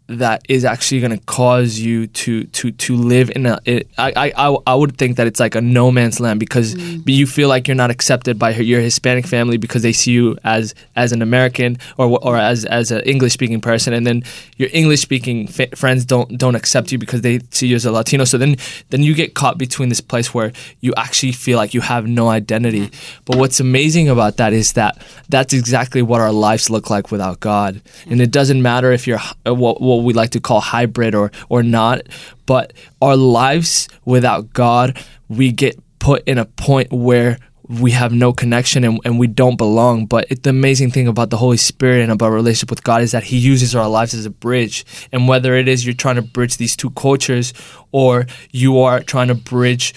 that 0.09 0.43
is 0.49 0.65
actually 0.65 1.01
going 1.01 1.19
to 1.19 1.25
cause 1.27 1.79
you 1.79 2.07
to 2.07 2.45
to 2.45 2.71
to 2.71 2.95
live 2.95 3.31
in 3.35 3.47
a 3.47 3.59
it, 3.65 3.89
I, 3.99 4.33
I 4.37 4.57
I 4.67 4.75
would 4.75 4.97
think 4.97 5.17
that 5.17 5.27
it's 5.27 5.41
like 5.41 5.55
a 5.55 5.61
no 5.61 5.91
man's 5.91 6.21
land 6.21 6.39
because 6.39 6.75
you 6.75 7.27
feel 7.27 7.49
like 7.49 7.67
you're 7.67 7.75
not 7.75 7.91
accepted 7.91 8.39
by 8.39 8.51
your 8.51 8.81
Hispanic 8.81 9.27
family 9.27 9.57
because 9.57 9.83
they 9.83 9.93
see 9.93 10.13
you 10.13 10.39
as 10.45 10.75
as 10.95 11.11
an 11.13 11.23
American 11.23 11.79
or 11.99 12.19
or 12.23 12.37
as 12.37 12.65
as 12.67 12.91
an 12.91 13.01
English 13.01 13.33
speaking 13.33 13.61
person 13.61 13.93
and 13.93 14.07
then 14.07 14.23
your 14.57 14.69
English 14.73 15.01
speaking 15.01 15.49
fa- 15.49 15.75
friends 15.75 16.05
don't 16.05 16.39
don't 16.39 16.55
accept 16.55 16.93
you 16.93 16.99
because 16.99 17.23
they 17.23 17.41
see 17.51 17.67
you 17.67 17.77
as 17.77 17.85
a 17.85 17.91
Latino. 17.91 18.25
So 18.25 18.39
then 18.39 18.57
then 18.91 19.03
you 19.03 19.15
get 19.15 19.35
caught 19.35 19.59
between 19.59 19.89
this 19.89 20.01
place 20.01 20.33
where 20.33 20.53
you 20.81 20.95
actually 20.97 21.33
feel 21.33 21.57
like 21.57 21.75
you 21.75 21.81
have 21.81 22.07
no 22.07 22.29
identity. 22.29 22.91
But 23.25 23.39
what's 23.39 23.59
amazing 23.59 24.09
about 24.09 24.37
that 24.37 24.53
is 24.53 24.75
that 24.75 25.03
that's 25.29 25.53
exactly 25.53 26.03
what 26.03 26.21
our 26.21 26.33
lives 26.33 26.71
look 26.71 26.91
like 26.91 27.11
without 27.11 27.41
God. 27.41 27.81
And 28.07 28.21
it 28.21 28.31
doesn't 28.31 28.63
matter 28.63 28.93
if 28.93 29.07
you're 29.07 29.21
uh, 29.47 29.55
what, 29.55 29.81
what 29.97 30.05
we 30.05 30.13
like 30.13 30.31
to 30.31 30.41
call 30.41 30.61
hybrid 30.61 31.15
or 31.15 31.31
or 31.49 31.63
not 31.63 32.03
but 32.47 32.73
our 33.01 33.17
lives 33.17 33.89
without 34.05 34.53
God 34.53 34.99
we 35.29 35.53
get 35.53 35.79
put 35.99 36.23
in 36.27 36.39
a 36.39 36.45
point 36.45 36.93
where 36.93 37.39
we 37.69 37.91
have 37.91 38.13
no 38.13 38.33
connection 38.33 38.85
and, 38.85 39.01
and 39.05 39.19
we 39.19 39.27
don't 39.27 39.57
belong. 39.57 40.07
But 40.07 40.27
it, 40.31 40.43
the 40.43 40.51
amazing 40.51 40.91
thing 40.91 41.09
about 41.09 41.31
the 41.31 41.37
Holy 41.37 41.57
Spirit 41.57 42.03
and 42.03 42.13
about 42.13 42.31
relationship 42.31 42.71
with 42.71 42.85
God 42.85 43.03
is 43.03 43.13
that 43.13 43.25
He 43.25 43.39
uses 43.39 43.75
our 43.75 43.89
lives 43.89 44.15
as 44.15 44.25
a 44.25 44.31
bridge. 44.31 44.85
And 45.13 45.27
whether 45.29 45.57
it 45.57 45.69
is 45.69 45.85
you're 45.85 45.95
trying 45.95 46.17
to 46.17 46.23
bridge 46.23 46.59
these 46.59 46.77
two 46.77 46.91
cultures 46.91 47.53
or 47.93 48.27
you 48.53 48.79
are 48.81 49.01
trying 49.03 49.29
to 49.29 49.35
bridge 49.35 49.95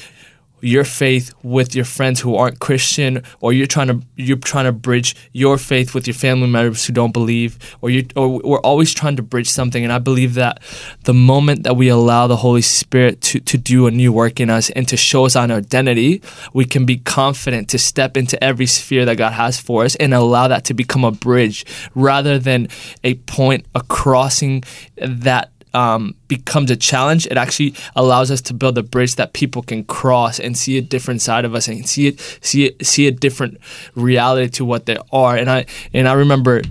your 0.61 0.83
faith 0.83 1.33
with 1.43 1.75
your 1.75 1.85
friends 1.85 2.19
who 2.19 2.35
aren't 2.35 2.59
Christian, 2.59 3.23
or 3.39 3.53
you're 3.53 3.67
trying 3.67 3.87
to 3.87 4.01
you're 4.15 4.37
trying 4.37 4.65
to 4.65 4.71
bridge 4.71 5.15
your 5.33 5.57
faith 5.57 5.93
with 5.93 6.07
your 6.07 6.13
family 6.13 6.47
members 6.47 6.85
who 6.85 6.93
don't 6.93 7.11
believe, 7.13 7.57
or 7.81 7.89
you 7.89 8.05
or 8.15 8.39
we're 8.39 8.59
always 8.59 8.93
trying 8.93 9.15
to 9.15 9.23
bridge 9.23 9.49
something. 9.49 9.83
And 9.83 9.93
I 9.93 9.99
believe 9.99 10.33
that 10.35 10.61
the 11.03 11.13
moment 11.13 11.63
that 11.63 11.75
we 11.75 11.89
allow 11.89 12.27
the 12.27 12.37
Holy 12.37 12.61
Spirit 12.61 13.21
to 13.21 13.39
to 13.39 13.57
do 13.57 13.87
a 13.87 13.91
new 13.91 14.11
work 14.11 14.39
in 14.39 14.49
us 14.49 14.69
and 14.71 14.87
to 14.87 14.97
show 14.97 15.25
us 15.25 15.35
our 15.35 15.49
identity, 15.49 16.21
we 16.53 16.65
can 16.65 16.85
be 16.85 16.97
confident 16.97 17.69
to 17.69 17.77
step 17.77 18.17
into 18.17 18.41
every 18.43 18.65
sphere 18.65 19.05
that 19.05 19.17
God 19.17 19.33
has 19.33 19.59
for 19.59 19.83
us 19.83 19.95
and 19.95 20.13
allow 20.13 20.47
that 20.47 20.65
to 20.65 20.73
become 20.73 21.03
a 21.03 21.11
bridge 21.11 21.65
rather 21.95 22.39
than 22.39 22.67
a 23.03 23.15
point, 23.15 23.65
a 23.75 23.81
crossing 23.81 24.63
that 24.97 25.51
um, 25.73 26.15
becomes 26.27 26.71
a 26.71 26.75
challenge, 26.75 27.25
it 27.27 27.37
actually 27.37 27.75
allows 27.95 28.31
us 28.31 28.41
to 28.41 28.53
build 28.53 28.77
a 28.77 28.83
bridge 28.83 29.15
that 29.15 29.33
people 29.33 29.61
can 29.61 29.83
cross 29.83 30.39
and 30.39 30.57
see 30.57 30.77
a 30.77 30.81
different 30.81 31.21
side 31.21 31.45
of 31.45 31.53
us 31.53 31.67
and 31.67 31.87
see 31.87 32.07
it, 32.07 32.19
see 32.41 32.65
it, 32.65 32.85
see 32.85 33.07
a 33.07 33.11
different 33.11 33.59
reality 33.95 34.49
to 34.49 34.65
what 34.65 34.85
they 34.85 34.97
are. 35.11 35.35
And 35.35 35.49
I 35.49 35.65
and 35.93 36.07
I 36.07 36.13
remember 36.13 36.61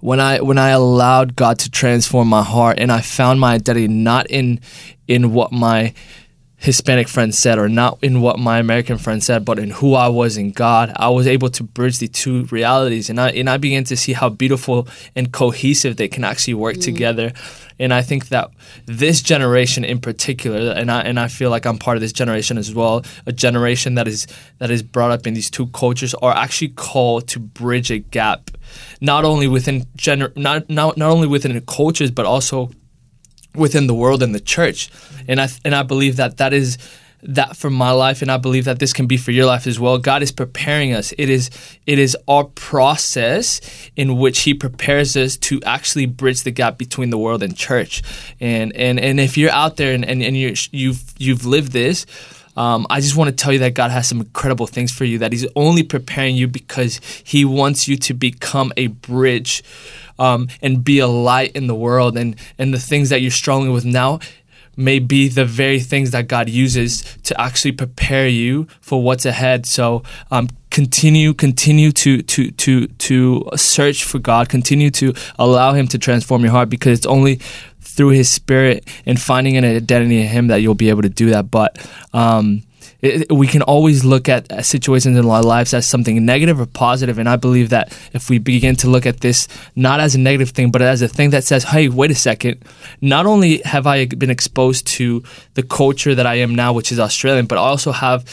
when 0.00 0.20
I 0.20 0.40
when 0.40 0.58
I 0.58 0.70
allowed 0.70 1.36
God 1.36 1.58
to 1.60 1.70
transform 1.70 2.28
my 2.28 2.42
heart 2.42 2.78
and 2.78 2.90
I 2.92 3.00
found 3.00 3.40
my 3.40 3.54
identity 3.54 3.88
not 3.88 4.26
in 4.30 4.60
in 5.06 5.32
what 5.32 5.52
my 5.52 5.94
Hispanic 6.60 7.06
friends 7.06 7.38
said, 7.38 7.56
or 7.56 7.68
not 7.68 7.98
in 8.02 8.20
what 8.20 8.40
my 8.40 8.58
American 8.58 8.98
friends 8.98 9.24
said, 9.24 9.44
but 9.44 9.60
in 9.60 9.70
who 9.70 9.94
I 9.94 10.08
was 10.08 10.36
in 10.36 10.50
God. 10.50 10.92
I 10.96 11.08
was 11.08 11.28
able 11.28 11.50
to 11.50 11.62
bridge 11.62 11.98
the 11.98 12.08
two 12.08 12.46
realities, 12.46 13.08
and 13.08 13.20
I 13.20 13.30
and 13.30 13.48
I 13.48 13.58
began 13.58 13.84
to 13.84 13.96
see 13.96 14.12
how 14.12 14.28
beautiful 14.28 14.88
and 15.14 15.32
cohesive 15.32 15.96
they 15.96 16.08
can 16.08 16.24
actually 16.24 16.54
work 16.54 16.76
mm. 16.76 16.82
together. 16.82 17.32
And 17.78 17.94
I 17.94 18.02
think 18.02 18.28
that 18.30 18.50
this 18.86 19.22
generation 19.22 19.84
in 19.84 20.00
particular, 20.00 20.72
and 20.72 20.90
I 20.90 21.02
and 21.02 21.20
I 21.20 21.28
feel 21.28 21.48
like 21.48 21.64
I'm 21.64 21.78
part 21.78 21.96
of 21.96 22.00
this 22.00 22.12
generation 22.12 22.58
as 22.58 22.74
well, 22.74 23.04
a 23.24 23.32
generation 23.32 23.94
that 23.94 24.08
is 24.08 24.26
that 24.58 24.72
is 24.72 24.82
brought 24.82 25.12
up 25.12 25.28
in 25.28 25.34
these 25.34 25.50
two 25.50 25.68
cultures, 25.68 26.12
are 26.14 26.34
actually 26.34 26.70
called 26.70 27.28
to 27.28 27.38
bridge 27.38 27.92
a 27.92 27.98
gap, 27.98 28.50
not 29.00 29.24
only 29.24 29.46
within 29.46 29.82
gener- 29.96 30.36
not 30.36 30.68
not 30.68 30.96
not 30.96 31.10
only 31.10 31.28
within 31.28 31.60
cultures, 31.60 32.10
but 32.10 32.26
also 32.26 32.72
within 33.58 33.86
the 33.86 33.94
world 33.94 34.22
and 34.22 34.34
the 34.34 34.40
church. 34.40 34.90
And 35.26 35.40
I 35.40 35.48
and 35.64 35.74
I 35.74 35.82
believe 35.82 36.16
that 36.16 36.38
that 36.38 36.52
is 36.52 36.78
that 37.22 37.56
for 37.56 37.68
my 37.68 37.90
life 37.90 38.22
and 38.22 38.30
I 38.30 38.36
believe 38.36 38.64
that 38.66 38.78
this 38.78 38.92
can 38.92 39.06
be 39.06 39.16
for 39.16 39.32
your 39.32 39.46
life 39.46 39.66
as 39.66 39.80
well. 39.80 39.98
God 39.98 40.22
is 40.22 40.30
preparing 40.30 40.92
us. 40.92 41.12
It 41.18 41.28
is 41.28 41.50
it 41.86 41.98
is 41.98 42.16
our 42.28 42.44
process 42.44 43.60
in 43.96 44.18
which 44.18 44.40
he 44.40 44.54
prepares 44.54 45.16
us 45.16 45.36
to 45.38 45.60
actually 45.64 46.06
bridge 46.06 46.42
the 46.42 46.50
gap 46.50 46.78
between 46.78 47.10
the 47.10 47.18
world 47.18 47.42
and 47.42 47.56
church. 47.56 48.02
And 48.40 48.74
and 48.76 49.00
and 49.00 49.18
if 49.18 49.36
you're 49.36 49.50
out 49.50 49.76
there 49.76 49.92
and 49.92 50.04
and, 50.04 50.22
and 50.22 50.36
you 50.36 50.54
you've 50.70 51.02
you've 51.18 51.44
lived 51.44 51.72
this 51.72 52.06
um, 52.58 52.88
I 52.90 53.00
just 53.00 53.14
want 53.14 53.30
to 53.30 53.36
tell 53.36 53.52
you 53.52 53.60
that 53.60 53.74
God 53.74 53.92
has 53.92 54.08
some 54.08 54.18
incredible 54.18 54.66
things 54.66 54.90
for 54.90 55.04
you. 55.04 55.18
That 55.18 55.32
He's 55.32 55.46
only 55.54 55.84
preparing 55.84 56.34
you 56.34 56.48
because 56.48 57.00
He 57.22 57.44
wants 57.44 57.86
you 57.86 57.96
to 57.98 58.14
become 58.14 58.72
a 58.76 58.88
bridge 58.88 59.62
um, 60.18 60.48
and 60.60 60.82
be 60.82 60.98
a 60.98 61.06
light 61.06 61.52
in 61.52 61.68
the 61.68 61.74
world. 61.76 62.18
And 62.18 62.34
and 62.58 62.74
the 62.74 62.80
things 62.80 63.10
that 63.10 63.22
you're 63.22 63.30
struggling 63.30 63.72
with 63.72 63.84
now 63.84 64.18
may 64.76 64.98
be 64.98 65.28
the 65.28 65.44
very 65.44 65.78
things 65.78 66.10
that 66.10 66.26
God 66.26 66.48
uses 66.48 67.02
to 67.24 67.40
actually 67.40 67.72
prepare 67.72 68.26
you 68.26 68.66
for 68.80 69.02
what's 69.02 69.24
ahead. 69.24 69.64
So 69.64 70.02
um, 70.32 70.48
continue, 70.70 71.34
continue 71.34 71.92
to 71.92 72.22
to 72.22 72.50
to 72.50 72.86
to 72.86 73.48
search 73.54 74.02
for 74.02 74.18
God. 74.18 74.48
Continue 74.48 74.90
to 74.90 75.14
allow 75.38 75.74
Him 75.74 75.86
to 75.88 75.98
transform 75.98 76.42
your 76.42 76.52
heart 76.52 76.70
because 76.70 76.98
it's 76.98 77.06
only 77.06 77.40
through 77.98 78.10
His 78.10 78.30
Spirit 78.30 78.88
and 79.04 79.20
finding 79.20 79.56
an 79.56 79.64
identity 79.64 80.20
in 80.20 80.28
Him 80.28 80.46
that 80.46 80.62
you'll 80.62 80.76
be 80.76 80.88
able 80.88 81.02
to 81.02 81.08
do 81.08 81.30
that. 81.30 81.50
But 81.50 81.84
um, 82.14 82.62
it, 83.02 83.30
we 83.30 83.48
can 83.48 83.62
always 83.62 84.04
look 84.04 84.28
at 84.28 84.50
uh, 84.52 84.62
situations 84.62 85.18
in 85.18 85.28
our 85.28 85.42
lives 85.42 85.74
as 85.74 85.84
something 85.84 86.24
negative 86.24 86.60
or 86.60 86.66
positive, 86.66 87.18
and 87.18 87.28
I 87.28 87.34
believe 87.34 87.70
that 87.70 87.92
if 88.12 88.30
we 88.30 88.38
begin 88.38 88.76
to 88.76 88.88
look 88.88 89.04
at 89.04 89.18
this 89.20 89.48
not 89.74 89.98
as 89.98 90.14
a 90.14 90.18
negative 90.18 90.50
thing, 90.50 90.70
but 90.70 90.80
as 90.80 91.02
a 91.02 91.08
thing 91.08 91.30
that 91.30 91.42
says, 91.42 91.64
"Hey, 91.64 91.88
wait 91.88 92.12
a 92.12 92.14
second! 92.14 92.64
Not 93.00 93.26
only 93.26 93.58
have 93.64 93.88
I 93.88 94.06
been 94.06 94.30
exposed 94.30 94.86
to 94.98 95.24
the 95.54 95.64
culture 95.64 96.14
that 96.14 96.26
I 96.26 96.36
am 96.36 96.54
now, 96.54 96.72
which 96.72 96.92
is 96.92 97.00
Australian, 97.00 97.46
but 97.46 97.58
I 97.58 97.62
also 97.62 97.90
have." 97.92 98.24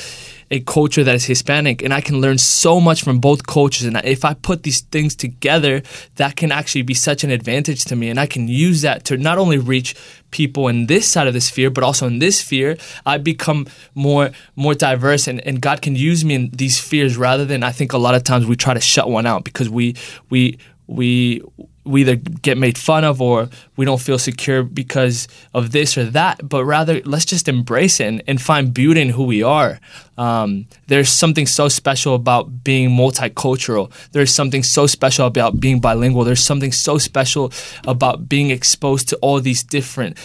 A 0.52 0.60
culture 0.62 1.04
that 1.04 1.16
is 1.16 1.26
Hispanic, 1.26 1.82
and 1.82 1.93
I 1.93 2.02
can 2.02 2.22
learn 2.22 2.38
so 2.38 2.80
much 2.80 3.04
from 3.04 3.20
both 3.20 3.48
cultures. 3.48 3.86
And 3.86 4.00
if 4.04 4.24
I 4.24 4.34
put 4.34 4.64
these 4.64 4.82
things 4.82 5.16
together, 5.16 5.82
that 6.16 6.36
can 6.36 6.52
actually 6.52 6.84
be 6.84 6.93
such 6.93 7.24
an 7.24 7.32
advantage 7.32 7.86
to 7.86 7.96
me, 7.96 8.10
and 8.10 8.20
I 8.20 8.28
can 8.28 8.48
use 8.48 8.82
that 8.82 9.06
to 9.06 9.18
not 9.18 9.38
only 9.38 9.58
reach 9.58 9.96
people 10.32 10.68
in 10.68 10.88
this 10.88 11.10
side 11.10 11.28
of 11.28 11.34
the 11.34 11.41
sphere, 11.41 11.70
but 11.70 11.84
also 11.84 12.08
in 12.08 12.20
this 12.20 12.39
sphere. 12.39 12.78
I 13.06 13.18
become 13.18 13.68
more 13.96 14.32
more 14.56 14.76
diverse, 14.76 15.28
and, 15.28 15.39
and 15.48 15.62
God 15.62 15.82
can 15.82 15.96
use 15.96 16.24
me 16.24 16.36
in 16.36 16.50
these 16.52 16.78
spheres 16.78 17.18
rather 17.18 17.46
than 17.46 17.64
I 17.64 17.72
think 17.72 17.93
a 17.93 17.98
lot 17.98 18.16
of 18.16 18.24
times 18.24 18.46
we 18.46 18.56
try 18.56 18.74
to 18.74 18.82
shut 18.82 19.10
one 19.10 19.26
out 19.26 19.43
because 19.43 19.70
we 19.70 19.96
we 20.30 20.58
we 20.88 21.42
we 21.86 22.02
either 22.02 22.16
get 22.16 22.58
made 22.58 22.78
fun 22.78 23.04
of 23.04 23.22
or 23.22 23.48
we 23.76 23.86
don't 23.86 24.02
feel 24.02 24.18
secure 24.18 24.64
because 24.64 25.28
of 25.54 25.72
this 25.72 25.98
or 25.98 26.04
that, 26.04 26.48
but 26.48 26.66
rather 26.66 27.00
let's 27.02 27.26
just 27.26 27.48
embrace 27.48 28.00
it 28.00 28.08
and, 28.08 28.24
and 28.28 28.42
find 28.42 28.74
beauty 28.74 29.02
in 29.02 29.10
who 29.10 29.24
we 29.24 29.44
are. 29.44 29.80
Um, 30.18 30.66
there's 30.88 31.10
something 31.10 31.46
so 31.46 31.68
special 31.68 32.16
about 32.16 32.64
being 32.64 32.90
multicultural. 32.90 33.92
There's 34.12 34.34
something 34.34 34.64
so 34.64 34.88
special 34.88 35.28
about 35.28 35.60
being 35.60 35.80
bilingual. 35.80 36.24
There's 36.24 36.44
something 36.44 36.72
so 36.72 36.98
special 36.98 37.54
about 37.86 38.28
being 38.28 38.50
exposed 38.50 39.10
to 39.10 39.18
all 39.18 39.40
these 39.40 39.62
different 39.62 40.18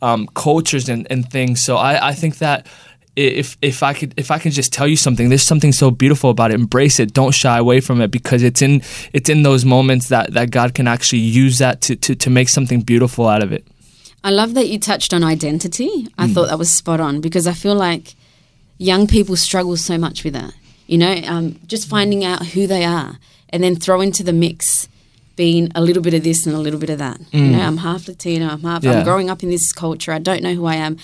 um, 0.00 0.28
cultures 0.34 0.88
and, 0.88 1.06
and 1.10 1.30
things. 1.30 1.62
So 1.62 1.76
I, 1.76 2.08
I 2.08 2.14
think 2.14 2.38
that 2.38 2.66
if 3.16 3.56
if 3.60 3.82
I 3.82 3.92
could 3.92 4.14
if 4.16 4.30
I 4.30 4.38
can 4.38 4.50
just 4.52 4.72
tell 4.72 4.86
you 4.88 4.96
something, 4.96 5.28
there's 5.28 5.42
something 5.42 5.72
so 5.72 5.90
beautiful 5.90 6.30
about 6.30 6.50
it. 6.50 6.54
Embrace 6.54 6.98
it. 6.98 7.12
Don't 7.12 7.32
shy 7.34 7.58
away 7.58 7.80
from 7.80 8.00
it 8.00 8.10
because 8.10 8.42
it's 8.42 8.62
in 8.62 8.82
it's 9.12 9.28
in 9.28 9.42
those 9.42 9.64
moments 9.64 10.08
that, 10.08 10.32
that 10.32 10.50
God 10.50 10.74
can 10.74 10.88
actually 10.88 11.18
use 11.20 11.58
that 11.58 11.80
to, 11.82 11.96
to, 11.96 12.14
to 12.14 12.30
make 12.30 12.48
something 12.48 12.80
beautiful 12.80 13.26
out 13.28 13.42
of 13.42 13.52
it. 13.52 13.66
I 14.24 14.30
love 14.30 14.54
that 14.54 14.68
you 14.68 14.78
touched 14.78 15.12
on 15.12 15.22
identity. 15.24 16.08
I 16.16 16.26
Mm. 16.26 16.32
thought 16.34 16.48
that 16.48 16.58
was 16.58 16.70
spot 16.70 17.00
on 17.00 17.20
because 17.20 17.46
I 17.46 17.52
feel 17.52 17.74
like 17.74 18.14
young 18.78 19.06
people 19.06 19.36
struggle 19.36 19.76
so 19.76 19.98
much 19.98 20.24
with 20.24 20.32
that. 20.34 20.54
You 20.86 20.98
know, 20.98 21.14
um, 21.26 21.58
just 21.66 21.88
finding 21.88 22.24
out 22.24 22.46
who 22.46 22.66
they 22.66 22.84
are 22.84 23.18
and 23.50 23.62
then 23.62 23.76
throw 23.76 24.00
into 24.00 24.22
the 24.22 24.32
mix 24.32 24.88
being 25.36 25.70
a 25.74 25.80
little 25.82 26.02
bit 26.02 26.14
of 26.14 26.22
this 26.24 26.46
and 26.46 26.54
a 26.54 26.58
little 26.58 26.78
bit 26.80 26.90
of 26.90 26.98
that. 26.98 27.18
You 27.32 27.40
Mm. 27.42 27.50
know, 27.52 27.60
I'm 27.60 27.76
half 27.78 28.06
Latino, 28.08 28.48
I'm 28.48 28.62
half, 28.62 28.84
Yeah. 28.84 28.98
I'm 28.98 29.04
growing 29.04 29.28
up 29.30 29.42
in 29.42 29.50
this 29.50 29.72
culture, 29.72 30.12
I 30.12 30.18
don't 30.18 30.42
know 30.42 30.54
who 30.54 30.66
I 30.66 30.76
am. 30.76 30.96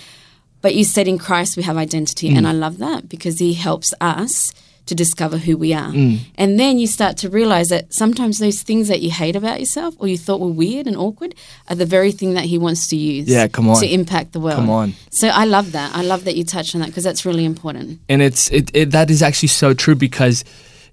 But 0.60 0.74
you 0.74 0.84
said 0.84 1.06
in 1.08 1.18
Christ 1.18 1.56
we 1.56 1.62
have 1.62 1.76
identity, 1.76 2.28
and 2.28 2.44
Mm. 2.46 2.50
I 2.50 2.52
love 2.52 2.78
that 2.78 3.08
because 3.08 3.38
He 3.38 3.54
helps 3.54 3.92
us 4.00 4.52
to 4.86 4.94
discover 4.94 5.36
who 5.36 5.54
we 5.56 5.74
are. 5.74 5.92
Mm. 5.92 6.18
And 6.36 6.58
then 6.58 6.78
you 6.78 6.86
start 6.86 7.18
to 7.18 7.28
realize 7.28 7.68
that 7.68 7.92
sometimes 7.92 8.38
those 8.38 8.62
things 8.62 8.88
that 8.88 9.02
you 9.02 9.10
hate 9.10 9.36
about 9.36 9.60
yourself 9.60 9.94
or 9.98 10.08
you 10.08 10.16
thought 10.16 10.40
were 10.40 10.48
weird 10.48 10.86
and 10.86 10.96
awkward 10.96 11.34
are 11.68 11.76
the 11.76 11.84
very 11.84 12.10
thing 12.10 12.32
that 12.34 12.44
He 12.46 12.56
wants 12.56 12.86
to 12.88 12.96
use 12.96 13.28
Yeah, 13.28 13.48
come 13.48 13.68
on. 13.68 13.78
to 13.80 13.86
impact 13.86 14.32
the 14.32 14.40
world. 14.40 14.56
Come 14.56 14.70
on. 14.70 14.94
So 15.10 15.28
I 15.28 15.44
love 15.44 15.72
that. 15.72 15.94
I 15.94 16.00
love 16.02 16.24
that 16.24 16.36
you 16.36 16.44
touched 16.44 16.74
on 16.74 16.80
that 16.80 16.86
because 16.86 17.04
that's 17.04 17.26
really 17.26 17.44
important. 17.44 18.00
and 18.08 18.22
it's 18.22 18.50
it, 18.50 18.70
it 18.74 18.90
that 18.92 19.10
is 19.10 19.22
actually 19.22 19.48
so 19.48 19.74
true 19.74 19.94
because 19.94 20.42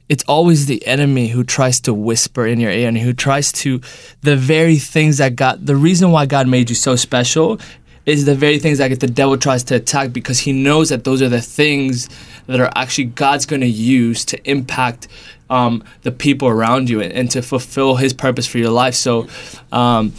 it's 0.09 0.25
always 0.27 0.65
the 0.67 0.85
enemy 0.85 1.29
who 1.29 1.43
tries 1.45 1.79
to 1.79 1.93
whisper 1.93 2.45
in 2.45 2.59
your 2.59 2.71
ear 2.71 2.87
and 2.89 2.97
who 2.97 3.13
tries 3.13 3.51
to 3.63 3.79
the 4.21 4.35
very 4.35 4.75
things 4.77 5.17
that 5.19 5.35
God 5.37 5.65
the 5.65 5.75
reason 5.77 6.11
why 6.11 6.25
God 6.25 6.47
made 6.49 6.69
you 6.69 6.75
so 6.75 6.95
special 6.97 7.59
is 8.05 8.25
the 8.25 8.35
very 8.35 8.59
things 8.59 8.77
that 8.77 8.99
the 8.99 9.07
devil 9.07 9.37
tries 9.37 9.63
to 9.63 9.75
attack 9.75 10.13
because 10.13 10.39
he 10.39 10.51
knows 10.51 10.89
that 10.89 11.03
those 11.03 11.21
are 11.21 11.29
the 11.29 11.41
things 11.41 12.09
that 12.47 12.59
are 12.59 12.71
actually 12.75 13.05
God's 13.05 13.45
going 13.45 13.61
to 13.61 13.67
use 13.67 14.23
to 14.25 14.49
impact 14.49 15.07
um, 15.49 15.83
the 16.03 16.11
people 16.11 16.47
around 16.47 16.89
you 16.89 17.01
and, 17.01 17.11
and 17.11 17.31
to 17.31 17.41
fulfill 17.41 17.95
his 17.95 18.13
purpose 18.13 18.47
for 18.47 18.57
your 18.57 18.69
life. 18.69 18.95
So 18.95 19.27
um, 19.71 20.13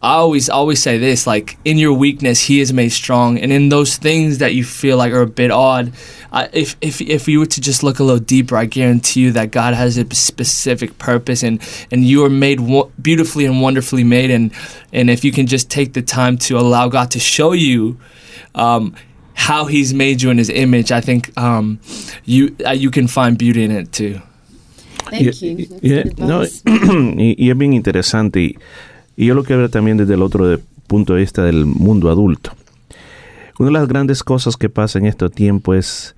I 0.00 0.14
always 0.14 0.48
always 0.48 0.80
say 0.80 0.98
this 0.98 1.26
like 1.26 1.58
in 1.64 1.76
your 1.76 1.92
weakness 1.92 2.40
he 2.40 2.60
is 2.60 2.72
made 2.72 2.90
strong. 2.90 3.38
And 3.38 3.52
in 3.52 3.68
those 3.68 3.96
things 3.96 4.38
that 4.38 4.54
you 4.54 4.64
feel 4.64 4.96
like 4.96 5.12
are 5.12 5.22
a 5.22 5.26
bit 5.26 5.50
odd 5.50 5.92
I 6.32 6.48
if 6.52 6.76
if 6.80 7.00
if 7.00 7.26
you 7.28 7.38
were 7.40 7.46
to 7.48 7.60
just 7.60 7.82
look 7.82 7.98
a 8.00 8.04
little 8.04 8.20
deeper 8.24 8.56
I 8.56 8.66
guarantee 8.66 9.20
you 9.20 9.32
that 9.32 9.50
God 9.50 9.74
has 9.74 9.96
a 9.98 10.04
specific 10.14 10.98
purpose 10.98 11.42
and 11.42 11.58
and 11.90 12.04
you 12.04 12.24
are 12.24 12.30
made 12.30 12.60
wo- 12.60 12.90
beautifully 13.00 13.46
and 13.46 13.62
wonderfully 13.62 14.04
made 14.04 14.30
and 14.30 14.50
and 14.92 15.08
if 15.10 15.24
you 15.24 15.32
can 15.32 15.46
just 15.46 15.70
take 15.70 15.92
the 15.94 16.02
time 16.02 16.36
to 16.48 16.58
allow 16.58 16.88
God 16.88 17.10
to 17.12 17.18
show 17.18 17.52
you 17.52 17.96
um, 18.54 18.94
how 19.34 19.66
he's 19.66 19.94
made 19.94 20.20
you 20.22 20.30
in 20.30 20.38
his 20.38 20.50
image 20.50 20.92
I 20.92 21.00
think 21.00 21.30
um, 21.38 21.78
you 22.24 22.54
uh, 22.66 22.72
you 22.72 22.90
can 22.90 23.06
find 23.08 23.38
beauty 23.38 23.64
in 23.64 23.70
it 23.70 23.92
too 23.92 24.20
Thank 25.10 25.40
you. 25.40 25.66
y- 25.82 26.02
That's 26.02 26.18
no, 26.18 26.42
y, 27.16 27.34
y 27.38 27.48
es 27.50 27.56
bien 27.56 27.72
interesante. 27.72 28.40
Y, 28.42 28.58
y 29.16 29.24
yo 29.26 29.34
lo 29.34 29.42
quiero 29.42 29.62
ver 29.62 29.70
también 29.70 29.96
desde 29.96 30.12
el 30.14 30.22
otro 30.22 30.46
de- 30.46 30.58
punto 30.86 31.14
de 31.14 31.20
vista 31.20 31.42
del 31.44 31.64
mundo 31.64 32.10
adulto. 32.10 32.52
Una 33.58 33.68
de 33.68 33.72
las 33.72 33.88
grandes 33.88 34.22
cosas 34.22 34.56
que 34.58 34.68
pasa 34.68 34.98
en 34.98 35.06
este 35.06 35.28
tiempo 35.30 35.72
es 35.74 36.14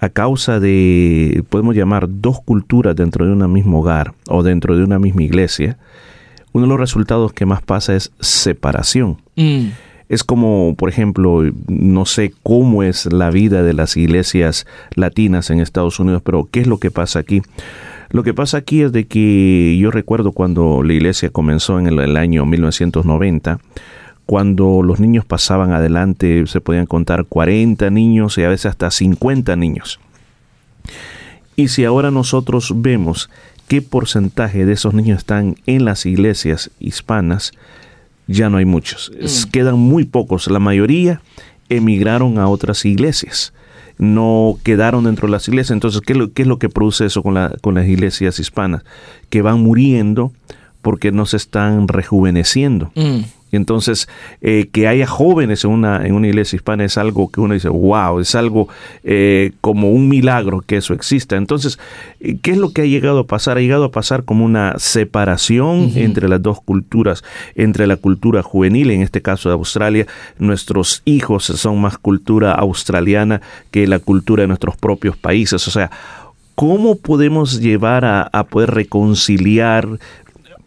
a 0.00 0.08
causa 0.08 0.60
de, 0.60 1.42
podemos 1.48 1.74
llamar, 1.74 2.06
dos 2.08 2.40
culturas 2.40 2.94
dentro 2.94 3.26
de 3.26 3.32
un 3.32 3.52
mismo 3.52 3.80
hogar 3.80 4.14
o 4.28 4.42
dentro 4.42 4.76
de 4.76 4.84
una 4.84 4.98
misma 4.98 5.22
iglesia. 5.22 5.78
Uno 6.52 6.66
de 6.66 6.68
los 6.68 6.80
resultados 6.80 7.32
que 7.32 7.46
más 7.46 7.62
pasa 7.62 7.94
es 7.94 8.12
separación. 8.20 9.18
Mm. 9.36 9.68
Es 10.08 10.24
como, 10.24 10.74
por 10.76 10.88
ejemplo, 10.88 11.42
no 11.66 12.06
sé 12.06 12.32
cómo 12.42 12.82
es 12.82 13.12
la 13.12 13.30
vida 13.30 13.62
de 13.62 13.74
las 13.74 13.96
iglesias 13.96 14.66
latinas 14.94 15.50
en 15.50 15.60
Estados 15.60 16.00
Unidos, 16.00 16.22
pero 16.24 16.48
¿qué 16.50 16.60
es 16.60 16.66
lo 16.66 16.78
que 16.78 16.90
pasa 16.90 17.18
aquí? 17.18 17.42
Lo 18.10 18.22
que 18.22 18.32
pasa 18.32 18.58
aquí 18.58 18.82
es 18.82 18.92
de 18.92 19.06
que 19.06 19.76
yo 19.78 19.90
recuerdo 19.90 20.32
cuando 20.32 20.82
la 20.82 20.94
iglesia 20.94 21.28
comenzó 21.28 21.78
en 21.78 21.88
el, 21.88 21.98
el 21.98 22.16
año 22.16 22.46
1990, 22.46 23.58
cuando 24.28 24.82
los 24.82 25.00
niños 25.00 25.24
pasaban 25.24 25.72
adelante, 25.72 26.46
se 26.48 26.60
podían 26.60 26.84
contar 26.84 27.24
40 27.24 27.88
niños 27.88 28.36
y 28.36 28.42
a 28.42 28.50
veces 28.50 28.66
hasta 28.66 28.90
50 28.90 29.56
niños. 29.56 29.98
Y 31.56 31.68
si 31.68 31.86
ahora 31.86 32.10
nosotros 32.10 32.70
vemos 32.76 33.30
qué 33.68 33.80
porcentaje 33.80 34.66
de 34.66 34.74
esos 34.74 34.92
niños 34.92 35.16
están 35.16 35.56
en 35.64 35.86
las 35.86 36.04
iglesias 36.04 36.70
hispanas, 36.78 37.52
ya 38.26 38.50
no 38.50 38.58
hay 38.58 38.66
muchos. 38.66 39.10
Es- 39.18 39.46
Quedan 39.46 39.78
muy 39.78 40.04
pocos. 40.04 40.50
La 40.50 40.58
mayoría 40.58 41.22
emigraron 41.70 42.38
a 42.38 42.48
otras 42.48 42.84
iglesias. 42.84 43.54
No 43.96 44.58
quedaron 44.62 45.04
dentro 45.04 45.26
de 45.26 45.32
las 45.32 45.48
iglesias. 45.48 45.70
Entonces, 45.74 46.02
¿qué, 46.02 46.12
es 46.12 46.18
lo- 46.18 46.32
qué 46.34 46.42
es 46.42 46.48
lo 46.48 46.58
que 46.58 46.68
produce 46.68 47.06
eso 47.06 47.22
con, 47.22 47.32
la- 47.32 47.54
con 47.62 47.74
las 47.76 47.86
iglesias 47.88 48.38
hispanas? 48.38 48.82
Que 49.30 49.40
van 49.40 49.60
muriendo 49.62 50.32
porque 50.82 51.12
no 51.12 51.24
se 51.24 51.38
están 51.38 51.88
rejuveneciendo. 51.88 52.92
Mm. 52.94 53.20
Y 53.50 53.56
entonces, 53.56 54.08
eh, 54.40 54.68
que 54.72 54.86
haya 54.88 55.06
jóvenes 55.06 55.64
en 55.64 55.70
una, 55.70 56.06
en 56.06 56.14
una 56.14 56.28
iglesia 56.28 56.56
hispana 56.56 56.84
es 56.84 56.98
algo 56.98 57.30
que 57.30 57.40
uno 57.40 57.54
dice, 57.54 57.68
wow, 57.68 58.20
es 58.20 58.34
algo 58.34 58.68
eh, 59.04 59.52
como 59.60 59.90
un 59.90 60.08
milagro 60.08 60.60
que 60.60 60.76
eso 60.76 60.94
exista. 60.94 61.36
Entonces, 61.36 61.78
eh, 62.20 62.38
¿qué 62.42 62.52
es 62.52 62.58
lo 62.58 62.72
que 62.72 62.82
ha 62.82 62.86
llegado 62.86 63.20
a 63.20 63.26
pasar? 63.26 63.56
Ha 63.56 63.60
llegado 63.60 63.84
a 63.84 63.90
pasar 63.90 64.24
como 64.24 64.44
una 64.44 64.74
separación 64.78 65.92
entre 65.94 66.28
las 66.28 66.42
dos 66.42 66.60
culturas, 66.60 67.24
entre 67.54 67.86
la 67.86 67.96
cultura 67.96 68.42
juvenil, 68.42 68.90
en 68.90 69.02
este 69.02 69.22
caso 69.22 69.48
de 69.48 69.54
Australia, 69.54 70.06
nuestros 70.38 71.02
hijos 71.04 71.44
son 71.44 71.80
más 71.80 71.98
cultura 71.98 72.52
australiana 72.52 73.40
que 73.70 73.86
la 73.86 73.98
cultura 73.98 74.42
de 74.42 74.48
nuestros 74.48 74.76
propios 74.76 75.16
países. 75.16 75.66
O 75.66 75.70
sea, 75.70 75.90
¿cómo 76.54 76.96
podemos 76.96 77.60
llevar 77.60 78.04
a, 78.04 78.22
a 78.22 78.44
poder 78.44 78.70
reconciliar 78.72 79.98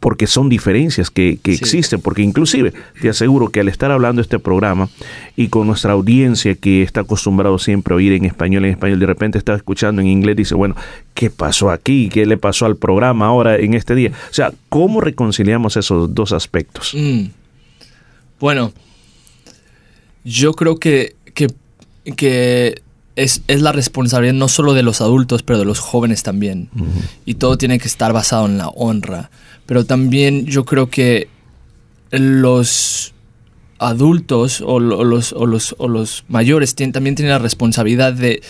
porque 0.01 0.25
son 0.25 0.49
diferencias 0.49 1.11
que, 1.11 1.37
que 1.41 1.53
existen, 1.53 2.01
porque 2.01 2.23
inclusive 2.23 2.73
te 2.99 3.07
aseguro 3.07 3.49
que 3.49 3.59
al 3.59 3.69
estar 3.69 3.91
hablando 3.91 4.19
este 4.19 4.39
programa 4.39 4.89
y 5.35 5.49
con 5.49 5.67
nuestra 5.67 5.93
audiencia 5.93 6.55
que 6.55 6.81
está 6.81 7.01
acostumbrado 7.01 7.59
siempre 7.59 7.93
a 7.93 7.97
oír 7.97 8.13
en 8.13 8.25
español, 8.25 8.65
en 8.65 8.71
español, 8.71 8.99
de 8.99 9.05
repente 9.05 9.37
está 9.37 9.53
escuchando 9.53 10.01
en 10.01 10.07
inglés 10.07 10.33
y 10.33 10.37
dice, 10.37 10.55
bueno, 10.55 10.75
¿qué 11.13 11.29
pasó 11.29 11.69
aquí? 11.69 12.09
¿Qué 12.09 12.25
le 12.25 12.37
pasó 12.37 12.65
al 12.65 12.77
programa 12.77 13.27
ahora 13.27 13.57
en 13.57 13.75
este 13.75 13.93
día? 13.93 14.11
O 14.31 14.33
sea, 14.33 14.51
¿cómo 14.69 15.01
reconciliamos 15.01 15.77
esos 15.77 16.15
dos 16.15 16.31
aspectos? 16.31 16.95
Mm. 16.97 17.25
Bueno, 18.39 18.73
yo 20.23 20.53
creo 20.53 20.79
que, 20.79 21.15
que, 21.35 21.45
que 22.15 22.81
es, 23.15 23.43
es 23.47 23.61
la 23.61 23.71
responsabilidad 23.71 24.33
no 24.33 24.47
solo 24.47 24.73
de 24.73 24.81
los 24.81 24.99
adultos, 24.99 25.43
pero 25.43 25.59
de 25.59 25.65
los 25.65 25.77
jóvenes 25.77 26.23
también. 26.23 26.69
Y 27.23 27.35
todo 27.35 27.55
tiene 27.59 27.77
que 27.77 27.87
estar 27.87 28.13
basado 28.13 28.47
en 28.47 28.57
la 28.57 28.69
honra. 28.69 29.29
Pero 29.71 29.85
también 29.85 30.45
yo 30.47 30.65
creo 30.65 30.89
que 30.89 31.29
los 32.11 33.13
adultos 33.79 34.59
o, 34.59 34.81
lo- 34.81 34.97
o 34.99 35.03
los, 35.05 35.31
o, 35.31 35.45
los, 35.45 35.75
o 35.77 35.87
los 35.87 36.25
mayores 36.27 36.75
tienen- 36.75 36.91
también 36.91 37.15
tienen 37.15 37.31
la 37.31 37.39
responsabilidad 37.39 38.11
de, 38.11 38.41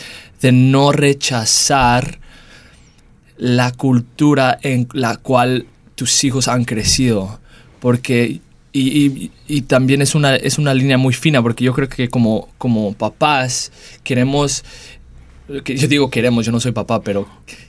de 0.41 0.51
no 0.51 0.91
rechazar 0.91 2.17
la 3.38 3.72
cultura 3.72 4.57
en 4.63 4.88
la 4.93 5.17
cual 5.17 5.67
tus 5.93 6.24
hijos 6.24 6.47
han 6.47 6.65
crecido. 6.65 7.39
Porque, 7.80 8.39
y, 8.74 9.30
y- 9.47 9.61
también 9.61 10.01
es 10.01 10.15
una, 10.15 10.36
es 10.36 10.57
una 10.57 10.74
línea 10.74 10.97
muy 10.97 11.13
fina, 11.13 11.39
porque 11.43 11.63
yo 11.63 11.74
creo 11.74 11.88
que 11.88 12.09
como, 12.09 12.49
como 12.57 12.93
papás 12.93 13.72
queremos, 14.03 14.63
que 14.63 15.01
yo 15.64 15.88
digo 15.88 16.10
queremos, 16.10 16.45
yo 16.45 16.52
no 16.52 16.60
soy 16.60 16.72
papá, 16.72 17.02
pero 17.02 17.28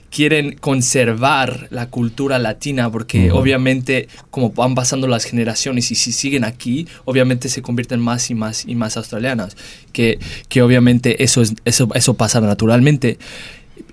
quieren 0.09 0.55
conservar 0.55 1.67
la 1.71 1.89
cultura 1.89 2.37
latina, 2.37 2.91
porque 2.91 3.31
obviamente 3.31 4.07
como 4.29 4.51
van 4.51 4.75
pasando 4.75 5.07
las 5.07 5.25
generaciones 5.25 5.91
y 5.91 5.95
si 5.95 6.11
siguen 6.11 6.43
aquí, 6.43 6.87
obviamente 7.05 7.49
se 7.49 7.61
convierten 7.61 7.99
más 7.99 8.29
y 8.29 8.35
más 8.35 8.65
y 8.67 8.75
más 8.75 8.95
australianas, 8.95 9.57
que, 9.91 10.19
que 10.49 10.61
obviamente 10.61 11.23
eso, 11.23 11.41
es, 11.41 11.55
eso, 11.65 11.89
eso 11.95 12.13
pasa 12.13 12.39
naturalmente. 12.41 13.17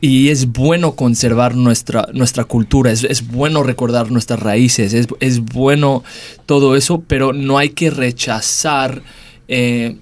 Y 0.02 0.28
es 0.28 0.46
bueno 0.46 0.94
conservar 0.94 1.54
nuestra, 1.54 2.08
nuestra 2.12 2.44
cultura, 2.44 2.90
es, 2.90 3.04
es 3.04 3.26
bueno 3.26 3.62
recordar 3.62 4.10
nuestras 4.10 4.40
raíces, 4.40 4.92
es, 4.92 5.08
es 5.20 5.40
bueno 5.40 6.04
todo 6.44 6.76
eso, 6.76 7.02
pero 7.06 7.32
no 7.32 7.56
hay 7.56 7.70
que 7.70 7.90
rechazar 7.90 9.02
eh, 9.48 9.96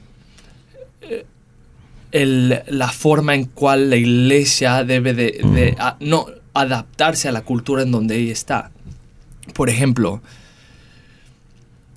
el- 2.13 2.63
la 2.69 2.89
forma 2.89 3.35
en 3.35 3.45
cual 3.45 3.91
la 3.91 3.97
iglesia 3.97 4.85
debe 4.85 5.15
de, 5.15 5.41
de, 5.55 5.77
a- 5.79 5.97
no, 6.01 6.27
adaptarse 6.55 7.29
a 7.29 7.33
la 7.33 7.43
cultura 7.43 7.83
en 7.83 7.91
donde 7.93 8.17
ella 8.17 8.33
está. 8.33 8.71
Por 9.55 9.69
ejemplo, 9.71 10.21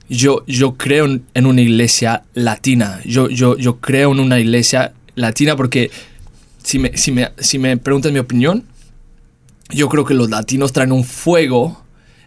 yo, 0.10 0.44
yo 0.46 0.76
creo 0.78 1.06
en, 1.34 1.46
una 1.46 1.62
iglesia 1.62 2.24
latina. 2.34 3.00
Yo, 3.06 3.30
yo, 3.30 3.58
yo 3.58 3.78
creo 3.80 4.12
en 4.12 4.20
una 4.20 4.40
iglesia 4.40 4.94
latina 5.16 5.56
porque 5.56 5.90
si 6.64 6.80
me, 6.80 6.98
si, 6.98 7.12
me, 7.12 7.30
si 7.38 7.60
me 7.60 7.78
preguntas 7.78 8.12
mi 8.12 8.20
opinión, 8.20 8.64
yo 9.70 9.88
creo 9.88 10.04
que 10.06 10.14
los 10.14 10.30
latinos 10.30 10.74
traen 10.74 10.92
un 10.92 11.06
fuego 11.06 11.82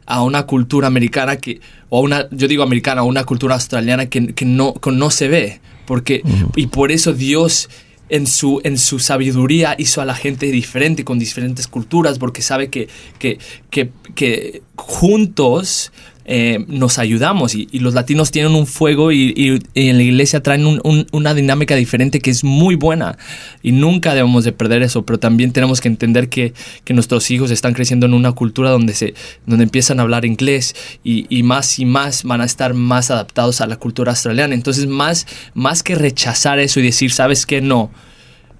a 0.07 0.23
una 0.23 0.45
cultura 0.45 0.87
americana 0.87 1.37
que, 1.37 1.61
o 1.91 1.99
a 1.99 2.01
una, 2.01 2.27
yo 2.31 2.49
digo 2.49 2.63
americana, 2.63 3.03
a 3.03 3.05
una 3.05 3.25
cultura 3.25 3.55
australiana 3.55 4.07
que, 4.07 4.35
que 4.35 4.45
no, 4.47 4.75
que 4.75 4.91
no 4.91 5.11
se 5.11 5.29
ve. 5.29 5.61
Porque, 5.87 6.23
y 6.57 6.67
por 6.69 6.93
eso 6.93 7.13
Dios 7.13 7.69
en 8.09 8.27
su, 8.27 8.61
en 8.65 8.79
su 8.79 8.99
sabiduría 8.99 9.75
hizo 9.79 10.01
a 10.01 10.05
la 10.05 10.15
gente 10.15 10.47
diferente, 10.47 11.05
con 11.05 11.19
diferentes 11.19 11.67
culturas, 11.67 12.19
porque 12.19 12.43
sabe 12.43 12.69
que, 12.69 12.89
que, 13.19 13.39
que, 13.71 13.91
que 14.15 14.63
juntos 14.77 15.93
eh, 16.27 16.65
nos 16.69 16.99
ayudamos 16.99 17.55
y, 17.55 17.69
los 17.79 17.95
latinos 17.95 18.31
tienen 18.31 18.55
un 18.55 18.67
fuego 18.67 19.13
y, 19.13 19.61
en 19.75 19.97
la 19.97 20.03
iglesia 20.03 20.43
traen 20.43 20.67
un- 20.67 20.81
un- 20.85 21.07
una 21.13 21.35
dinámica 21.35 21.77
diferente 21.77 22.21
que 22.21 22.31
es 22.31 22.45
muy 22.45 22.77
buena 22.77 23.19
y 23.63 23.73
nunca 23.73 24.15
debemos 24.15 24.45
de 24.45 24.53
perder 24.53 24.83
eso, 24.83 25.05
pero 25.05 25.19
también 25.19 25.53
tenemos 25.53 25.81
que 25.81 25.89
entender 25.89 26.29
que, 26.29 26.53
nuestros 26.95 27.31
hijos 27.33 27.51
están 27.51 27.75
creciendo 27.75 28.07
en 28.07 28.15
una 28.15 28.33
cultura 28.33 28.71
donde, 28.71 28.95
se, 28.95 29.15
donde 29.47 29.65
empiezan 29.65 29.99
a 29.99 30.03
hablar 30.03 30.25
inglés 30.25 30.75
y, 31.03 31.27
y 31.29 31.43
más 31.43 31.79
y 31.81 31.85
más 31.85 32.23
van 32.23 32.41
a 32.41 32.45
estar 32.45 32.73
más 32.73 33.11
adaptados 33.11 33.61
a 33.61 33.67
la 33.67 33.77
cultura 33.77 34.13
australiana. 34.13 34.55
Entonces, 34.55 34.87
más, 34.87 35.27
más 35.55 35.83
que 35.83 35.95
rechazar 35.97 36.59
eso 36.61 36.79
y 36.81 36.85
decir, 36.85 37.11
¿sabes 37.11 37.47
qué? 37.47 37.61
No 37.61 37.91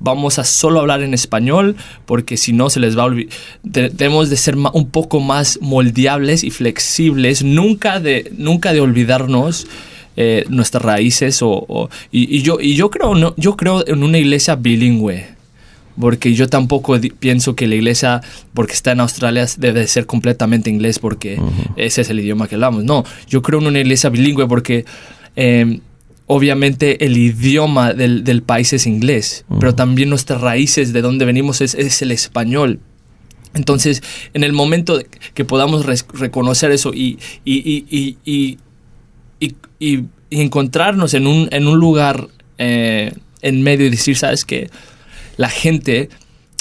vamos 0.01 0.39
a 0.39 0.45
solo 0.45 0.81
hablar 0.81 1.03
en 1.03 1.15
español 1.15 1.77
porque 2.07 2.37
si 2.37 2.53
no 2.53 2.69
se 2.71 2.81
les 2.81 2.97
va 2.97 3.03
a 3.03 3.07
olvidar. 3.07 3.33
Debemos 3.63 4.31
de 4.31 4.37
ser 4.37 4.57
un 4.57 4.91
poco 4.91 5.21
más 5.21 5.59
moldeables 5.63 6.45
y 6.45 6.51
flexibles, 6.51 7.43
nunca 7.43 8.01
de, 8.01 8.33
nunca 8.37 8.73
de 8.73 8.81
olvidarnos 8.81 9.67
eh, 10.17 10.45
nuestras 10.49 10.83
raíces 10.85 11.43
o, 11.43 11.51
o- 11.67 11.89
y, 12.13 12.37
y 12.37 12.43
yo 12.43 12.59
y 12.61 12.75
yo 12.77 12.89
creo 12.91 13.15
no, 13.17 13.35
yo 13.37 13.57
creo 13.57 13.85
en 13.87 14.03
una 14.05 14.19
iglesia 14.19 14.55
bilingüe 14.55 15.27
porque 16.01 16.35
yo 16.35 16.49
tampoco 16.49 16.99
pienso 17.21 17.55
que 17.55 17.69
la 17.69 17.77
iglesia, 17.77 18.21
porque 18.53 18.73
está 18.73 18.91
en 18.93 18.99
Australia, 19.01 19.47
debe 19.59 19.79
de 19.81 19.87
ser 19.87 20.07
completamente 20.07 20.69
inglés 20.69 20.99
porque 20.99 21.41
ese 21.77 22.01
es 22.01 22.11
el 22.11 22.19
idioma 22.19 22.49
que 22.49 22.57
hablamos. 22.57 22.83
No, 22.83 23.05
yo 23.29 23.43
creo 23.43 23.61
en 23.61 23.69
una 23.69 23.79
iglesia 23.79 24.11
bilingüe 24.11 24.49
porque 24.49 24.85
eh, 25.37 25.79
obviamente 26.27 27.05
el 27.05 27.17
idioma 27.17 27.93
del, 27.93 28.25
del 28.25 28.43
país 28.43 28.73
es 28.73 28.87
inglés, 28.87 29.45
pero 29.61 29.75
también 29.75 30.09
nuestras 30.11 30.41
raíces 30.41 30.93
de 30.93 31.03
donde 31.03 31.25
venimos 31.25 31.61
es, 31.61 31.75
es 31.75 32.01
el 32.03 32.11
español. 32.13 32.81
Entonces, 33.55 34.03
en 34.33 34.43
el 34.43 34.53
momento 34.53 35.01
que 35.35 35.45
podamos 35.45 35.87
reconocer 35.87 36.73
eso 36.73 36.93
y, 36.93 37.19
y, 37.45 37.55
y, 37.55 37.87
y, 37.89 38.17
y- 38.25 38.59
y- 39.41 39.55
y- 39.79 40.05
y 40.31 40.41
encontrarnos 40.41 41.15
en 41.15 41.27
un, 41.29 41.49
en 41.53 41.69
un 41.69 41.79
lugar 41.79 42.27
eh, 42.59 43.13
en 43.43 43.63
medio 43.63 43.87
y 43.87 43.91
decir, 43.91 44.17
¿sabes 44.17 44.45
qué? 44.45 44.71
La 45.37 45.49
gente 45.49 46.09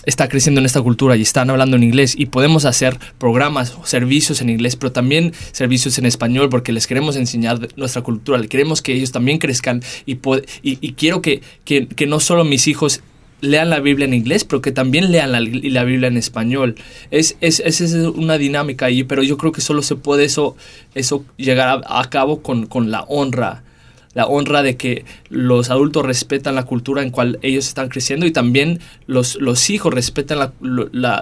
está 0.06 0.28
creciendo 0.28 0.60
en 0.60 0.66
esta 0.66 0.82
cultura 0.82 1.16
y 1.16 1.22
están 1.22 1.49
hablando 1.49 1.78
en 1.78 1.84
inglés 1.84 2.16
y 2.18 2.28
podemos 2.28 2.66
hacer 2.66 2.97
programas 3.18 3.76
o 3.80 3.86
servicios 3.86 4.41
en 4.41 4.49
inglés, 4.49 4.76
pero 4.76 4.91
también 4.91 5.34
servicios 5.51 5.97
en 5.97 6.06
español 6.06 6.49
porque 6.49 6.72
les 6.72 6.88
queremos 6.88 7.16
enseñar 7.16 7.60
nuestra 7.76 8.01
cultura, 8.01 8.41
queremos 8.47 8.82
que 8.82 8.93
ellos 8.93 9.12
también 9.12 9.38
crezcan 9.38 9.82
y, 10.06 10.18
y, 10.62 10.93
quiero 10.93 11.22
que, 11.22 11.41
que, 11.66 11.88
que 11.88 12.08
no 12.08 12.20
solo 12.20 12.43
mis 12.43 12.68
hijos 12.68 13.01
lean 13.41 13.70
la 13.70 13.82
Biblia 13.82 14.06
en 14.06 14.14
inglés, 14.14 14.45
pero 14.45 14.62
que 14.62 14.72
también 14.72 15.12
lean 15.12 15.34
la, 15.34 15.41
la 15.41 15.84
Biblia 15.84 16.08
en 16.08 16.16
español. 16.16 16.76
Es, 17.12 17.36
es, 17.41 17.60
es, 17.60 17.82
es 17.82 17.93
una 17.93 18.38
dinámica 18.38 18.86
ahí, 18.86 19.04
pero 19.04 19.22
yo 19.22 19.38
creo 19.38 19.51
que 19.51 19.60
solo 19.60 19.82
se 19.82 19.95
puede 19.95 20.24
eso, 20.24 20.56
eso 20.95 21.26
llegar 21.36 21.84
a, 21.86 21.99
a 21.99 22.10
cabo 22.10 22.41
con, 22.41 22.68
con 22.68 22.89
la 22.89 23.01
honra 23.04 23.64
la 24.14 24.28
honra 24.28 24.61
de 24.61 24.76
que 24.78 25.05
los 25.30 25.70
adultos 25.70 26.05
respetan 26.05 26.55
la 26.55 26.64
cultura 26.64 27.01
en 27.01 27.09
cual 27.09 27.39
ellos 27.41 27.68
están 27.68 27.89
creciendo 27.89 28.26
y 28.26 28.32
también 28.32 28.80
los, 29.07 29.36
los 29.41 29.70
hijos 29.70 29.93
respetan 29.93 30.38
la, 30.39 30.53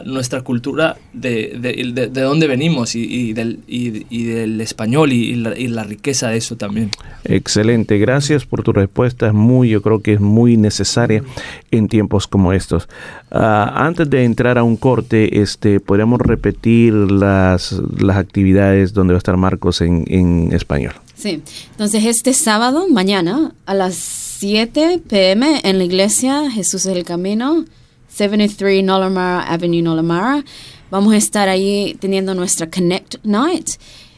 nuestra 0.05 0.41
cultura 0.41 0.97
de, 1.13 1.57
de, 1.59 1.91
de- 1.93 2.07
de 2.07 2.23
venimos 2.47 2.95
y, 2.95 3.03
y 3.03 3.33
del, 3.33 3.59
y, 3.67 3.89
del 4.25 4.59
español 4.61 5.11
la, 5.35 5.57
y 5.57 5.67
la 5.67 5.83
riqueza 5.83 6.29
de 6.29 6.37
eso 6.37 6.55
también. 6.55 6.91
Excelente, 7.23 7.97
gracias 7.97 8.45
por 8.45 8.63
tu 8.63 8.73
respuesta. 8.73 9.27
Es 9.27 9.33
muy, 9.33 9.69
yo 9.69 9.81
creo 9.81 10.01
que 10.01 10.13
es 10.13 10.19
muy 10.19 10.57
necesaria 10.57 11.23
en 11.71 11.87
tiempos 11.87 12.27
como 12.27 12.53
estos. 12.53 12.89
Ah, 13.31 13.71
antes 13.75 14.09
de 14.09 14.23
entrar 14.23 14.57
a 14.57 14.63
un 14.63 14.75
corte, 14.77 15.41
este, 15.41 15.79
podríamos 15.79 16.19
repetir 16.19 16.93
las, 16.93 17.73
las 17.99 18.17
actividades 18.17 18.93
donde 18.93 19.13
va 19.13 19.17
a 19.17 19.19
estar 19.19 19.37
Marcos 19.37 19.81
en, 19.81 20.03
en 20.07 20.51
español. 20.53 20.93
Sí, 21.22 21.43
entonces 21.69 22.03
este 22.05 22.34
sábado, 22.34 22.88
mañana, 22.89 23.53
a 23.67 23.76
las 23.76 23.93
7 23.93 25.03
pm 25.07 25.61
en 25.63 25.78
la 25.78 25.84
iglesia 25.84 26.49
Jesús 26.49 26.88
es 26.88 26.97
el 26.97 27.03
Camino, 27.03 27.63
73 28.07 28.84
Nolamara 28.84 29.43
Avenue, 29.43 29.84
Nolamara. 29.84 30.43
Vamos 30.89 31.13
a 31.13 31.17
estar 31.17 31.47
ahí 31.47 31.95
teniendo 31.99 32.34
nuestra 32.34 32.72
Connect 32.72 33.17
Night. 33.22 33.69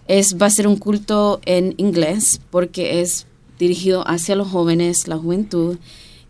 Es, 0.08 0.38
va 0.42 0.46
a 0.46 0.50
ser 0.50 0.66
un 0.66 0.78
culto 0.78 1.42
en 1.46 1.74
inglés 1.76 2.40
porque 2.52 3.02
es 3.02 3.28
dirigido 3.60 4.08
hacia 4.08 4.38
los 4.38 4.48
jóvenes, 4.48 5.10
la 5.10 5.18
juventud. 5.18 5.80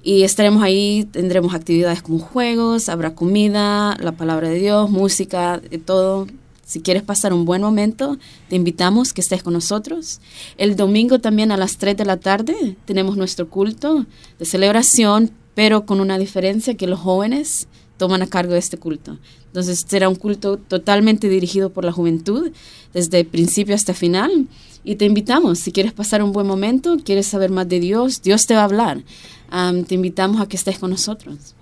Y 0.01 0.23
estaremos 0.23 0.63
ahí, 0.63 1.07
tendremos 1.11 1.53
actividades 1.53 2.01
como 2.01 2.17
juegos, 2.17 2.89
habrá 2.89 3.13
comida, 3.13 3.95
la 3.99 4.13
palabra 4.13 4.49
de 4.49 4.55
Dios, 4.55 4.89
música, 4.89 5.59
de 5.59 5.77
todo. 5.77 6.25
Si 6.65 6.81
quieres 6.81 7.03
pasar 7.03 7.33
un 7.33 7.45
buen 7.45 7.61
momento, 7.61 8.17
te 8.49 8.55
invitamos 8.55 9.11
que 9.11 9.21
estés 9.21 9.43
con 9.43 9.53
nosotros. 9.53 10.21
El 10.57 10.75
domingo 10.75 11.19
también 11.19 11.51
a 11.51 11.57
las 11.57 11.77
3 11.77 11.97
de 11.97 12.05
la 12.05 12.17
tarde 12.17 12.77
tenemos 12.85 13.17
nuestro 13.17 13.49
culto 13.49 14.05
de 14.39 14.45
celebración, 14.45 15.31
pero 15.55 15.85
con 15.85 15.99
una 15.99 16.17
diferencia 16.17 16.75
que 16.75 16.87
los 16.87 16.99
jóvenes 16.99 17.67
toman 17.97 18.21
a 18.21 18.27
cargo 18.27 18.53
de 18.53 18.59
este 18.59 18.77
culto. 18.77 19.17
Entonces 19.47 19.85
será 19.87 20.09
un 20.09 20.15
culto 20.15 20.57
totalmente 20.57 21.29
dirigido 21.29 21.69
por 21.69 21.85
la 21.85 21.91
juventud, 21.91 22.51
desde 22.93 23.23
principio 23.25 23.75
hasta 23.75 23.93
final. 23.93 24.47
Y 24.83 24.95
te 24.95 25.05
invitamos, 25.05 25.59
si 25.59 25.71
quieres 25.71 25.93
pasar 25.93 26.23
un 26.23 26.31
buen 26.31 26.47
momento, 26.47 26.97
quieres 27.03 27.27
saber 27.27 27.51
más 27.51 27.69
de 27.69 27.79
Dios, 27.79 28.21
Dios 28.21 28.45
te 28.45 28.55
va 28.55 28.61
a 28.61 28.65
hablar. 28.65 29.03
Am, 29.49 29.83
te 29.83 29.95
invitamos 29.95 30.41
a 30.41 30.47
que 30.47 30.57
estés 30.57 30.79
con 30.79 30.89
nosotros. 30.89 31.55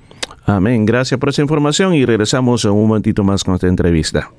Amén. 0.45 0.85
Gracias 0.85 1.19
por 1.19 1.29
esa 1.29 1.41
información 1.41 1.93
y 1.93 2.05
regresamos 2.05 2.65
un 2.65 2.87
momentito 2.87 3.23
más 3.23 3.43
con 3.43 3.55
esta 3.55 3.67
entrevista. 3.67 4.31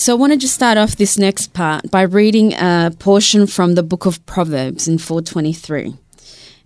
So 0.00 0.14
I 0.14 0.16
want 0.16 0.32
to 0.32 0.38
just 0.38 0.54
start 0.54 0.78
off 0.78 0.96
this 0.96 1.18
next 1.18 1.52
part 1.52 1.90
by 1.90 2.00
reading 2.00 2.54
a 2.54 2.90
portion 2.98 3.46
from 3.46 3.74
the 3.74 3.82
book 3.82 4.06
of 4.06 4.24
Proverbs 4.24 4.88
in 4.88 4.96
423. 4.96 5.94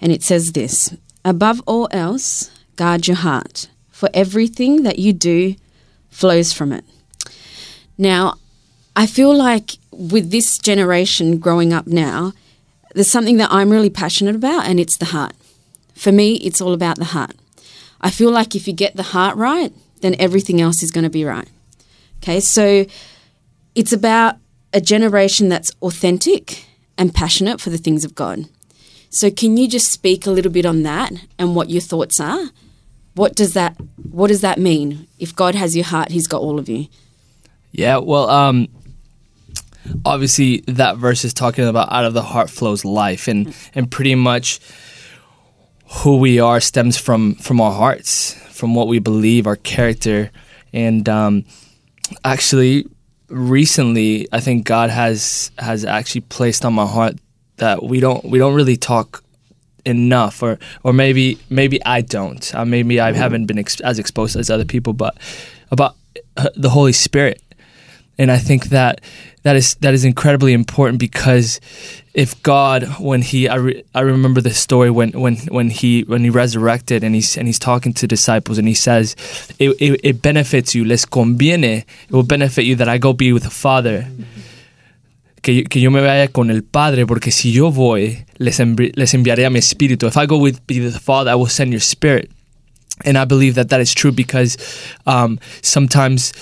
And 0.01 0.13
it 0.13 0.23
says 0.23 0.53
this 0.53 0.97
Above 1.25 1.61
all 1.67 1.89
else, 1.91 2.53
guard 2.77 3.09
your 3.09 3.17
heart, 3.17 3.67
for 3.91 4.09
everything 4.15 4.85
that 4.85 5.01
you 5.01 5.13
do 5.13 5.57
flows 6.11 6.53
from 6.53 6.71
it. 6.71 6.85
Now, 7.99 8.35
I 8.95 9.09
feel 9.09 9.37
like 9.37 9.79
with 9.91 10.31
this 10.31 10.57
generation 10.57 11.39
growing 11.39 11.73
up 11.73 11.89
now, 11.89 12.35
there's 12.95 13.11
something 13.11 13.39
that 13.39 13.51
I'm 13.51 13.71
really 13.71 13.91
passionate 13.91 14.37
about, 14.37 14.67
and 14.67 14.79
it's 14.79 14.97
the 14.97 15.07
heart. 15.07 15.33
For 15.97 16.13
me, 16.13 16.37
it's 16.37 16.61
all 16.61 16.73
about 16.73 16.99
the 16.99 17.07
heart. 17.07 17.35
I 18.01 18.11
feel 18.11 18.31
like 18.31 18.55
if 18.55 18.69
you 18.69 18.73
get 18.73 18.95
the 18.95 19.03
heart 19.03 19.37
right, 19.37 19.73
then 20.03 20.15
everything 20.21 20.61
else 20.61 20.85
is 20.85 20.93
going 20.93 21.03
to 21.03 21.11
be 21.11 21.25
right. 21.25 21.49
Okay, 22.23 22.39
so 22.39 22.87
it's 23.75 23.93
about 23.93 24.37
a 24.73 24.81
generation 24.81 25.49
that's 25.49 25.73
authentic 25.83 26.67
and 26.99 27.15
passionate 27.15 27.61
for 27.61 27.71
the 27.71 27.79
things 27.79 28.05
of 28.05 28.15
God. 28.15 28.47
So 29.11 29.31
can 29.31 29.57
you 29.57 29.69
just 29.69 29.93
speak 29.93 30.27
a 30.27 30.31
little 30.31 30.51
bit 30.51 30.67
on 30.67 30.83
that 30.83 31.13
and 31.39 31.55
what 31.55 31.71
your 31.71 31.81
thoughts 31.81 32.21
are? 32.21 32.51
What 33.15 33.37
does 33.37 33.55
that 33.55 33.77
what 34.11 34.29
does 34.29 34.41
that 34.41 34.59
mean? 34.59 35.07
If 35.19 35.35
God 35.35 35.55
has 35.55 35.77
your 35.77 35.85
heart, 35.85 36.11
he's 36.11 36.27
got 36.27 36.41
all 36.41 36.59
of 36.59 36.69
you. 36.69 36.89
Yeah, 37.71 37.99
well, 37.99 38.29
um, 38.29 38.69
obviously 40.05 40.59
that 40.67 40.97
verse 40.97 41.25
is 41.25 41.35
talking 41.35 41.67
about 41.67 41.93
out 41.93 42.05
of 42.05 42.15
the 42.15 42.23
heart 42.23 42.51
flows 42.51 42.85
life, 42.85 43.29
and 43.29 43.55
and 43.75 43.91
pretty 43.91 44.15
much 44.15 44.61
who 45.87 46.17
we 46.17 46.41
are 46.41 46.61
stems 46.61 46.97
from 46.97 47.35
from 47.37 47.61
our 47.61 47.73
hearts, 47.73 48.35
from 48.51 48.75
what 48.75 48.89
we 48.89 48.99
believe, 48.99 49.47
our 49.47 49.57
character, 49.57 50.31
and 50.73 51.09
um, 51.09 51.45
actually, 52.25 52.87
recently, 53.35 54.29
I 54.33 54.41
think 54.41 54.65
God 54.65 54.91
has 54.91 55.51
has 55.59 55.85
actually 55.85 56.23
placed 56.23 56.65
on 56.65 56.73
my 56.73 56.87
heart 56.87 57.17
that 57.57 57.83
we 57.83 58.01
don't 58.01 58.25
we 58.25 58.39
don't 58.39 58.55
really 58.55 58.77
talk 58.77 59.23
enough 59.85 60.43
or 60.43 60.59
or 60.83 60.93
maybe 60.93 61.39
maybe 61.51 61.85
I 61.85 62.01
don't. 62.01 62.55
Uh, 62.55 62.65
maybe 62.65 63.01
I 63.01 63.13
haven't 63.13 63.47
been 63.47 63.59
ex- 63.59 63.81
as 63.81 63.99
exposed 63.99 64.37
as 64.37 64.51
other 64.51 64.65
people 64.65 64.93
but 64.93 65.17
about 65.71 65.97
uh, 66.37 66.49
the 66.57 66.71
Holy 66.71 66.93
Spirit 66.93 67.43
and 68.19 68.31
I 68.31 68.39
think 68.39 68.67
that 68.67 69.01
that 69.43 69.57
is 69.57 69.75
that 69.77 69.95
is 69.95 70.05
incredibly 70.05 70.53
important 70.53 70.99
because 70.99 71.61
if 72.15 72.41
God 72.43 72.85
when 73.01 73.23
he 73.23 73.49
I, 73.49 73.57
re, 73.57 73.85
I 73.95 74.01
remember 74.01 74.41
the 74.41 74.55
story 74.55 74.91
when 74.91 75.13
when 75.13 75.37
when 75.49 75.71
he 75.71 76.03
when 76.03 76.23
he 76.23 76.31
resurrected 76.31 77.03
and 77.05 77.15
he's 77.15 77.37
and 77.37 77.47
he's 77.47 77.59
talking 77.59 77.93
to 77.95 78.07
disciples 78.07 78.59
and 78.59 78.69
he 78.69 78.75
says 78.75 79.17
it, 79.59 79.71
it, 79.81 80.01
it 80.03 80.23
benefits 80.23 80.75
you 80.75 80.85
les 80.85 81.05
conviene 81.05 81.65
it 81.65 82.11
will 82.11 82.23
benefit 82.23 82.65
you 82.65 82.77
that 82.77 82.89
I 82.89 82.99
go 82.99 83.13
be 83.13 83.33
with 83.33 83.43
the 83.43 83.51
Father 83.51 84.07
que, 85.45 85.65
que 85.65 85.81
yo 85.81 85.91
me 85.91 86.01
vaya 86.01 86.29
con 86.29 86.51
el 86.51 86.63
Padre, 86.63 87.07
porque 87.07 87.31
si 87.31 87.53
yo 87.53 87.71
voy, 87.71 88.25
les, 88.39 88.59
envi- 88.61 88.93
les 88.97 89.13
enviaré 89.13 89.45
a 89.45 89.51
mi 89.51 89.59
espíritu. 89.59 90.07
If 90.07 90.17
I 90.17 90.27
go 90.27 90.39
with 90.39 90.67
be 90.67 90.79
the 90.79 90.99
Father, 90.99 91.31
I 91.31 91.35
will 91.35 91.49
send 91.49 91.71
your 91.71 91.83
spirit. 91.83 92.31
And 93.05 93.19
I 93.19 93.25
believe 93.27 93.57
that 93.57 93.69
that 93.69 93.81
is 93.81 93.93
true 93.93 94.11
because 94.13 94.57
um, 95.05 95.39
sometimes 95.63 96.33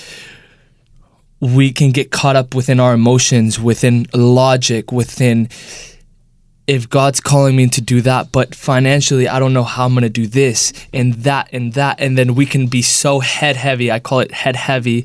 we 1.43 1.72
can 1.72 1.90
get 1.90 2.12
caught 2.12 2.36
up 2.36 2.55
within 2.55 2.78
our 2.78 2.95
emotions, 2.95 3.59
within 3.59 4.07
logic, 4.14 4.93
within 4.93 5.49
if 6.68 6.88
God's 6.88 7.18
calling 7.18 7.57
me 7.57 7.66
to 7.66 7.80
do 7.80 8.01
that, 8.03 8.30
but 8.30 8.55
financially 8.55 9.26
I 9.26 9.40
don't 9.40 9.53
know 9.53 9.64
how 9.64 9.86
I'm 9.86 9.95
going 9.95 10.03
to 10.03 10.09
do 10.09 10.28
this 10.28 10.72
and 10.93 11.14
that 11.14 11.49
and 11.53 11.72
that 11.72 12.01
and 12.01 12.16
then 12.16 12.36
we 12.36 12.47
can 12.47 12.68
be 12.68 12.80
so 12.80 13.18
head 13.18 13.57
heavy. 13.57 13.90
I 13.90 13.99
call 13.99 14.20
it 14.20 14.30
head 14.30 14.55
heavy 14.55 15.05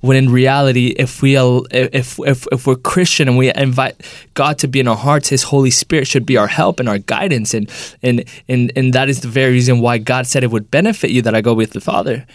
when 0.00 0.16
in 0.16 0.30
reality 0.30 0.94
if 0.98 1.20
we 1.20 1.36
if 1.36 2.18
if 2.18 2.46
if 2.50 2.66
we're 2.66 2.76
Christian 2.76 3.28
and 3.28 3.36
we 3.36 3.52
invite 3.52 4.00
God 4.32 4.58
to 4.60 4.66
be 4.66 4.80
in 4.80 4.88
our 4.88 4.96
hearts, 4.96 5.28
his 5.28 5.42
Holy 5.42 5.70
Spirit 5.70 6.06
should 6.06 6.24
be 6.24 6.38
our 6.38 6.46
help 6.46 6.80
and 6.80 6.88
our 6.88 6.98
guidance 6.98 7.52
and 7.52 7.70
and 8.02 8.24
and 8.48 8.72
and 8.74 8.94
that 8.94 9.10
is 9.10 9.20
the 9.20 9.28
very 9.28 9.52
reason 9.52 9.80
why 9.80 9.98
God 9.98 10.26
said 10.26 10.42
it 10.42 10.50
would 10.50 10.70
benefit 10.70 11.10
you 11.10 11.20
that 11.22 11.34
I 11.34 11.42
go 11.42 11.52
with 11.52 11.72
the 11.72 11.80
Father. 11.82 12.26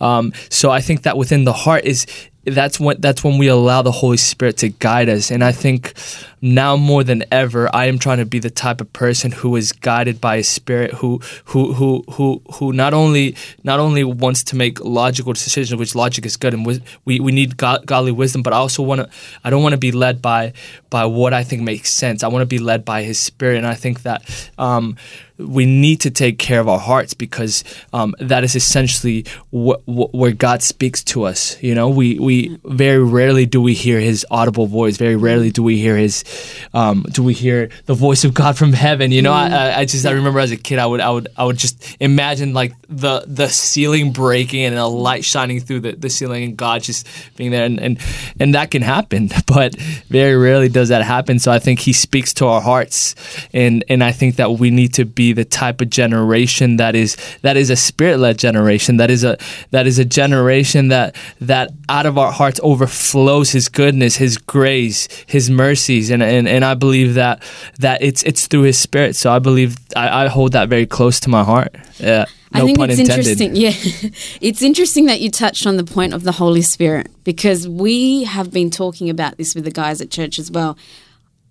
Um, 0.00 0.32
so 0.50 0.72
I 0.72 0.80
think 0.80 1.02
that 1.02 1.16
within 1.16 1.44
the 1.44 1.52
heart 1.52 1.84
is 1.84 2.06
that's 2.46 2.78
when 2.78 3.00
that's 3.00 3.24
when 3.24 3.38
we 3.38 3.48
allow 3.48 3.82
the 3.82 3.92
Holy 3.92 4.16
Spirit 4.16 4.58
to 4.58 4.68
guide 4.68 5.08
us. 5.08 5.30
And 5.30 5.42
I 5.42 5.52
think 5.52 5.94
now 6.40 6.76
more 6.76 7.02
than 7.02 7.24
ever, 7.32 7.68
I 7.74 7.86
am 7.86 7.98
trying 7.98 8.18
to 8.18 8.24
be 8.24 8.38
the 8.38 8.50
type 8.50 8.80
of 8.80 8.92
person 8.92 9.32
who 9.32 9.56
is 9.56 9.72
guided 9.72 10.20
by 10.20 10.38
His 10.38 10.48
Spirit, 10.48 10.92
who 10.94 11.20
who 11.46 11.72
who 11.74 12.04
who 12.12 12.40
who 12.54 12.72
not 12.72 12.94
only 12.94 13.34
not 13.64 13.80
only 13.80 14.04
wants 14.04 14.44
to 14.44 14.56
make 14.56 14.80
logical 14.80 15.32
decisions, 15.32 15.78
which 15.78 15.94
logic 15.96 16.24
is 16.24 16.36
good, 16.36 16.54
and 16.54 16.64
we 16.64 17.20
we 17.20 17.32
need 17.32 17.56
God, 17.56 17.84
godly 17.84 18.12
wisdom, 18.12 18.42
but 18.42 18.52
I 18.52 18.56
also 18.56 18.82
want 18.82 19.00
to 19.00 19.10
I 19.42 19.50
don't 19.50 19.62
want 19.62 19.72
to 19.72 19.78
be 19.78 19.90
led 19.90 20.22
by 20.22 20.52
by 20.88 21.04
what 21.04 21.34
I 21.34 21.42
think 21.42 21.62
makes 21.62 21.92
sense. 21.92 22.22
I 22.22 22.28
want 22.28 22.42
to 22.42 22.46
be 22.46 22.58
led 22.58 22.84
by 22.84 23.02
His 23.02 23.20
Spirit, 23.20 23.58
and 23.58 23.66
I 23.66 23.74
think 23.74 24.02
that. 24.02 24.50
Um, 24.56 24.96
we 25.38 25.66
need 25.66 26.00
to 26.00 26.10
take 26.10 26.38
care 26.38 26.60
of 26.60 26.68
our 26.68 26.78
hearts 26.78 27.14
because 27.14 27.64
um, 27.92 28.14
that 28.18 28.44
is 28.44 28.54
essentially 28.54 29.24
wh- 29.52 29.80
wh- 29.84 30.14
where 30.14 30.32
God 30.32 30.62
speaks 30.62 31.02
to 31.04 31.24
us. 31.24 31.62
You 31.62 31.74
know, 31.74 31.88
we 31.88 32.18
we 32.18 32.58
very 32.64 33.02
rarely 33.02 33.46
do 33.46 33.60
we 33.60 33.74
hear 33.74 34.00
His 34.00 34.24
audible 34.30 34.66
voice. 34.66 34.96
Very 34.96 35.16
rarely 35.16 35.50
do 35.50 35.62
we 35.62 35.78
hear 35.78 35.96
His 35.96 36.24
um, 36.72 37.04
do 37.10 37.22
we 37.22 37.34
hear 37.34 37.68
the 37.86 37.94
voice 37.94 38.24
of 38.24 38.34
God 38.34 38.56
from 38.56 38.72
heaven. 38.72 39.12
You 39.12 39.22
know, 39.22 39.32
I, 39.32 39.48
I, 39.48 39.78
I 39.80 39.84
just 39.84 40.06
I 40.06 40.12
remember 40.12 40.40
as 40.40 40.52
a 40.52 40.56
kid, 40.56 40.78
I 40.78 40.86
would 40.86 41.00
I 41.00 41.10
would 41.10 41.28
I 41.36 41.44
would 41.44 41.58
just 41.58 41.96
imagine 42.00 42.54
like 42.54 42.72
the 42.88 43.24
the 43.26 43.48
ceiling 43.48 44.12
breaking 44.12 44.64
and 44.64 44.76
a 44.76 44.86
light 44.86 45.24
shining 45.24 45.60
through 45.60 45.80
the, 45.80 45.92
the 45.92 46.08
ceiling 46.08 46.44
and 46.44 46.56
God 46.56 46.82
just 46.82 47.06
being 47.36 47.50
there, 47.50 47.64
and, 47.64 47.78
and 47.80 47.98
and 48.40 48.54
that 48.54 48.70
can 48.70 48.82
happen, 48.82 49.30
but 49.46 49.74
very 50.08 50.36
rarely 50.36 50.68
does 50.68 50.88
that 50.88 51.02
happen. 51.02 51.38
So 51.38 51.52
I 51.52 51.58
think 51.58 51.80
He 51.80 51.92
speaks 51.92 52.32
to 52.34 52.46
our 52.46 52.60
hearts, 52.60 53.14
and 53.52 53.84
and 53.88 54.02
I 54.02 54.12
think 54.12 54.36
that 54.36 54.52
we 54.52 54.70
need 54.70 54.94
to 54.94 55.04
be 55.04 55.25
the 55.32 55.44
type 55.44 55.80
of 55.80 55.90
generation 55.90 56.76
that 56.76 56.94
is 56.94 57.16
that 57.42 57.56
is 57.56 57.70
a 57.70 57.76
spirit 57.76 58.18
led 58.18 58.38
generation. 58.38 58.96
That 58.96 59.10
is 59.10 59.24
a 59.24 59.38
that 59.70 59.86
is 59.86 59.98
a 59.98 60.04
generation 60.04 60.88
that 60.88 61.16
that 61.40 61.70
out 61.88 62.06
of 62.06 62.18
our 62.18 62.32
hearts 62.32 62.60
overflows 62.62 63.50
His 63.50 63.68
goodness, 63.68 64.16
His 64.16 64.38
grace, 64.38 65.08
His 65.26 65.50
mercies, 65.50 66.10
and 66.10 66.22
and, 66.22 66.48
and 66.48 66.64
I 66.64 66.74
believe 66.74 67.14
that 67.14 67.42
that 67.78 68.02
it's 68.02 68.22
it's 68.22 68.46
through 68.46 68.62
His 68.62 68.78
Spirit. 68.78 69.16
So 69.16 69.32
I 69.32 69.38
believe 69.38 69.76
I, 69.94 70.24
I 70.24 70.28
hold 70.28 70.52
that 70.52 70.68
very 70.68 70.86
close 70.86 71.20
to 71.20 71.30
my 71.30 71.44
heart. 71.44 71.74
Yeah, 71.98 72.26
no 72.52 72.62
I 72.62 72.64
think 72.64 72.78
pun 72.78 72.90
it's 72.90 73.00
intended. 73.00 73.40
interesting. 73.40 73.56
Yeah, 73.56 74.10
it's 74.40 74.62
interesting 74.62 75.06
that 75.06 75.20
you 75.20 75.30
touched 75.30 75.66
on 75.66 75.76
the 75.76 75.84
point 75.84 76.14
of 76.14 76.22
the 76.24 76.32
Holy 76.32 76.62
Spirit 76.62 77.08
because 77.24 77.68
we 77.68 78.24
have 78.24 78.52
been 78.52 78.70
talking 78.70 79.10
about 79.10 79.36
this 79.36 79.54
with 79.54 79.64
the 79.64 79.70
guys 79.70 80.00
at 80.00 80.10
church 80.10 80.38
as 80.38 80.50
well, 80.50 80.76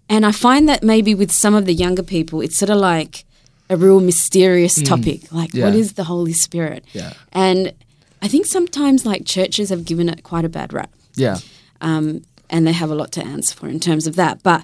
and 0.10 0.26
I 0.26 0.32
find 0.32 0.70
that 0.70 0.84
maybe 0.84 1.16
with 1.16 1.32
some 1.32 1.56
of 1.56 1.66
the 1.66 1.74
younger 1.74 2.04
people, 2.04 2.42
it's 2.42 2.58
sort 2.58 2.70
of 2.70 2.78
like 2.78 3.26
a 3.70 3.76
real 3.78 4.00
mysterious 4.00 4.78
Mm. 4.80 4.86
topic. 4.86 5.32
Like, 5.32 5.54
Yeah. 5.54 5.66
what 5.66 5.76
is 5.76 5.94
the 5.94 6.04
Holy 6.04 6.34
Spirit? 6.34 6.86
Yeah. 6.94 7.14
And 7.34 7.74
I 8.22 8.28
think 8.28 8.46
sometimes 8.46 9.06
like 9.06 9.26
churches 9.26 9.70
have 9.70 9.86
given 9.86 10.08
it 10.10 10.24
quite 10.24 10.46
a 10.46 10.50
bad 10.50 10.74
rap. 10.74 10.92
Yeah. 11.16 11.40
um, 11.82 12.22
and 12.50 12.66
they 12.68 12.72
have 12.74 12.92
a 12.92 12.96
lot 12.96 13.12
to 13.14 13.24
answer 13.26 13.56
for 13.56 13.68
in 13.68 13.80
terms 13.80 14.06
of 14.08 14.16
that. 14.18 14.44
But 14.44 14.64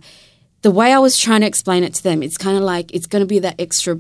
the 0.62 0.70
way 0.72 0.94
I 0.94 1.00
was 1.00 1.18
trying 1.18 1.42
to 1.42 1.48
explain 1.48 1.84
it 1.84 1.94
to 1.96 2.04
them, 2.04 2.22
it's 2.22 2.38
kind 2.38 2.56
of 2.58 2.64
like 2.64 2.94
it's 2.94 3.08
going 3.08 3.22
to 3.22 3.26
be 3.26 3.40
that 3.40 3.56
extra 3.60 4.00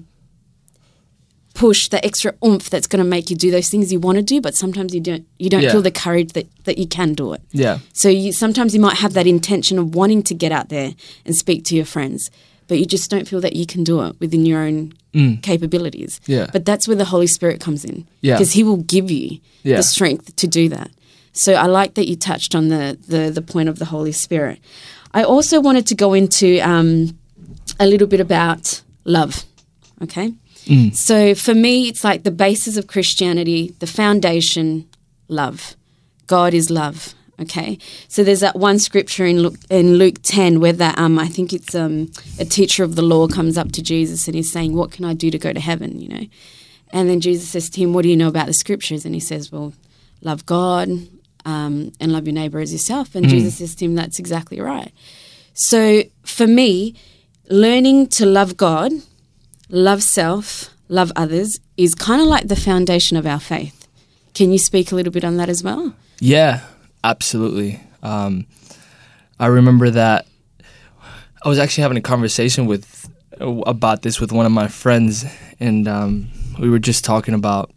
push, 1.54 1.90
that 1.90 2.06
extra 2.06 2.34
oomph 2.46 2.70
that's 2.70 2.88
going 2.88 3.04
to 3.04 3.10
make 3.10 3.30
you 3.30 3.36
do 3.36 3.52
those 3.52 3.70
things 3.70 3.92
you 3.92 4.00
want 4.00 4.18
to 4.18 4.22
do, 4.22 4.40
but 4.40 4.56
sometimes 4.56 4.94
you 4.94 5.02
don't. 5.02 5.26
You 5.38 5.50
don't 5.50 5.64
Yeah. 5.64 5.72
feel 5.72 5.82
the 5.82 5.92
courage 5.92 6.34
that 6.34 6.48
that 6.64 6.78
you 6.78 6.88
can 6.88 7.14
do 7.14 7.34
it. 7.34 7.42
Yeah. 7.52 7.80
So 7.94 8.08
you, 8.08 8.32
sometimes 8.32 8.74
you 8.74 8.80
might 8.80 8.98
have 8.98 9.14
that 9.14 9.28
intention 9.28 9.78
of 9.78 9.94
wanting 9.96 10.24
to 10.24 10.34
get 10.34 10.52
out 10.52 10.70
there 10.70 10.94
and 11.26 11.36
speak 11.36 11.66
to 11.66 11.76
your 11.76 11.86
friends, 11.86 12.30
but 12.72 12.80
you 12.80 12.86
just 12.86 13.12
don't 13.12 13.28
feel 13.28 13.42
that 13.42 13.54
you 13.60 13.66
can 13.66 13.84
do 13.84 14.02
it 14.06 14.16
within 14.22 14.46
your 14.46 14.62
own 14.62 14.94
Mm. 15.14 15.42
capabilities. 15.44 16.22
Yeah. 16.26 16.48
But 16.54 16.64
that's 16.64 16.88
where 16.88 16.96
the 16.96 17.10
Holy 17.14 17.28
Spirit 17.28 17.60
comes 17.60 17.84
in. 17.84 18.08
Yeah. 18.22 18.36
Because 18.36 18.54
He 18.54 18.64
will 18.64 18.78
give 18.96 19.12
you 19.12 19.40
Yeah. 19.64 19.76
the 19.76 19.84
strength 19.84 20.34
to 20.38 20.48
do 20.48 20.70
that. 20.70 20.90
So 21.34 21.52
I 21.54 21.66
like 21.66 21.96
that 21.96 22.08
you 22.08 22.16
touched 22.16 22.56
on 22.56 22.70
the 22.70 22.98
the, 23.14 23.30
the 23.30 23.42
point 23.54 23.68
of 23.70 23.78
the 23.78 23.86
Holy 23.86 24.14
Spirit. 24.14 24.60
I 25.14 25.24
also 25.24 25.60
wanted 25.60 25.86
to 25.88 25.96
go 25.96 26.14
into 26.14 26.48
um, 26.74 26.90
a 27.78 27.86
little 27.86 28.08
bit 28.08 28.22
about 28.22 28.82
love. 29.04 29.44
Okay. 30.02 30.34
Mm. 30.68 30.96
So 30.96 31.36
for 31.36 31.54
me, 31.54 31.90
it's 31.90 32.04
like 32.06 32.24
the 32.24 32.32
basis 32.48 32.78
of 32.78 32.88
Christianity, 32.88 33.76
the 33.80 33.88
foundation, 33.88 34.86
love. 35.28 35.76
God 36.28 36.54
is 36.54 36.70
love. 36.70 37.14
Okay. 37.40 37.78
So 38.08 38.24
there's 38.24 38.42
that 38.42 38.56
one 38.56 38.78
scripture 38.78 39.26
in 39.26 39.42
Luke, 39.42 39.56
in 39.70 39.96
Luke 39.96 40.22
10 40.22 40.60
where 40.60 40.74
that 40.74 40.98
um, 41.00 41.18
I 41.18 41.28
think 41.28 41.54
it's 41.54 41.74
um, 41.74 42.12
a 42.40 42.46
teacher 42.46 42.84
of 42.84 42.96
the 42.96 43.02
law 43.02 43.28
comes 43.28 43.58
up 43.58 43.72
to 43.74 43.82
Jesus 43.82 44.28
and 44.28 44.36
he's 44.36 44.52
saying, 44.52 44.76
"What 44.76 44.92
can 44.92 45.06
I 45.06 45.14
do 45.14 45.32
to 45.32 45.40
go 45.40 45.52
to 45.54 45.60
heaven?" 45.60 46.00
You 46.00 46.10
know. 46.10 46.26
And 46.94 47.10
then 47.10 47.20
Jesus 47.22 47.50
says 47.50 47.70
to 47.72 47.82
him, 47.82 47.94
"What 47.94 48.04
do 48.04 48.10
you 48.10 48.18
know 48.18 48.28
about 48.28 48.48
the 48.48 48.54
scriptures?" 48.54 49.06
And 49.06 49.16
he 49.16 49.20
says, 49.22 49.52
"Well, 49.52 49.74
love 50.22 50.46
God 50.46 50.90
um, 51.46 51.94
and 52.00 52.12
love 52.12 52.28
your 52.28 52.34
neighbor 52.34 52.60
as 52.60 52.72
yourself." 52.72 53.16
And 53.16 53.26
Mm. 53.26 53.30
Jesus 53.30 53.56
says 53.58 53.76
to 53.76 53.86
him, 53.86 53.96
"That's 53.96 54.20
exactly 54.20 54.60
right." 54.60 54.92
So 55.54 56.04
for 56.24 56.46
me, 56.48 56.94
learning 57.50 58.08
to 58.08 58.26
love 58.26 58.56
God, 58.56 58.92
love 59.70 60.04
self, 60.04 60.70
love 60.90 61.12
others 61.16 61.60
is 61.78 61.96
kind 61.96 62.22
of 62.22 62.28
like 62.28 62.48
the 62.50 62.56
foundation 62.56 63.18
of 63.18 63.26
our 63.26 63.40
faith. 63.40 63.88
Can 64.34 64.52
you 64.52 64.58
speak 64.60 64.92
a 64.92 64.96
little 64.96 65.12
bit 65.12 65.26
on 65.26 65.38
that 65.38 65.50
as 65.50 65.64
well? 65.64 65.94
Yeah, 66.20 66.62
absolutely. 67.04 67.80
Um, 68.04 68.48
I 69.40 69.48
remember 69.48 69.90
that 69.90 70.28
I 71.44 71.50
was 71.50 71.60
actually 71.60 71.84
having 71.84 71.98
a 71.98 72.02
conversation 72.02 72.66
with 72.66 73.10
about 73.40 74.04
this 74.04 74.20
with 74.20 74.32
one 74.32 74.46
of 74.46 74.52
my 74.52 74.68
friends, 74.68 75.26
and 75.60 75.88
um, 75.88 76.30
we 76.60 76.70
were 76.70 76.80
just 76.80 77.04
talking 77.04 77.34
about 77.34 77.72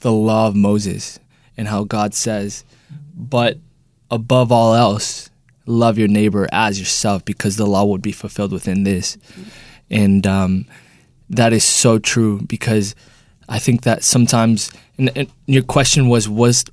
the 0.00 0.12
law 0.12 0.46
of 0.48 0.56
Moses 0.56 1.18
and 1.56 1.68
how 1.68 1.84
God 1.84 2.14
says, 2.14 2.64
"But 3.14 3.58
above 4.10 4.50
all 4.50 4.74
else, 4.74 5.28
love 5.66 5.98
your 5.98 6.08
neighbor 6.08 6.48
as 6.52 6.78
yourself, 6.78 7.24
because 7.24 7.56
the 7.56 7.66
law 7.66 7.84
would 7.84 8.02
be 8.02 8.12
fulfilled 8.12 8.52
within 8.52 8.84
this." 8.84 9.18
And 9.90 10.26
um, 10.26 10.64
that 11.28 11.52
is 11.52 11.64
so 11.64 11.98
true 11.98 12.40
because 12.46 12.94
I 13.52 13.58
think 13.58 13.82
that 13.82 14.02
sometimes. 14.02 14.70
And, 14.98 15.10
and 15.16 15.28
your 15.46 15.62
question 15.62 16.08
was 16.08 16.28
was 16.28 16.64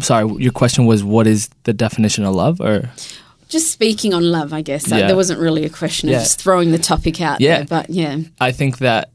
sorry. 0.00 0.26
Your 0.42 0.52
question 0.52 0.86
was 0.86 1.02
what 1.04 1.26
is 1.26 1.48
the 1.64 1.72
definition 1.72 2.24
of 2.24 2.34
love 2.34 2.60
or 2.60 2.90
Just 3.48 3.70
speaking 3.70 4.14
on 4.14 4.22
love, 4.30 4.52
I 4.52 4.62
guess. 4.62 4.88
Yeah. 4.88 5.06
There 5.06 5.16
wasn't 5.16 5.40
really 5.40 5.64
a 5.64 5.70
question. 5.70 6.08
Yeah. 6.08 6.16
of 6.16 6.22
just 6.22 6.40
throwing 6.40 6.72
the 6.72 6.78
topic 6.78 7.20
out 7.20 7.40
Yeah. 7.40 7.56
there. 7.58 7.66
But 7.66 7.90
yeah. 7.90 8.18
I 8.40 8.52
think 8.52 8.78
that 8.78 9.10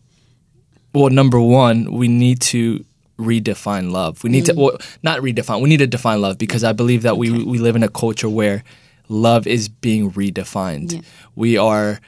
well, 0.94 1.10
number 1.10 1.40
one, 1.40 1.78
we 1.94 2.07
need 2.07 2.40
to 2.53 2.84
redefine 3.18 3.91
love. 3.91 4.23
We 4.23 4.30
need 4.30 4.45
to 4.45 4.53
Mm. 4.53 4.57
well, 4.61 4.78
not 5.03 5.22
redefine. 5.22 5.61
We 5.61 5.69
need 5.69 5.80
to 5.80 5.88
define 5.88 6.22
love 6.22 6.38
because 6.38 6.64
I 6.64 6.73
believe 6.73 7.02
that 7.03 7.18
we 7.18 7.30
we 7.32 7.57
live 7.60 7.76
in 7.76 7.84
a 7.84 7.90
culture 7.90 8.30
where 8.30 8.64
love 9.10 9.48
is 9.48 9.69
being 9.69 10.11
redefined. 10.11 10.91
Yeah. 10.94 11.02
We 11.36 11.57
are 11.57 11.99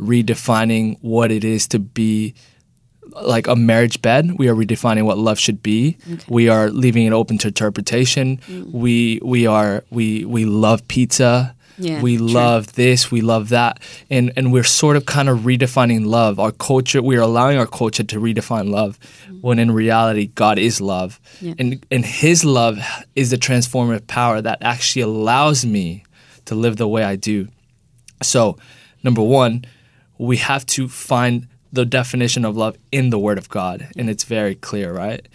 redefining 0.00 0.96
what 1.00 1.30
it 1.30 1.44
is 1.44 1.66
to 1.68 1.78
be 1.78 2.34
like 3.22 3.46
a 3.46 3.56
marriage 3.56 4.00
bed. 4.02 4.38
We 4.38 4.48
are 4.48 4.54
redefining 4.54 5.04
what 5.04 5.18
love 5.18 5.38
should 5.38 5.62
be. 5.62 5.96
We 6.28 6.48
are 6.48 6.70
leaving 6.70 7.06
it 7.06 7.12
open 7.12 7.38
to 7.38 7.48
interpretation. 7.48 8.38
Mm. 8.38 8.70
We 8.72 9.20
we 9.22 9.46
are 9.46 9.84
we 9.90 10.24
we 10.24 10.44
love 10.44 10.86
pizza. 10.88 11.54
Yeah, 11.78 12.02
we 12.02 12.18
true. 12.18 12.26
love 12.28 12.74
this, 12.74 13.10
we 13.10 13.22
love 13.22 13.48
that. 13.48 13.80
And 14.10 14.32
and 14.36 14.52
we're 14.52 14.62
sort 14.62 14.96
of 14.96 15.06
kind 15.06 15.28
of 15.28 15.40
redefining 15.40 16.06
love. 16.06 16.38
Our 16.38 16.52
culture, 16.52 17.02
we're 17.02 17.22
allowing 17.22 17.56
our 17.58 17.66
culture 17.66 18.04
to 18.04 18.20
redefine 18.20 18.70
love 18.70 18.98
when 19.40 19.58
in 19.58 19.70
reality 19.70 20.26
God 20.26 20.58
is 20.58 20.80
love. 20.80 21.18
Yeah. 21.40 21.54
And 21.58 21.84
and 21.90 22.04
his 22.04 22.44
love 22.44 22.78
is 23.16 23.30
the 23.30 23.38
transformative 23.38 24.06
power 24.06 24.42
that 24.42 24.58
actually 24.60 25.02
allows 25.02 25.64
me 25.64 26.04
to 26.44 26.54
live 26.54 26.76
the 26.76 26.88
way 26.88 27.04
I 27.04 27.16
do. 27.16 27.48
So, 28.22 28.56
number 29.02 29.22
1, 29.22 29.64
we 30.18 30.36
have 30.38 30.64
to 30.66 30.88
find 30.88 31.48
the 31.72 31.84
definition 31.84 32.44
of 32.44 32.56
love 32.56 32.76
in 32.90 33.10
the 33.10 33.18
Word 33.18 33.38
of 33.38 33.48
God, 33.48 33.88
and 33.96 34.10
it's 34.10 34.24
very 34.24 34.54
clear, 34.54 34.92
right? 34.92 35.26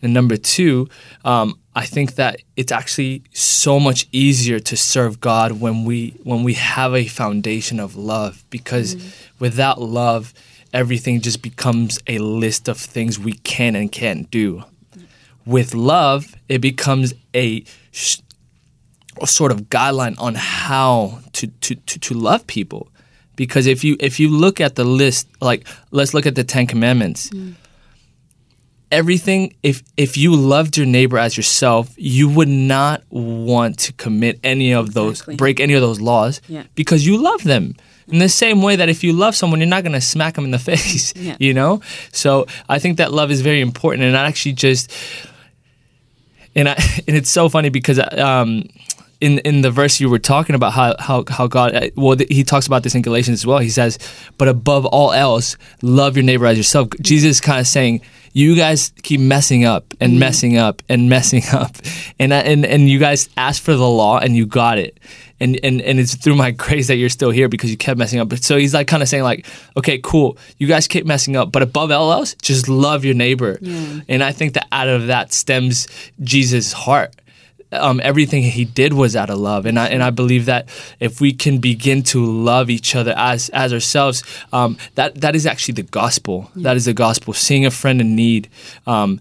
And 0.00 0.12
number 0.12 0.36
two, 0.36 0.88
um, 1.24 1.58
I 1.74 1.86
think 1.86 2.16
that 2.16 2.40
it's 2.56 2.72
actually 2.72 3.22
so 3.32 3.78
much 3.78 4.06
easier 4.12 4.58
to 4.58 4.76
serve 4.76 5.20
God 5.20 5.60
when 5.60 5.84
we 5.84 6.18
when 6.24 6.42
we 6.42 6.54
have 6.54 6.94
a 6.94 7.06
foundation 7.06 7.80
of 7.80 7.96
love, 7.96 8.44
because 8.50 8.96
without 9.38 9.80
love, 9.80 10.34
everything 10.72 11.20
just 11.20 11.40
becomes 11.42 11.98
a 12.06 12.18
list 12.18 12.68
of 12.68 12.78
things 12.78 13.18
we 13.18 13.32
can 13.32 13.76
and 13.76 13.90
can't 13.90 14.30
do. 14.30 14.64
With 15.46 15.74
love, 15.74 16.34
it 16.48 16.58
becomes 16.58 17.14
a 17.34 17.64
sh- 17.90 18.18
a 19.20 19.26
sort 19.26 19.52
of 19.52 19.62
guideline 19.68 20.18
on 20.18 20.34
how 20.34 21.20
to, 21.32 21.46
to, 21.46 21.74
to, 21.74 21.98
to 21.98 22.14
love 22.14 22.46
people. 22.46 22.88
Because 23.36 23.66
if 23.66 23.82
you 23.84 23.96
if 24.00 24.20
you 24.20 24.28
look 24.28 24.60
at 24.60 24.74
the 24.74 24.84
list, 24.84 25.28
like 25.40 25.66
let's 25.90 26.12
look 26.14 26.26
at 26.26 26.34
the 26.34 26.44
Ten 26.44 26.66
Commandments. 26.66 27.30
Everything 28.90 29.54
if 29.62 29.82
if 29.96 30.18
you 30.18 30.36
loved 30.36 30.76
your 30.76 30.84
neighbor 30.84 31.16
as 31.16 31.34
yourself, 31.34 31.94
you 31.96 32.28
would 32.28 32.48
not 32.48 33.02
want 33.08 33.78
to 33.78 33.92
commit 33.94 34.38
any 34.44 34.72
of 34.74 34.92
those 34.92 35.22
break 35.22 35.60
any 35.60 35.72
of 35.72 35.80
those 35.80 35.98
laws 35.98 36.42
Yeah. 36.46 36.64
because 36.74 37.06
you 37.06 37.16
love 37.16 37.42
them. 37.42 37.74
In 38.08 38.18
the 38.18 38.28
same 38.28 38.60
way 38.60 38.76
that 38.76 38.90
if 38.90 39.02
you 39.02 39.14
love 39.14 39.34
someone, 39.34 39.60
you're 39.60 39.68
not 39.68 39.82
going 39.82 39.94
to 39.94 40.00
smack 40.00 40.34
them 40.34 40.44
in 40.44 40.50
the 40.50 40.58
face, 40.70 41.14
Yeah. 41.16 41.36
you 41.40 41.54
know? 41.54 41.80
So 42.12 42.46
I 42.68 42.78
think 42.78 42.98
that 42.98 43.12
love 43.12 43.30
is 43.30 43.40
very 43.40 43.62
important. 43.62 44.02
And 44.02 44.14
I 44.14 44.26
actually 44.26 44.52
just, 44.54 44.92
and 46.54 46.68
I 46.68 46.72
and 47.08 47.16
it's 47.16 47.30
so 47.30 47.48
funny 47.48 47.70
because 47.70 47.98
um, 47.98 48.64
in 49.22 49.38
in 49.38 49.60
the 49.62 49.70
verse 49.70 50.00
you 50.00 50.10
were 50.10 50.18
talking 50.18 50.54
about 50.54 50.72
how 50.72 50.96
how 50.98 51.24
how 51.28 51.46
God 51.46 51.74
uh, 51.74 51.88
well 51.94 52.16
he 52.28 52.42
talks 52.42 52.66
about 52.66 52.82
this 52.82 52.94
in 52.94 53.02
Galatians 53.02 53.40
as 53.40 53.46
well. 53.46 53.58
He 53.58 53.70
says, 53.70 53.98
"But 54.36 54.48
above 54.48 54.84
all 54.84 55.12
else, 55.12 55.56
love 55.80 56.16
your 56.16 56.24
neighbor 56.24 56.44
as 56.46 56.56
yourself." 56.58 56.88
Jesus 57.00 57.30
is 57.30 57.40
kind 57.40 57.60
of 57.60 57.66
saying. 57.66 58.02
You 58.34 58.56
guys 58.56 58.94
keep 59.02 59.20
messing 59.20 59.66
up 59.66 59.92
and 60.00 60.18
messing 60.18 60.56
up 60.56 60.82
and 60.88 61.06
messing 61.10 61.42
up, 61.52 61.76
and 62.18 62.32
I, 62.32 62.38
and 62.38 62.64
and 62.64 62.88
you 62.88 62.98
guys 62.98 63.28
asked 63.36 63.60
for 63.60 63.74
the 63.74 63.86
law 63.86 64.20
and 64.20 64.34
you 64.34 64.46
got 64.46 64.78
it, 64.78 64.98
and 65.38 65.60
and 65.62 65.82
and 65.82 66.00
it's 66.00 66.14
through 66.14 66.36
my 66.36 66.50
grace 66.64 66.88
that 66.88 66.96
you're 66.96 67.10
still 67.10 67.30
here 67.30 67.50
because 67.50 67.70
you 67.70 67.76
kept 67.76 67.98
messing 67.98 68.20
up. 68.20 68.30
But 68.30 68.42
so 68.42 68.56
he's 68.56 68.72
like 68.72 68.86
kind 68.86 69.02
of 69.02 69.08
saying 69.10 69.24
like, 69.24 69.46
okay, 69.76 70.00
cool, 70.02 70.38
you 70.56 70.66
guys 70.66 70.88
keep 70.88 71.04
messing 71.04 71.36
up, 71.36 71.52
but 71.52 71.60
above 71.60 71.90
all 71.90 72.10
else, 72.10 72.34
just 72.40 72.70
love 72.70 73.04
your 73.04 73.14
neighbor. 73.14 73.58
Yeah. 73.60 74.00
And 74.08 74.24
I 74.24 74.32
think 74.32 74.54
that 74.54 74.66
out 74.72 74.88
of 74.88 75.08
that 75.08 75.34
stems 75.34 75.88
Jesus' 76.22 76.72
heart. 76.72 77.14
Um, 77.72 78.00
everything 78.02 78.42
he 78.42 78.64
did 78.64 78.92
was 78.92 79.16
out 79.16 79.30
of 79.30 79.38
love, 79.38 79.66
and 79.66 79.78
I 79.78 79.88
and 79.88 80.02
I 80.02 80.10
believe 80.10 80.46
that 80.46 80.68
if 81.00 81.20
we 81.20 81.32
can 81.32 81.58
begin 81.58 82.02
to 82.04 82.24
love 82.24 82.70
each 82.70 82.94
other 82.94 83.14
as 83.16 83.48
as 83.50 83.72
ourselves, 83.72 84.22
um, 84.52 84.76
that 84.94 85.20
that 85.20 85.34
is 85.34 85.46
actually 85.46 85.74
the 85.74 85.82
gospel. 85.82 86.50
That 86.56 86.76
is 86.76 86.84
the 86.84 86.94
gospel. 86.94 87.32
Seeing 87.32 87.66
a 87.66 87.70
friend 87.70 88.00
in 88.00 88.14
need. 88.14 88.48
Um, 88.86 89.20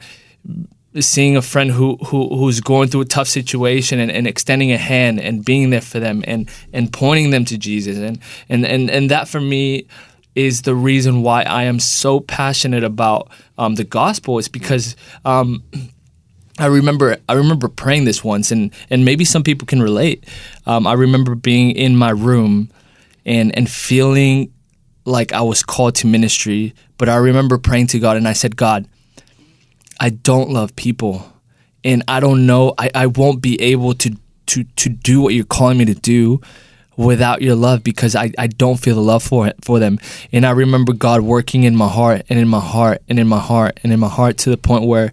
seeing 1.00 1.38
a 1.38 1.42
friend 1.42 1.72
who, 1.72 1.96
who 2.08 2.28
who's 2.36 2.60
going 2.60 2.90
through 2.90 3.02
a 3.02 3.06
tough 3.06 3.28
situation 3.28 4.00
and, 4.00 4.12
and 4.12 4.28
extending 4.28 4.74
a 4.74 4.78
hand 4.78 5.20
and 5.22 5.46
being 5.46 5.70
there 5.70 5.82
for 5.82 6.00
them 6.00 6.22
and 6.28 6.50
and 6.74 6.92
pointing 6.92 7.30
them 7.30 7.46
to 7.46 7.58
Jesus 7.58 7.98
and 7.98 8.20
and 8.50 8.66
and, 8.66 8.90
and 8.90 9.10
that 9.10 9.30
for 9.30 9.40
me 9.40 9.88
is 10.36 10.64
the 10.64 10.76
reason 10.76 11.24
why 11.24 11.44
I 11.44 11.64
am 11.64 11.80
so 11.80 12.20
passionate 12.20 12.84
about 12.84 13.30
um, 13.58 13.76
the 13.76 13.84
gospel 13.84 14.38
is 14.38 14.48
because 14.48 14.96
um, 15.26 15.64
I 16.62 16.68
remember 16.68 17.18
I 17.28 17.34
remember 17.34 17.68
praying 17.68 18.06
this 18.06 18.24
once 18.24 18.52
and 18.52 18.72
and 18.90 19.04
maybe 19.04 19.26
some 19.26 19.44
people 19.44 19.66
can 19.66 19.82
relate. 19.82 20.26
Um, 20.66 20.88
I 20.88 20.94
remember 20.94 21.36
being 21.36 21.72
in 21.72 21.96
my 21.96 22.12
room 22.12 22.70
and 23.26 23.56
and 23.58 23.70
feeling 23.70 24.54
like 25.06 25.34
I 25.34 25.42
was 25.42 25.64
called 25.64 25.96
to 25.96 26.08
ministry, 26.08 26.74
but 26.98 27.10
I 27.10 27.16
remember 27.16 27.58
praying 27.58 27.88
to 27.88 28.00
God 28.00 28.18
and 28.18 28.28
I 28.28 28.34
said, 28.34 28.56
God, 28.56 28.88
I 30.00 30.10
don't 30.10 30.50
love 30.50 30.76
people. 30.76 31.32
And 31.84 32.04
I 32.08 32.20
don't 32.20 32.46
know, 32.46 32.74
I, 32.78 32.92
I 32.94 33.08
won't 33.08 33.42
be 33.42 33.60
able 33.62 33.94
to, 33.96 34.16
to, 34.48 34.64
to 34.64 34.90
do 34.90 35.22
what 35.22 35.34
you're 35.34 35.46
calling 35.46 35.78
me 35.78 35.86
to 35.86 35.96
do 35.96 36.42
without 36.96 37.42
your 37.42 37.56
love 37.56 37.84
because 37.84 38.16
I, 38.16 38.32
I 38.38 38.48
don't 38.48 38.78
feel 38.78 38.96
the 38.96 39.02
love 39.02 39.24
for 39.24 39.48
it, 39.48 39.56
for 39.64 39.80
them. 39.80 39.98
And 40.32 40.46
I 40.46 40.52
remember 40.52 40.94
God 40.94 41.22
working 41.22 41.64
in 41.64 41.76
my 41.76 41.88
heart 41.88 42.24
and 42.30 42.38
in 42.38 42.48
my 42.48 42.60
heart 42.60 43.02
and 43.10 43.20
in 43.20 43.28
my 43.28 43.40
heart 43.40 43.80
and 43.84 43.92
in 43.92 44.00
my 44.00 44.10
heart 44.10 44.38
to 44.40 44.52
the 44.52 44.58
point 44.58 44.86
where 44.86 45.12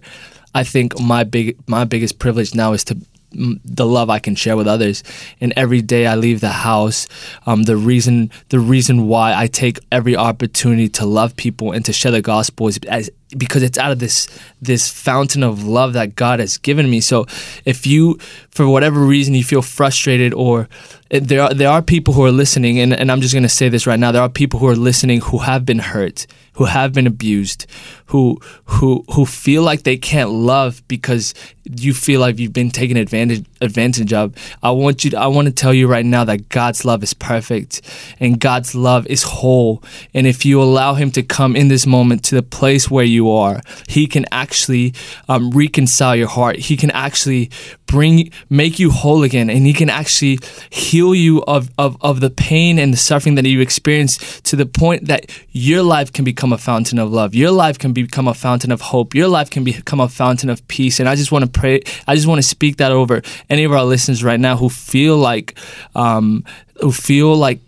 I 0.59 0.63
think 0.65 0.99
my 0.99 1.23
big 1.23 1.57
my 1.67 1.85
biggest 1.85 2.19
privilege 2.19 2.53
now 2.53 2.73
is 2.73 2.83
to 2.85 2.97
the 3.31 3.85
love 3.85 4.09
I 4.09 4.19
can 4.19 4.35
share 4.35 4.57
with 4.57 4.67
others. 4.67 5.03
And 5.39 5.53
every 5.55 5.81
day 5.81 6.05
I 6.05 6.15
leave 6.15 6.41
the 6.41 6.49
house, 6.49 7.07
um, 7.45 7.63
the 7.63 7.77
reason 7.77 8.29
the 8.49 8.59
reason 8.59 9.07
why 9.07 9.33
I 9.33 9.47
take 9.47 9.79
every 9.89 10.17
opportunity 10.17 10.89
to 10.89 11.05
love 11.05 11.33
people 11.37 11.71
and 11.71 11.85
to 11.85 11.93
share 11.93 12.11
the 12.11 12.21
gospel 12.21 12.67
is 12.67 12.77
as, 12.89 13.09
because 13.37 13.61
it's 13.61 13.77
out 13.77 13.91
of 13.91 13.99
this 13.99 14.27
this 14.61 14.89
fountain 14.89 15.43
of 15.43 15.63
love 15.63 15.93
that 15.93 16.15
God 16.15 16.39
has 16.39 16.57
given 16.57 16.89
me. 16.89 16.99
So 17.01 17.25
if 17.65 17.85
you, 17.85 18.15
for 18.49 18.67
whatever 18.67 18.99
reason, 18.99 19.35
you 19.35 19.43
feel 19.43 19.61
frustrated 19.61 20.33
or 20.33 20.67
eh, 21.11 21.19
there 21.21 21.43
are 21.43 21.53
there 21.53 21.69
are 21.69 21.81
people 21.81 22.13
who 22.13 22.23
are 22.23 22.31
listening, 22.31 22.79
and, 22.79 22.93
and 22.93 23.11
I'm 23.11 23.21
just 23.21 23.33
going 23.33 23.43
to 23.43 23.49
say 23.49 23.69
this 23.69 23.85
right 23.85 23.99
now. 23.99 24.11
There 24.11 24.21
are 24.21 24.29
people 24.29 24.59
who 24.59 24.67
are 24.67 24.75
listening 24.75 25.21
who 25.21 25.39
have 25.39 25.65
been 25.65 25.79
hurt, 25.79 26.25
who 26.53 26.65
have 26.65 26.93
been 26.93 27.07
abused, 27.07 27.67
who 28.07 28.39
who 28.65 29.05
who 29.13 29.25
feel 29.25 29.63
like 29.63 29.83
they 29.83 29.97
can't 29.97 30.31
love 30.31 30.81
because 30.87 31.33
you 31.63 31.93
feel 31.93 32.19
like 32.19 32.39
you've 32.39 32.53
been 32.53 32.71
taken 32.71 32.97
advantage 32.97 33.45
advantage 33.61 34.11
of. 34.11 34.33
I 34.63 34.71
want 34.71 35.03
you. 35.05 35.11
To, 35.11 35.19
I 35.19 35.27
want 35.27 35.47
to 35.47 35.53
tell 35.53 35.73
you 35.73 35.87
right 35.87 36.05
now 36.05 36.23
that 36.23 36.49
God's 36.49 36.83
love 36.83 37.03
is 37.03 37.13
perfect, 37.13 37.81
and 38.19 38.39
God's 38.39 38.73
love 38.73 39.05
is 39.07 39.23
whole. 39.23 39.83
And 40.13 40.25
if 40.25 40.45
you 40.45 40.61
allow 40.61 40.95
Him 40.95 41.11
to 41.11 41.23
come 41.23 41.55
in 41.55 41.67
this 41.67 41.85
moment 41.85 42.23
to 42.25 42.35
the 42.35 42.43
place 42.43 42.89
where 42.89 43.05
you 43.19 43.25
are, 43.43 43.55
He 43.87 44.03
can 44.13 44.25
actually 44.31 44.87
um, 45.27 45.43
reconcile 45.63 46.15
your 46.21 46.31
heart. 46.37 46.55
He 46.69 46.75
can 46.81 46.91
actually 46.91 47.49
bring 47.85 48.31
make 48.49 48.79
you 48.81 48.89
whole 49.01 49.23
again, 49.29 49.49
and 49.49 49.61
He 49.69 49.73
can 49.81 49.89
actually 50.01 50.35
heal 50.69 51.13
you 51.25 51.43
of 51.55 51.69
of 51.77 51.91
of 52.09 52.15
the 52.25 52.29
pain 52.29 52.79
and 52.79 52.93
the 52.93 53.01
suffering 53.09 53.35
that 53.35 53.45
you 53.45 53.61
experienced 53.61 54.43
to 54.49 54.55
the 54.55 54.65
point 54.65 55.07
that 55.11 55.23
your 55.51 55.83
life 55.95 56.09
can 56.13 56.25
become 56.25 56.53
a 56.53 56.57
fountain 56.57 56.99
of 56.99 57.11
love. 57.11 57.35
Your 57.35 57.51
life 57.63 57.77
can 57.77 57.93
become 57.93 58.27
a 58.27 58.33
fountain 58.33 58.71
of 58.71 58.81
hope. 58.81 59.15
Your 59.15 59.27
life 59.27 59.49
can 59.49 59.63
become 59.63 59.99
a 59.99 60.07
fountain 60.07 60.49
of 60.49 60.65
peace. 60.67 60.99
And 60.99 61.09
I 61.09 61.15
just 61.15 61.31
want 61.31 61.45
to 61.45 61.59
pray. 61.59 61.81
I 62.07 62.15
just 62.15 62.27
want 62.27 62.39
to 62.41 62.47
speak 62.47 62.77
that 62.77 62.91
over 62.91 63.21
any 63.49 63.63
of 63.65 63.71
our 63.71 63.83
listeners 63.83 64.23
right 64.23 64.39
now 64.39 64.55
who 64.57 64.69
feel 64.69 65.17
like, 65.17 65.57
um, 65.95 66.43
who 66.81 66.91
feel 66.91 67.35
like 67.35 67.59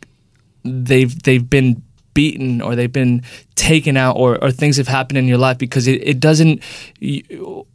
they've 0.64 1.14
they've 1.23 1.49
been 1.49 1.82
beaten 2.14 2.62
or 2.62 2.76
they've 2.76 2.92
been 2.92 3.24
taken 3.56 3.98
out 3.98 4.16
or, 4.16 4.42
or 4.44 4.52
things 4.52 4.78
have 4.78 4.88
happened 4.88 5.18
in 5.18 5.28
your 5.28 5.38
life 5.38 5.58
because 5.58 5.88
it, 5.88 6.02
it 6.04 6.20
doesn't 6.20 6.62
you, 7.00 7.66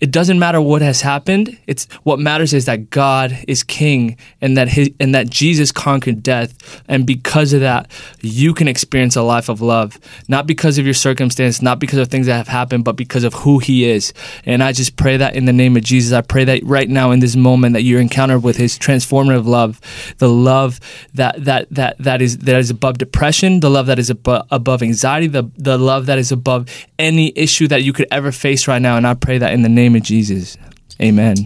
it 0.00 0.10
doesn't 0.10 0.38
matter 0.38 0.60
what 0.60 0.82
has 0.82 1.00
happened. 1.00 1.58
It's 1.66 1.86
what 2.02 2.18
matters 2.18 2.52
is 2.52 2.66
that 2.66 2.90
God 2.90 3.36
is 3.48 3.62
king 3.62 4.16
and 4.40 4.56
that 4.56 4.68
his, 4.68 4.90
and 5.00 5.14
that 5.14 5.28
Jesus 5.28 5.72
conquered 5.72 6.22
death 6.22 6.82
and 6.88 7.06
because 7.06 7.52
of 7.52 7.60
that 7.60 7.90
you 8.20 8.54
can 8.54 8.68
experience 8.68 9.16
a 9.16 9.22
life 9.22 9.48
of 9.48 9.60
love 9.60 9.98
not 10.28 10.46
because 10.46 10.78
of 10.78 10.84
your 10.84 10.94
circumstance, 10.94 11.62
not 11.62 11.78
because 11.78 11.98
of 11.98 12.08
things 12.08 12.26
that 12.26 12.36
have 12.36 12.48
happened, 12.48 12.84
but 12.84 12.96
because 12.96 13.24
of 13.24 13.34
who 13.34 13.58
he 13.58 13.88
is. 13.88 14.12
And 14.44 14.62
I 14.62 14.72
just 14.72 14.96
pray 14.96 15.16
that 15.16 15.36
in 15.36 15.44
the 15.44 15.52
name 15.52 15.76
of 15.76 15.82
Jesus. 15.82 16.12
I 16.12 16.20
pray 16.20 16.44
that 16.44 16.62
right 16.64 16.88
now 16.88 17.10
in 17.10 17.20
this 17.20 17.36
moment 17.36 17.74
that 17.74 17.82
you're 17.82 18.00
encountered 18.00 18.42
with 18.42 18.56
his 18.56 18.78
transformative 18.78 19.46
love, 19.46 19.80
the 20.18 20.28
love 20.28 20.80
that 21.14 21.44
that 21.44 21.68
that 21.70 21.98
that 21.98 22.22
is 22.22 22.38
that 22.38 22.56
is 22.56 22.70
above 22.70 22.98
depression, 22.98 23.60
the 23.60 23.70
love 23.70 23.86
that 23.86 23.98
is 23.98 24.10
above, 24.10 24.46
above 24.50 24.82
anxiety, 24.82 25.26
the 25.26 25.50
the 25.56 25.78
love 25.78 26.06
that 26.06 26.18
is 26.18 26.32
above 26.32 26.68
any 26.98 27.32
issue 27.36 27.68
that 27.68 27.82
you 27.82 27.92
could 27.92 28.06
ever 28.10 28.32
face 28.32 28.68
right 28.68 28.82
now 28.82 28.96
and 28.96 29.06
I 29.06 29.14
pray 29.14 29.38
that 29.38 29.52
in 29.52 29.62
the 29.62 29.68
name 29.68 29.87
of 29.96 30.02
Jesus. 30.02 30.56
Amen. 31.00 31.36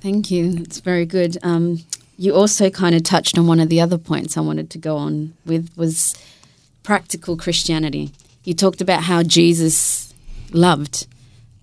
Thank 0.00 0.30
you. 0.30 0.54
It's 0.58 0.80
very 0.80 1.04
good. 1.04 1.36
Um, 1.42 1.80
you 2.16 2.34
also 2.34 2.70
kind 2.70 2.94
of 2.94 3.02
touched 3.02 3.38
on 3.38 3.46
one 3.46 3.60
of 3.60 3.68
the 3.68 3.80
other 3.80 3.98
points 3.98 4.36
I 4.36 4.40
wanted 4.40 4.70
to 4.70 4.78
go 4.78 4.96
on 4.96 5.34
with 5.46 5.70
was 5.76 6.14
practical 6.82 7.36
Christianity. 7.36 8.12
You 8.44 8.54
talked 8.54 8.80
about 8.80 9.02
how 9.04 9.22
Jesus 9.22 10.12
loved, 10.52 11.06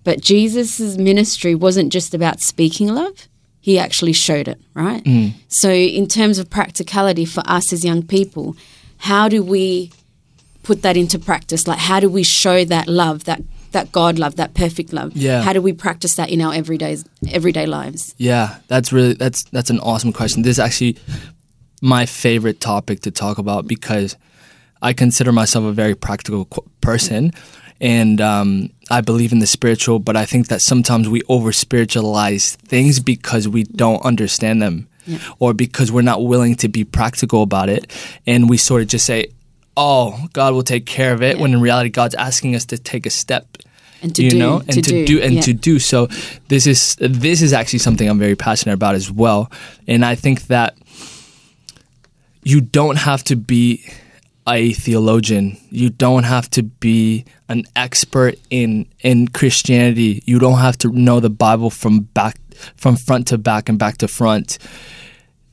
but 0.04 0.20
Jesus' 0.20 0.96
ministry 0.96 1.54
wasn't 1.54 1.92
just 1.92 2.14
about 2.14 2.40
speaking 2.40 2.88
love. 2.88 3.28
He 3.60 3.78
actually 3.78 4.12
showed 4.12 4.48
it, 4.48 4.60
right? 4.74 5.02
Mm. 5.04 5.32
So, 5.48 5.70
in 5.70 6.06
terms 6.06 6.38
of 6.38 6.48
practicality 6.48 7.24
for 7.24 7.42
us 7.46 7.72
as 7.72 7.84
young 7.84 8.02
people, 8.02 8.56
how 8.98 9.28
do 9.28 9.42
we 9.42 9.92
put 10.62 10.82
that 10.82 10.96
into 10.96 11.18
practice? 11.18 11.66
Like, 11.66 11.78
how 11.78 12.00
do 12.00 12.08
we 12.08 12.22
show 12.22 12.64
that 12.64 12.88
love, 12.88 13.24
that 13.24 13.42
that 13.72 13.92
God 13.92 14.18
love, 14.18 14.36
that 14.36 14.54
perfect 14.54 14.92
love? 14.92 15.16
Yeah. 15.16 15.42
How 15.42 15.52
do 15.52 15.60
we 15.62 15.72
practice 15.72 16.14
that 16.16 16.30
in 16.30 16.40
our 16.40 16.54
everyday 16.54 16.96
everyday 17.30 17.66
lives? 17.66 18.14
Yeah, 18.18 18.56
that's 18.68 18.92
really 18.92 19.14
that's 19.14 19.44
that's 19.50 19.70
an 19.70 19.80
awesome 19.80 20.12
question. 20.12 20.42
This 20.42 20.52
is 20.56 20.58
actually 20.60 20.96
my 21.82 22.06
favorite 22.06 22.60
topic 22.60 23.00
to 23.00 23.10
talk 23.10 23.38
about 23.38 23.66
because 23.68 24.16
I 24.82 24.92
consider 24.92 25.32
myself 25.32 25.64
a 25.64 25.72
very 25.72 25.94
practical 25.94 26.44
person, 26.80 27.32
and 27.80 28.20
um, 28.20 28.70
I 28.90 29.00
believe 29.00 29.32
in 29.32 29.38
the 29.40 29.46
spiritual. 29.46 29.98
But 29.98 30.16
I 30.16 30.24
think 30.24 30.48
that 30.48 30.60
sometimes 30.62 31.08
we 31.08 31.22
over 31.28 31.52
spiritualize 31.52 32.56
things 32.56 33.00
because 33.00 33.48
we 33.48 33.64
don't 33.64 34.04
understand 34.04 34.60
them, 34.62 34.88
Yeah. 35.06 35.18
or 35.38 35.52
because 35.54 35.90
we're 35.92 36.02
not 36.02 36.24
willing 36.24 36.54
to 36.56 36.68
be 36.68 36.84
practical 36.84 37.42
about 37.42 37.68
it, 37.68 37.90
and 38.26 38.48
we 38.48 38.56
sort 38.56 38.82
of 38.82 38.88
just 38.88 39.04
say, 39.06 39.26
"Oh, 39.78 40.26
God 40.32 40.54
will 40.54 40.64
take 40.64 40.84
care 40.84 41.12
of 41.14 41.22
it," 41.22 41.38
when 41.38 41.52
in 41.54 41.60
reality, 41.60 41.88
God's 41.90 42.16
asking 42.16 42.56
us 42.56 42.64
to 42.66 42.76
take 42.76 43.06
a 43.06 43.10
step 43.10 43.44
And 44.02 44.14
to 44.16 44.22
you 44.24 44.30
do, 44.30 44.38
know, 44.38 44.58
to 44.58 44.64
and 44.68 44.84
to, 44.84 44.90
do, 44.90 45.06
do, 45.06 45.22
and 45.22 45.34
yeah. 45.34 45.40
to 45.42 45.52
do. 45.52 45.78
So 45.78 46.08
this 46.48 46.66
is 46.66 46.96
this 47.00 47.42
is 47.42 47.52
actually 47.52 47.78
something 47.78 48.08
I'm 48.08 48.18
very 48.18 48.36
passionate 48.36 48.74
about 48.74 48.94
as 48.96 49.10
well, 49.10 49.50
and 49.86 50.04
I 50.04 50.16
think 50.16 50.48
that 50.48 50.76
you 52.42 52.60
don't 52.60 52.96
have 52.96 53.22
to 53.24 53.36
be 53.36 53.84
a 54.48 54.72
theologian. 54.72 55.58
You 55.70 55.90
don't 55.90 56.24
have 56.24 56.48
to 56.50 56.62
be 56.62 57.24
an 57.48 57.64
expert 57.76 58.36
in 58.50 58.86
in 59.00 59.28
Christianity. 59.28 60.22
You 60.26 60.38
don't 60.38 60.58
have 60.58 60.78
to 60.78 60.88
know 60.90 61.20
the 61.20 61.30
Bible 61.30 61.70
from 61.70 62.00
back 62.14 62.36
from 62.76 62.96
front 62.96 63.28
to 63.28 63.38
back 63.38 63.68
and 63.68 63.78
back 63.78 63.98
to 63.98 64.08
front. 64.08 64.58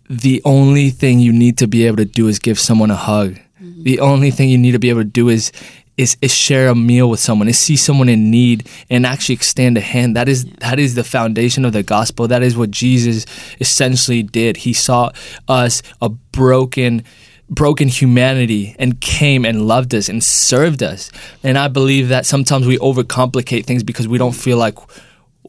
The 0.09 0.41
only 0.45 0.89
thing 0.91 1.19
you 1.19 1.33
need 1.33 1.57
to 1.57 1.67
be 1.67 1.85
able 1.87 1.97
to 1.97 2.05
do 2.05 2.27
is 2.27 2.39
give 2.39 2.59
someone 2.59 2.91
a 2.91 2.95
hug. 2.95 3.39
The 3.83 3.99
only 3.99 4.31
thing 4.31 4.49
you 4.49 4.57
need 4.57 4.71
to 4.71 4.79
be 4.79 4.89
able 4.89 5.01
to 5.01 5.05
do 5.05 5.29
is 5.29 5.51
is, 5.97 6.17
is 6.21 6.33
share 6.33 6.67
a 6.67 6.75
meal 6.75 7.09
with 7.09 7.21
someone, 7.21 7.47
is 7.47 7.57
see 7.57 7.77
someone 7.77 8.09
in 8.09 8.29
need 8.29 8.67
and 8.89 9.05
actually 9.05 9.35
extend 9.35 9.77
a 9.77 9.81
hand. 9.81 10.15
That 10.15 10.27
is 10.27 10.45
that 10.59 10.79
is 10.79 10.95
the 10.95 11.03
foundation 11.03 11.63
of 11.65 11.73
the 11.73 11.83
gospel. 11.83 12.27
That 12.27 12.43
is 12.43 12.57
what 12.57 12.71
Jesus 12.71 13.25
essentially 13.59 14.23
did. 14.23 14.57
He 14.57 14.73
saw 14.73 15.11
us 15.47 15.81
a 16.01 16.09
broken 16.09 17.03
broken 17.49 17.87
humanity 17.87 18.75
and 18.79 18.99
came 18.99 19.45
and 19.45 19.67
loved 19.67 19.93
us 19.93 20.09
and 20.09 20.23
served 20.23 20.81
us. 20.81 21.11
And 21.43 21.57
I 21.57 21.67
believe 21.67 22.09
that 22.09 22.25
sometimes 22.25 22.65
we 22.65 22.77
overcomplicate 22.79 23.65
things 23.65 23.83
because 23.83 24.07
we 24.07 24.17
don't 24.17 24.33
feel 24.33 24.57
like 24.57 24.77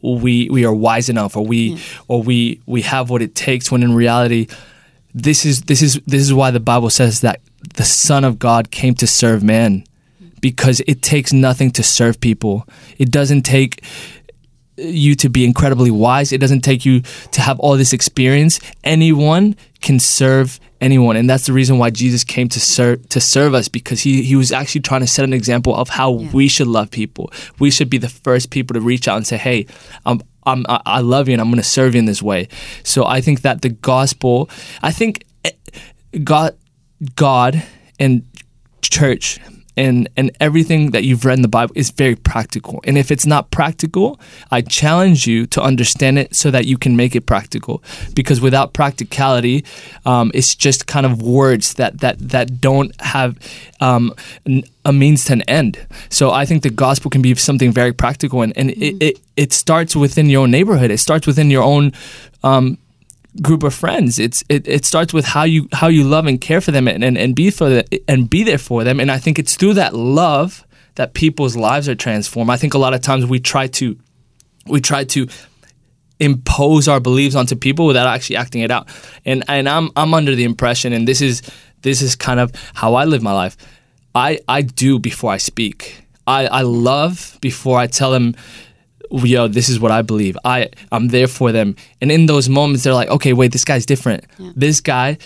we 0.03 0.49
we 0.51 0.65
are 0.65 0.75
wise 0.75 1.09
enough 1.09 1.37
or 1.37 1.45
we 1.45 1.81
or 2.07 2.23
we 2.23 2.61
we 2.67 2.83
have 2.83 3.11
what 3.11 3.23
it 3.23 3.35
takes 3.35 3.73
when 3.73 3.83
in 3.83 3.95
reality 3.95 4.47
this 5.17 5.47
is 5.47 5.63
this 5.63 5.81
is 5.81 5.99
this 6.07 6.21
is 6.21 6.35
why 6.35 6.51
the 6.51 6.61
Bible 6.61 6.91
says 6.91 7.23
that 7.23 7.41
the 7.75 7.85
Son 7.85 8.23
of 8.23 8.39
God 8.39 8.71
came 8.71 8.95
to 8.97 9.07
serve 9.07 9.43
man 9.43 9.85
because 10.43 10.83
it 10.87 11.01
takes 11.01 11.33
nothing 11.33 11.71
to 11.73 11.83
serve 11.83 12.21
people. 12.21 12.69
It 12.99 13.11
doesn't 13.11 13.43
take 13.43 13.83
you 14.77 15.15
to 15.15 15.31
be 15.31 15.47
incredibly 15.47 15.91
wise. 15.91 16.33
It 16.33 16.39
doesn't 16.39 16.61
take 16.61 16.85
you 16.85 17.01
to 17.33 17.41
have 17.41 17.59
all 17.61 17.79
this 17.79 17.95
experience. 17.95 18.61
Anyone 18.85 19.57
can 19.81 19.99
serve 19.99 20.61
anyone, 20.83 21.17
and 21.17 21.31
that's 21.31 21.47
the 21.47 21.55
reason 21.55 21.79
why 21.79 21.89
Jesus 21.89 22.23
came 22.23 22.51
to 22.51 22.61
serve 22.61 23.09
to 23.09 23.19
serve 23.19 23.55
us 23.55 23.69
because 23.69 24.03
he 24.03 24.23
he 24.23 24.37
was 24.37 24.53
actually 24.53 24.83
trying 24.83 25.01
to 25.01 25.07
set 25.07 25.25
an 25.25 25.33
example 25.33 25.75
of 25.75 25.89
how 25.89 26.11
we 26.11 26.47
should 26.47 26.69
love 26.69 26.91
people. 26.91 27.33
We 27.59 27.71
should 27.71 27.89
be 27.89 27.97
the 27.97 28.11
first 28.11 28.51
people 28.51 28.75
to 28.75 28.83
reach 28.83 29.09
out 29.09 29.17
and 29.17 29.27
say, 29.27 29.39
"Hey, 29.39 29.67
I'm." 30.05 30.21
I 30.47 30.81
I 30.87 31.01
love 31.01 31.29
you 31.29 31.35
and 31.35 31.41
I'm 31.41 31.49
going 31.49 31.63
to 31.63 31.69
serve 31.69 31.95
you 31.95 31.99
in 31.99 32.07
this 32.07 32.23
way. 32.23 32.49
So 32.83 33.05
I 33.05 33.21
think 33.21 33.43
that 33.43 33.63
the 33.63 33.71
gospel, 33.71 34.49
I 34.83 34.93
think 34.93 35.25
eh, 35.45 35.51
God, 36.23 36.57
God 37.15 37.63
and 37.99 38.25
church 38.83 39.41
and 39.77 40.09
and 40.17 40.31
everything 40.41 40.93
that 40.93 41.05
you've 41.05 41.25
read 41.25 41.39
in 41.39 41.43
the 41.43 41.49
Bible 41.49 41.73
is 41.77 41.91
very 41.91 42.17
practical. 42.17 42.81
And 42.85 42.97
if 42.97 43.11
it's 43.11 43.27
not 43.27 43.51
practical, 43.51 44.19
I 44.51 44.63
challenge 44.63 45.27
you 45.27 45.47
to 45.49 45.61
understand 45.61 46.19
it 46.19 46.35
so 46.35 46.51
that 46.51 46.67
you 46.67 46.79
can 46.79 46.97
make 46.97 47.15
it 47.15 47.27
practical. 47.27 47.83
Because 48.15 48.41
without 48.41 48.73
practicality, 48.73 49.65
um, 50.05 50.31
it's 50.35 50.55
just 50.55 50.87
kind 50.87 51.05
of 51.05 51.23
words 51.23 51.75
that 51.75 52.01
that 52.01 52.19
that 52.19 52.61
don't 52.61 52.99
have 53.01 53.39
um, 53.81 54.15
a 54.85 54.93
means 54.93 55.25
to 55.27 55.35
an 55.35 55.43
end. 55.43 55.87
So 56.09 56.31
I 56.31 56.47
think 56.47 56.63
the 56.63 56.71
gospel 56.71 57.11
can 57.11 57.23
be 57.23 57.35
something 57.35 57.73
very 57.73 57.93
practical, 57.93 58.43
and 58.43 58.57
and 58.57 58.71
it, 58.71 58.97
it 59.01 59.21
it 59.37 59.53
starts 59.53 59.95
within 59.95 60.31
your 60.31 60.43
own 60.43 60.51
neighborhood. 60.51 60.91
It 60.91 60.99
starts 60.99 61.27
within 61.27 61.51
your 61.51 61.63
own. 61.63 61.93
Um, 62.43 62.79
group 63.43 63.63
of 63.63 63.75
friends. 63.75 64.19
It's 64.19 64.43
it, 64.49 64.67
it 64.67 64.85
starts 64.85 65.13
with 65.13 65.25
how 65.25 65.45
you 65.45 65.69
how 65.73 65.89
you 65.89 66.05
love 66.05 66.27
and 66.27 66.41
care 66.41 66.61
for 66.61 66.71
them 66.71 66.89
and, 66.89 67.05
and, 67.05 67.17
and 67.17 67.35
be 67.35 67.51
for 67.51 67.69
the, 67.69 68.03
and 68.09 68.29
be 68.29 68.45
there 68.45 68.59
for 68.59 68.85
them. 68.85 69.01
And 69.01 69.11
I 69.11 69.19
think 69.19 69.39
it's 69.39 69.57
through 69.57 69.75
that 69.75 69.95
love 69.95 70.65
that 70.97 71.15
people's 71.15 71.57
lives 71.57 71.89
are 71.89 71.95
transformed. 71.95 72.51
I 72.51 72.57
think 72.57 72.75
a 72.75 72.79
lot 72.79 72.95
of 72.95 73.01
times 73.01 73.27
we 73.27 73.41
try 73.41 73.67
to 73.69 73.97
we 74.67 74.81
try 74.81 75.05
to 75.05 75.29
impose 76.19 76.89
our 76.89 77.01
beliefs 77.01 77.35
onto 77.35 77.55
people 77.55 77.87
without 77.87 78.07
actually 78.07 78.37
acting 78.37 78.63
it 78.63 78.71
out. 78.71 78.89
And 79.25 79.45
and 79.49 79.69
I'm 79.69 79.91
I'm 79.97 80.15
under 80.15 80.35
the 80.35 80.45
impression 80.45 80.93
and 80.93 81.07
this 81.07 81.21
is 81.21 81.43
this 81.83 82.03
is 82.03 82.17
kind 82.17 82.41
of 82.41 82.53
how 82.75 82.95
I 82.95 83.05
live 83.05 83.23
my 83.23 83.33
life. 83.33 83.57
I 84.15 84.41
I 84.49 84.63
do 84.63 84.99
before 84.99 85.31
I 85.31 85.37
speak. 85.37 86.03
I 86.27 86.47
I 86.47 86.63
love 86.63 87.39
before 87.41 87.79
I 87.79 87.87
tell 87.87 88.11
them 88.11 88.35
yo, 89.11 89.49
this 89.49 89.69
is 89.69 89.79
what 89.81 89.91
I 89.93 90.03
believe. 90.03 90.37
I 90.45 90.69
I'm 90.93 91.09
there 91.09 91.27
for 91.29 91.53
them. 91.53 91.77
And 92.01 92.11
in 92.13 92.27
those 92.27 92.49
moments, 92.49 92.85
they're 92.85 92.95
like, 92.95 93.09
okay, 93.09 93.33
wait, 93.33 93.53
this 93.53 93.65
guy's 93.65 93.87
different. 93.87 94.25
This 94.57 94.81
guy 94.81 95.19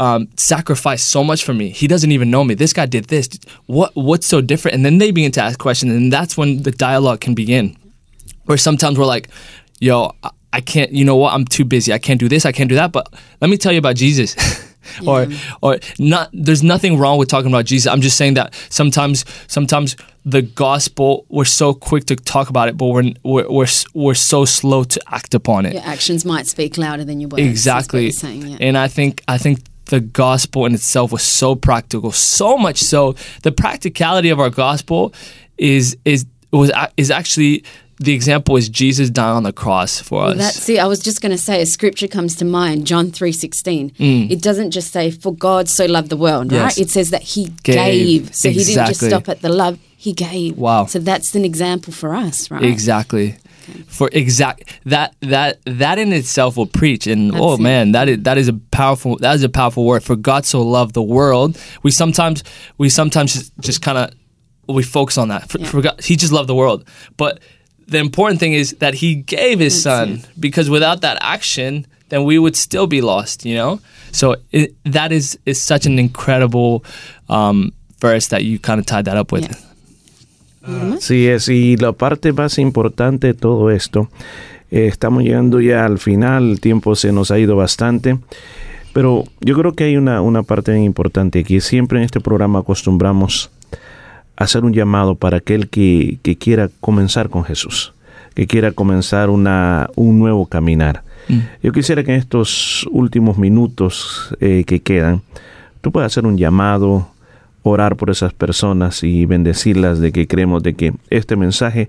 um, 0.00 0.28
sacrificed 0.36 1.08
so 1.08 1.22
much 1.22 1.44
for 1.44 1.54
me. 1.54 1.68
He 1.70 1.86
doesn't 1.86 2.10
even 2.12 2.30
know 2.30 2.42
me. 2.44 2.54
This 2.54 2.72
guy 2.72 2.86
did 2.86 3.04
this. 3.06 3.28
What 3.66 3.94
what's 3.94 4.26
so 4.26 4.40
different? 4.40 4.74
And 4.74 4.84
then 4.84 4.98
they 4.98 5.10
begin 5.12 5.32
to 5.32 5.42
ask 5.42 5.58
questions, 5.58 5.92
and 5.92 6.12
that's 6.12 6.36
when 6.36 6.62
the 6.62 6.72
dialogue 6.72 7.20
can 7.20 7.34
begin. 7.34 7.76
Where 8.46 8.58
sometimes 8.58 8.98
we're 8.98 9.06
like, 9.06 9.28
yo, 9.80 10.12
I- 10.22 10.30
I 10.54 10.60
can't. 10.60 10.92
You 10.92 11.06
know 11.06 11.16
what? 11.16 11.32
I'm 11.32 11.46
too 11.46 11.64
busy. 11.64 11.94
I 11.94 11.98
can't 11.98 12.20
do 12.20 12.28
this. 12.28 12.44
I 12.44 12.52
can't 12.52 12.68
do 12.68 12.74
that. 12.74 12.92
But 12.92 13.10
let 13.40 13.48
me 13.48 13.56
tell 13.56 13.72
you 13.72 13.78
about 13.78 13.96
Jesus. 13.96 14.36
or 15.06 15.26
or 15.60 15.78
not 15.98 16.30
there's 16.32 16.62
nothing 16.62 16.98
wrong 16.98 17.18
with 17.18 17.28
talking 17.28 17.50
about 17.50 17.64
Jesus. 17.64 17.90
I'm 17.90 18.00
just 18.00 18.16
saying 18.16 18.34
that 18.34 18.54
sometimes 18.68 19.24
sometimes 19.46 19.96
the 20.24 20.42
gospel 20.42 21.26
we're 21.28 21.44
so 21.44 21.74
quick 21.74 22.04
to 22.06 22.16
talk 22.16 22.48
about 22.48 22.68
it 22.68 22.76
but 22.76 22.86
we're 22.86 23.12
we're 23.24 23.50
we're, 23.50 23.66
we're 23.94 24.14
so 24.14 24.44
slow 24.44 24.84
to 24.84 25.00
act 25.08 25.34
upon 25.34 25.66
it. 25.66 25.74
Your 25.74 25.82
actions 25.82 26.24
might 26.24 26.46
speak 26.46 26.78
louder 26.78 27.04
than 27.04 27.20
your 27.20 27.28
words. 27.28 27.42
Exactly. 27.42 28.10
saying, 28.10 28.46
yeah. 28.46 28.56
And 28.60 28.78
I 28.78 28.88
think 28.88 29.22
I 29.28 29.38
think 29.38 29.60
the 29.86 30.00
gospel 30.00 30.64
in 30.66 30.74
itself 30.74 31.12
was 31.12 31.22
so 31.22 31.54
practical, 31.54 32.12
so 32.12 32.56
much 32.56 32.78
so 32.78 33.14
the 33.42 33.52
practicality 33.52 34.30
of 34.30 34.40
our 34.40 34.50
gospel 34.50 35.12
is 35.58 35.96
is 36.04 36.26
was 36.50 36.70
is 36.96 37.10
actually 37.10 37.64
the 38.02 38.12
example 38.14 38.56
is 38.56 38.68
Jesus 38.68 39.10
dying 39.10 39.36
on 39.36 39.42
the 39.44 39.52
cross 39.52 40.00
for 40.00 40.20
Well, 40.22 40.30
us. 40.32 40.38
that's 40.38 40.68
it. 40.68 40.78
I 40.78 40.86
was 40.86 41.00
just 41.00 41.20
going 41.20 41.32
to 41.32 41.38
say 41.38 41.62
a 41.62 41.66
scripture 41.66 42.08
comes 42.08 42.34
to 42.36 42.44
mind, 42.44 42.86
John 42.86 43.10
three 43.10 43.32
sixteen. 43.32 43.90
Mm. 43.98 44.30
It 44.30 44.42
doesn't 44.42 44.70
just 44.72 44.92
say, 44.92 45.10
"For 45.10 45.32
God 45.34 45.68
so 45.68 45.86
loved 45.86 46.08
the 46.10 46.16
world," 46.16 46.52
Yes. 46.52 46.62
right? 46.62 46.78
It 46.78 46.90
says 46.90 47.10
that 47.10 47.22
He 47.22 47.46
Gave. 47.62 48.24
gave. 48.24 48.34
So 48.34 48.50
He 48.50 48.64
didn't 48.64 48.86
just 48.88 49.04
stop 49.06 49.28
at 49.28 49.40
the 49.42 49.48
love; 49.48 49.78
He 49.96 50.12
gave. 50.12 50.56
Wow. 50.58 50.86
So 50.86 50.98
that's 50.98 51.34
an 51.34 51.44
example 51.44 51.92
for 51.92 52.14
us, 52.14 52.50
right? 52.50 52.62
Exactly. 52.64 53.36
For 53.86 54.08
exact 54.12 54.64
that 54.86 55.14
that 55.20 55.60
that 55.66 55.96
in 55.98 56.12
itself 56.12 56.56
will 56.56 56.66
preach 56.66 57.06
and 57.06 57.30
That's 57.32 57.40
oh 57.42 57.54
it. 57.54 57.60
man 57.60 57.92
that 57.92 58.08
is 58.08 58.18
that 58.24 58.36
is 58.36 58.48
a 58.48 58.54
powerful 58.72 59.16
that 59.18 59.36
is 59.36 59.44
a 59.44 59.48
powerful 59.48 59.84
word 59.86 60.02
for 60.02 60.16
God 60.16 60.44
so 60.44 60.62
loved 60.62 60.94
the 60.94 61.02
world 61.02 61.56
we 61.84 61.92
sometimes 61.92 62.42
we 62.76 62.88
sometimes 62.88 63.34
just, 63.34 63.52
just 63.60 63.80
kind 63.80 63.98
of 63.98 64.10
we 64.68 64.82
focus 64.82 65.16
on 65.16 65.28
that. 65.28 65.48
For, 65.48 65.58
Yeah. 65.60 65.66
for 65.70 65.80
God, 65.80 66.00
he 66.02 66.16
just 66.16 66.32
loved 66.32 66.48
the 66.48 66.54
world. 66.56 66.84
But 67.16 67.38
the 67.86 67.98
important 67.98 68.40
thing 68.40 68.52
is 68.52 68.72
that 68.78 68.94
he 68.94 69.16
gave 69.16 69.58
his 69.58 69.82
son 69.82 70.22
because 70.38 70.70
without 70.70 71.00
that 71.00 71.18
action, 71.20 71.86
then 72.08 72.24
we 72.24 72.38
would 72.38 72.56
still 72.56 72.86
be 72.86 73.00
lost, 73.00 73.44
you 73.44 73.54
know? 73.54 73.80
So 74.12 74.36
it, 74.50 74.74
that 74.84 75.12
is, 75.12 75.38
is 75.46 75.60
such 75.60 75.86
an 75.86 75.98
incredible 75.98 76.84
um, 77.28 77.72
verse 78.00 78.28
that 78.28 78.44
you 78.44 78.58
kind 78.58 78.78
of 78.78 78.86
tied 78.86 79.06
that 79.06 79.16
up 79.16 79.32
with. 79.32 79.48
Sí 81.00 81.26
es, 81.26 81.48
y 81.48 81.76
la 81.76 81.92
parte 81.92 82.32
más 82.32 82.58
importante 82.58 83.28
de 83.28 83.34
todo 83.34 83.70
esto, 83.70 84.08
eh, 84.70 84.86
estamos 84.86 85.24
llegando 85.24 85.60
ya 85.60 85.84
al 85.84 85.98
final, 85.98 86.52
el 86.52 86.60
tiempo 86.60 86.94
se 86.94 87.12
nos 87.12 87.32
ha 87.32 87.38
ido 87.38 87.56
bastante, 87.56 88.18
pero 88.92 89.24
yo 89.40 89.56
creo 89.56 89.72
que 89.72 89.84
hay 89.84 89.96
una, 89.96 90.20
una 90.20 90.44
parte 90.44 90.70
bien 90.70 90.84
importante 90.84 91.40
aquí. 91.40 91.60
Siempre 91.60 91.98
en 91.98 92.04
este 92.04 92.20
programa 92.20 92.60
acostumbramos 92.60 93.50
hacer 94.36 94.64
un 94.64 94.72
llamado 94.72 95.14
para 95.14 95.38
aquel 95.38 95.68
que, 95.68 96.18
que 96.22 96.36
quiera 96.36 96.70
comenzar 96.80 97.28
con 97.28 97.44
Jesús, 97.44 97.92
que 98.34 98.46
quiera 98.46 98.72
comenzar 98.72 99.30
una, 99.30 99.90
un 99.96 100.18
nuevo 100.18 100.46
caminar. 100.46 101.04
Yo 101.62 101.72
quisiera 101.72 102.02
que 102.02 102.12
en 102.12 102.18
estos 102.18 102.86
últimos 102.90 103.38
minutos 103.38 104.34
eh, 104.40 104.64
que 104.66 104.80
quedan, 104.80 105.22
tú 105.80 105.92
puedas 105.92 106.12
hacer 106.12 106.26
un 106.26 106.36
llamado, 106.36 107.08
orar 107.62 107.96
por 107.96 108.10
esas 108.10 108.32
personas 108.34 109.02
y 109.02 109.24
bendecirlas 109.24 110.00
de 110.00 110.12
que 110.12 110.26
creemos 110.26 110.62
de 110.62 110.74
que 110.74 110.92
este 111.10 111.36
mensaje 111.36 111.88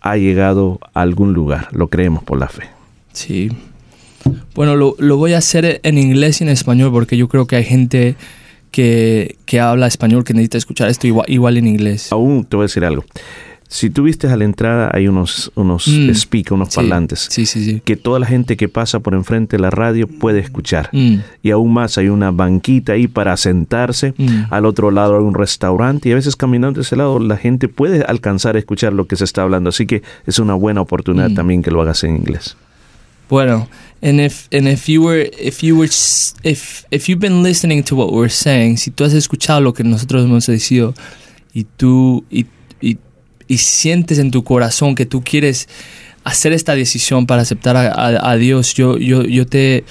ha 0.00 0.16
llegado 0.16 0.80
a 0.92 1.02
algún 1.02 1.32
lugar. 1.32 1.68
Lo 1.72 1.88
creemos 1.88 2.24
por 2.24 2.38
la 2.38 2.48
fe. 2.48 2.64
Sí. 3.12 3.52
Bueno, 4.54 4.76
lo, 4.76 4.96
lo 4.98 5.16
voy 5.16 5.34
a 5.34 5.38
hacer 5.38 5.80
en 5.82 5.96
inglés 5.96 6.40
y 6.40 6.44
en 6.44 6.50
español 6.50 6.90
porque 6.92 7.16
yo 7.16 7.28
creo 7.28 7.46
que 7.46 7.56
hay 7.56 7.64
gente 7.64 8.16
que, 8.74 9.36
que 9.46 9.60
habla 9.60 9.86
español 9.86 10.24
que 10.24 10.34
necesita 10.34 10.58
escuchar 10.58 10.90
esto 10.90 11.06
igual, 11.06 11.26
igual 11.28 11.56
en 11.58 11.68
inglés. 11.68 12.10
Aún 12.10 12.44
te 12.44 12.56
voy 12.56 12.64
a 12.64 12.66
decir 12.66 12.84
algo. 12.84 13.04
Si 13.68 13.88
tú 13.88 14.02
viste 14.02 14.26
a 14.28 14.36
la 14.36 14.44
entrada 14.44 14.90
hay 14.92 15.06
unos, 15.08 15.50
unos 15.54 15.86
Mm. 15.88 16.10
speakers, 16.14 16.52
unos 16.52 16.68
Sí. 16.70 16.76
parlantes, 16.76 17.26
Sí, 17.30 17.46
sí, 17.46 17.64
sí. 17.64 17.80
que 17.84 17.96
toda 17.96 18.18
la 18.18 18.26
gente 18.26 18.56
que 18.56 18.68
pasa 18.68 18.98
por 19.00 19.14
enfrente 19.14 19.56
de 19.56 19.62
la 19.62 19.70
radio 19.70 20.06
puede 20.08 20.40
escuchar. 20.40 20.90
Mm. 20.92 21.16
Y 21.42 21.50
aún 21.50 21.72
más 21.72 21.96
hay 21.98 22.08
una 22.08 22.30
banquita 22.32 22.92
ahí 22.94 23.06
para 23.08 23.36
sentarse. 23.36 24.12
Mm. 24.18 24.42
Al 24.50 24.66
otro 24.66 24.90
lado 24.90 25.16
hay 25.18 25.22
un 25.24 25.34
restaurante 25.34 26.08
y 26.08 26.12
a 26.12 26.16
veces 26.16 26.34
caminando 26.36 26.78
de 26.80 26.82
ese 26.82 26.96
lado 26.96 27.18
la 27.20 27.36
gente 27.36 27.68
puede 27.68 28.02
alcanzar 28.04 28.56
a 28.56 28.58
escuchar 28.58 28.92
lo 28.92 29.06
que 29.06 29.14
se 29.16 29.24
está 29.24 29.42
hablando. 29.42 29.70
Así 29.70 29.86
que 29.86 30.02
es 30.26 30.38
una 30.40 30.54
buena 30.54 30.80
oportunidad 30.80 31.30
Mm. 31.30 31.34
también 31.34 31.62
que 31.62 31.70
lo 31.70 31.80
hagas 31.80 32.02
en 32.04 32.16
inglés. 32.16 32.56
Bueno, 33.28 33.68
and 34.02 34.20
if 34.20 34.48
and 34.52 34.68
if 34.68 34.86
you 34.88 35.02
were 35.02 35.30
if 35.38 35.62
you 35.62 35.76
were 35.78 35.88
if 36.42 36.84
if 36.90 37.08
you've 37.08 37.20
been 37.20 37.42
listening 37.42 37.82
to 37.84 37.96
what 37.96 38.12
we're 38.12 38.28
saying, 38.28 38.76
si 38.76 38.90
tú 38.90 39.04
has 39.04 39.14
escuchado 39.14 39.60
lo 39.60 39.72
que 39.72 39.82
nosotros 39.82 40.24
hemos 40.24 40.46
dicho 40.46 40.94
y 41.54 41.64
tú 41.76 42.24
y, 42.30 42.46
y, 42.80 42.98
y 43.48 43.58
sientes 43.58 44.18
en 44.18 44.30
tu 44.30 44.44
corazón 44.44 44.94
que 44.94 45.06
tú 45.06 45.22
quieres 45.24 45.68
hacer 46.24 46.52
esta 46.52 46.74
decisión 46.74 47.26
para 47.26 47.42
aceptar 47.42 47.76
a, 47.76 48.30
a- 48.30 48.36
Dios, 48.36 48.74
yo 48.74 48.98
yo 48.98 49.22
yo 49.24 49.46
te 49.46 49.84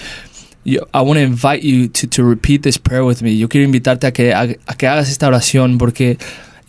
yo, 0.65 0.87
I 0.93 0.99
want 1.01 1.17
to 1.17 1.21
invite 1.23 1.63
you 1.63 1.87
to, 1.89 2.07
to 2.07 2.23
repeat 2.23 2.61
this 2.61 2.77
prayer 2.77 3.03
with 3.03 3.21
me. 3.21 3.37
Yo 3.37 3.49
quiero 3.49 3.65
invitarte 3.65 4.07
a 4.07 4.11
que, 4.13 4.33
a, 4.33 4.47
que 4.77 4.87
hagas 4.87 5.09
esta 5.09 5.27
oración 5.27 5.77
porque 5.77 6.17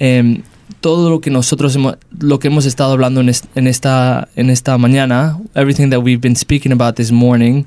em, 0.01 0.43
todo 0.85 1.09
lo 1.09 1.19
que 1.23 1.31
nosotros 1.31 1.74
hemos, 1.77 1.97
lo 2.20 2.39
que 2.39 2.48
hemos 2.48 2.66
estado 2.66 2.93
hablando 2.93 3.23
en, 3.23 3.31
es- 3.31 3.44
en 3.55 3.66
esta 3.66 4.28
en 4.36 4.51
esta 4.51 4.77
mañana, 4.77 5.39
everything 5.55 5.89
that 5.89 6.01
we've 6.02 6.20
been 6.20 6.36
speaking 6.36 6.73
about 6.73 6.97
this 6.97 7.11
morning, 7.11 7.65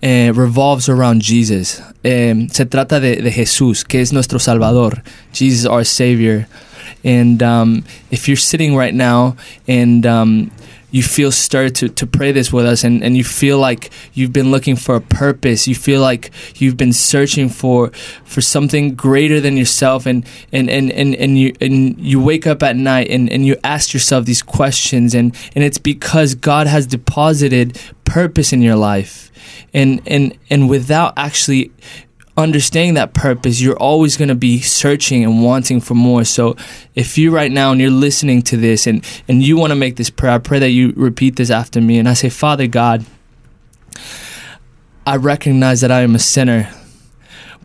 eh, 0.00 0.30
revolves 0.32 0.88
around 0.88 1.22
Jesus. 1.22 1.82
Eh, 2.04 2.46
se 2.52 2.66
trata 2.66 3.00
de, 3.00 3.16
Jesús, 3.32 3.84
que 3.84 4.00
es 4.00 4.12
nuestro 4.12 4.38
Salvador. 4.38 5.02
Jesus, 5.32 5.66
our 5.66 5.84
Savior. 5.84 6.46
And 7.04 7.42
um, 7.42 7.82
if 8.12 8.28
you're 8.28 8.36
sitting 8.40 8.76
right 8.76 8.94
now 8.94 9.34
and 9.66 10.06
um, 10.06 10.50
you 10.96 11.02
feel 11.02 11.30
stirred 11.30 11.74
to, 11.74 11.90
to 11.90 12.06
pray 12.06 12.32
this 12.32 12.50
with 12.50 12.64
us 12.64 12.82
and, 12.82 13.04
and 13.04 13.18
you 13.18 13.22
feel 13.22 13.58
like 13.58 13.90
you've 14.14 14.32
been 14.32 14.50
looking 14.50 14.76
for 14.76 14.96
a 14.96 15.00
purpose, 15.00 15.68
you 15.68 15.74
feel 15.74 16.00
like 16.00 16.30
you've 16.56 16.78
been 16.78 16.92
searching 16.92 17.50
for 17.50 17.90
for 18.24 18.40
something 18.40 18.94
greater 18.94 19.38
than 19.38 19.58
yourself 19.58 20.06
and, 20.06 20.26
and, 20.52 20.70
and, 20.70 20.90
and, 20.90 21.14
and 21.14 21.38
you 21.38 21.52
and 21.60 22.00
you 22.00 22.18
wake 22.18 22.46
up 22.46 22.62
at 22.62 22.76
night 22.76 23.10
and, 23.10 23.30
and 23.30 23.44
you 23.44 23.56
ask 23.62 23.92
yourself 23.92 24.24
these 24.24 24.42
questions 24.42 25.14
and, 25.14 25.36
and 25.54 25.62
it's 25.62 25.78
because 25.78 26.34
God 26.34 26.66
has 26.66 26.86
deposited 26.86 27.78
purpose 28.06 28.54
in 28.54 28.62
your 28.62 28.76
life. 28.76 29.30
And 29.74 30.00
and 30.06 30.36
and 30.48 30.70
without 30.70 31.12
actually 31.18 31.72
understanding 32.36 32.94
that 32.94 33.14
purpose 33.14 33.60
you're 33.60 33.78
always 33.78 34.16
going 34.16 34.28
to 34.28 34.34
be 34.34 34.60
searching 34.60 35.24
and 35.24 35.42
wanting 35.42 35.80
for 35.80 35.94
more. 35.94 36.24
So 36.24 36.56
if 36.94 37.16
you 37.16 37.30
right 37.30 37.50
now 37.50 37.72
and 37.72 37.80
you're 37.80 37.90
listening 37.90 38.42
to 38.42 38.56
this 38.56 38.86
and 38.86 39.04
and 39.28 39.42
you 39.42 39.56
want 39.56 39.70
to 39.70 39.76
make 39.76 39.96
this 39.96 40.10
prayer 40.10 40.32
i 40.32 40.38
pray 40.38 40.58
that 40.58 40.70
you 40.70 40.92
repeat 40.96 41.36
this 41.36 41.50
after 41.50 41.80
me 41.80 41.98
and 41.98 42.08
i 42.08 42.14
say 42.14 42.28
father 42.28 42.66
god 42.66 43.04
i 45.06 45.16
recognize 45.16 45.80
that 45.80 45.90
i 45.90 46.00
am 46.00 46.14
a 46.14 46.18
sinner 46.18 46.70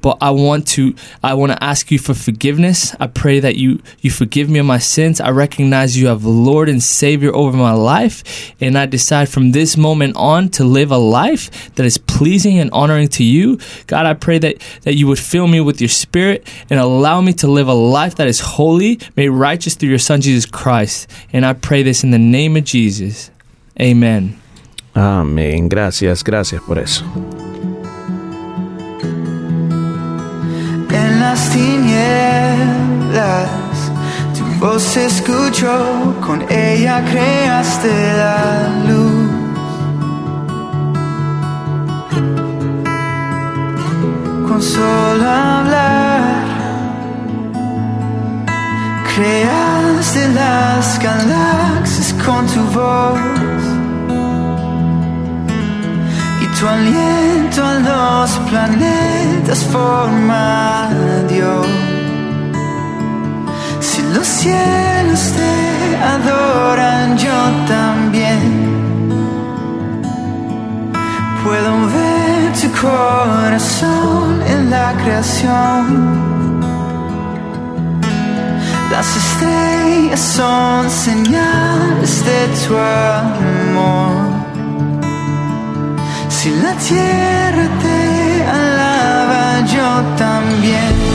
but 0.02 0.18
I 0.22 0.32
want 0.32 0.68
to 0.70 0.96
I 1.24 1.34
want 1.34 1.52
to 1.52 1.64
ask 1.64 1.92
you 1.92 2.00
for 2.00 2.14
forgiveness. 2.14 2.96
I 3.00 3.08
pray 3.08 3.40
that 3.40 3.56
you 3.56 3.82
you 4.00 4.12
forgive 4.12 4.50
me 4.50 4.60
of 4.60 4.66
my 4.66 4.80
sins. 4.80 5.22
I 5.22 5.30
recognize 5.30 5.98
you 5.98 6.08
have 6.08 6.26
Lord 6.26 6.70
and 6.70 6.82
Savior 6.82 7.34
over 7.36 7.56
my 7.56 7.74
life, 7.74 8.54
and 8.60 8.78
I 8.78 8.86
decide 8.86 9.30
from 9.30 9.52
this 9.52 9.78
moment 9.78 10.16
on 10.16 10.50
to 10.50 10.64
live 10.64 10.92
a 10.92 10.98
life 10.98 11.74
that 11.76 11.86
is 11.86 11.98
pleasing 11.98 12.60
and 12.60 12.72
honoring 12.72 13.08
to 13.10 13.24
you. 13.24 13.60
God, 13.88 14.06
I 14.06 14.14
pray 14.14 14.40
that 14.40 14.62
that 14.84 14.96
you 14.96 15.08
would 15.08 15.20
fill 15.20 15.48
me 15.48 15.62
with 15.62 15.80
your 15.80 15.90
spirit 15.90 16.48
and 16.70 16.80
allow 16.80 17.22
me 17.22 17.34
to 17.34 17.48
live 17.48 17.68
a 17.68 17.74
life 17.74 18.16
that 18.16 18.28
is 18.28 18.40
holy, 18.40 19.00
made 19.16 19.30
righteous 19.30 19.76
through 19.76 19.90
your 19.90 20.00
son 20.00 20.22
Jesus 20.22 20.46
Christ. 20.46 21.10
And 21.34 21.46
I 21.46 21.54
pray 21.54 21.84
this 21.84 22.04
in 22.04 22.12
the 22.12 22.20
name 22.20 22.56
of 22.58 22.64
Jesus. 22.64 23.32
Amen. 23.80 24.40
Amén. 24.94 25.70
Gracias, 25.70 26.24
gracias 26.24 26.62
por 26.62 26.78
eso. 26.78 27.06
Las 31.32 31.50
tinieblas 31.52 33.22
tu 34.38 34.44
voz 34.60 34.98
escuchó, 34.98 35.76
con 36.26 36.40
ella 36.50 36.96
creaste 37.10 37.94
la 38.22 38.40
luz. 38.88 39.30
Con 44.48 44.62
solo 44.62 45.26
hablar, 45.30 46.46
creaste 49.14 50.22
las 50.40 51.00
galaxias 51.00 52.14
con 52.26 52.46
tu 52.54 52.62
voz. 52.78 53.61
Tu 56.62 56.68
aliento 56.68 57.66
a 57.66 57.74
los 57.90 58.30
planetas 58.48 59.64
forma 59.74 60.90
Dios. 61.28 61.66
Si 63.80 64.04
los 64.14 64.28
cielos 64.28 65.24
te 65.38 65.56
adoran, 66.14 67.18
yo 67.18 67.40
también. 67.68 68.42
Puedo 71.44 71.72
ver 71.96 72.54
tu 72.62 72.70
corazón 72.80 74.44
en 74.54 74.70
la 74.70 74.94
creación. 75.02 75.84
Las 78.92 79.08
estrellas 79.24 80.20
son 80.20 80.88
señales 80.92 82.24
de 82.24 82.40
tu 82.62 82.78
amor. 82.78 84.31
Si 86.32 86.50
la 86.50 86.74
tierra 86.76 87.68
te 87.84 88.44
alaba, 88.46 89.66
yo 89.66 90.16
también. 90.18 91.11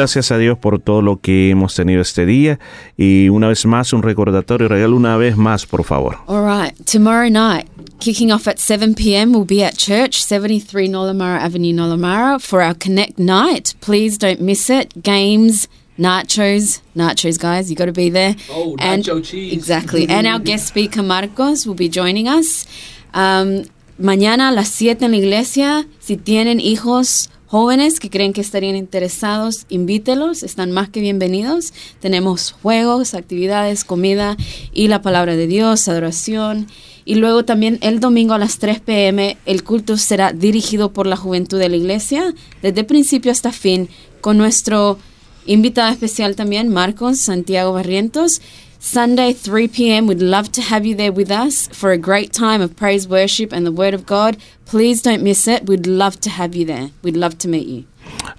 Gracias 0.00 0.32
a 0.32 0.38
Dios 0.38 0.56
por 0.56 0.80
todo 0.80 1.02
lo 1.02 1.20
que 1.20 1.50
hemos 1.50 1.74
tenido 1.74 2.00
este 2.00 2.24
día. 2.24 2.58
Y 2.96 3.28
una 3.28 3.48
vez 3.48 3.66
más, 3.66 3.92
un 3.92 4.02
recordatorio. 4.02 4.66
Regalo 4.66 4.96
una 4.96 5.18
vez 5.18 5.36
más, 5.36 5.66
por 5.66 5.84
favor. 5.84 6.16
All 6.26 6.42
right, 6.42 6.74
tomorrow 6.86 7.28
night, 7.28 7.68
kicking 7.98 8.32
off 8.32 8.48
at 8.48 8.58
7 8.58 8.94
p.m., 8.94 9.32
we'll 9.32 9.44
be 9.44 9.62
at 9.62 9.76
church, 9.76 10.22
73 10.22 10.88
Nolamara 10.88 11.40
Avenue, 11.40 11.74
Nolamara, 11.74 12.40
for 12.40 12.62
our 12.62 12.72
Connect 12.72 13.18
night. 13.18 13.74
Please 13.82 14.16
don't 14.16 14.40
miss 14.40 14.70
it. 14.70 15.02
Games, 15.02 15.68
nachos, 15.98 16.80
nachos, 16.96 17.38
guys, 17.38 17.68
you 17.68 17.76
got 17.76 17.84
to 17.84 17.92
be 17.92 18.08
there. 18.08 18.36
Oh, 18.50 18.76
and, 18.78 19.04
nacho 19.04 19.22
cheese. 19.22 19.52
Exactly. 19.52 20.08
and 20.08 20.26
our 20.26 20.38
guest 20.38 20.66
speaker, 20.66 21.02
Marcos, 21.02 21.66
will 21.66 21.74
be 21.74 21.90
joining 21.90 22.26
us. 22.26 22.66
Um, 23.12 23.64
mañana 23.98 24.48
a 24.48 24.52
las 24.52 24.70
7 24.70 25.04
en 25.04 25.10
la 25.10 25.18
iglesia, 25.18 25.86
si 25.98 26.16
tienen 26.16 26.58
hijos 26.58 27.28
jóvenes 27.50 27.98
que 27.98 28.10
creen 28.10 28.32
que 28.32 28.40
estarían 28.40 28.76
interesados, 28.76 29.66
invítelos, 29.70 30.44
están 30.44 30.70
más 30.70 30.88
que 30.88 31.00
bienvenidos. 31.00 31.74
Tenemos 31.98 32.52
juegos, 32.52 33.14
actividades, 33.14 33.82
comida 33.82 34.36
y 34.72 34.86
la 34.86 35.02
palabra 35.02 35.34
de 35.34 35.48
Dios, 35.48 35.88
adoración. 35.88 36.68
Y 37.04 37.16
luego 37.16 37.44
también 37.44 37.78
el 37.80 37.98
domingo 37.98 38.34
a 38.34 38.38
las 38.38 38.58
3 38.58 38.78
pm 38.78 39.36
el 39.46 39.64
culto 39.64 39.96
será 39.96 40.32
dirigido 40.32 40.92
por 40.92 41.08
la 41.08 41.16
juventud 41.16 41.58
de 41.58 41.68
la 41.68 41.74
iglesia, 41.74 42.36
desde 42.62 42.84
principio 42.84 43.32
hasta 43.32 43.50
fin, 43.50 43.88
con 44.20 44.38
nuestro 44.38 44.98
invitado 45.44 45.90
especial 45.90 46.36
también, 46.36 46.68
Marcos 46.68 47.18
Santiago 47.18 47.72
Barrientos. 47.72 48.40
Sunday, 48.82 49.34
3 49.34 49.68
p.m. 49.68 50.06
We'd 50.06 50.22
love 50.22 50.50
to 50.52 50.62
have 50.62 50.86
you 50.86 50.94
there 50.94 51.12
with 51.12 51.30
us 51.30 51.68
for 51.68 51.92
a 51.92 51.98
great 51.98 52.32
time 52.32 52.62
of 52.62 52.76
praise, 52.76 53.06
worship, 53.06 53.52
and 53.52 53.66
the 53.66 53.70
Word 53.70 53.92
of 53.92 54.06
God. 54.06 54.38
Please 54.64 55.02
don't 55.02 55.22
miss 55.22 55.46
it. 55.46 55.66
We'd 55.66 55.86
love 55.86 56.18
to 56.20 56.30
have 56.30 56.54
you 56.54 56.64
there. 56.64 56.90
We'd 57.02 57.14
love 57.14 57.36
to 57.40 57.48
meet 57.48 57.66
you. 57.66 57.84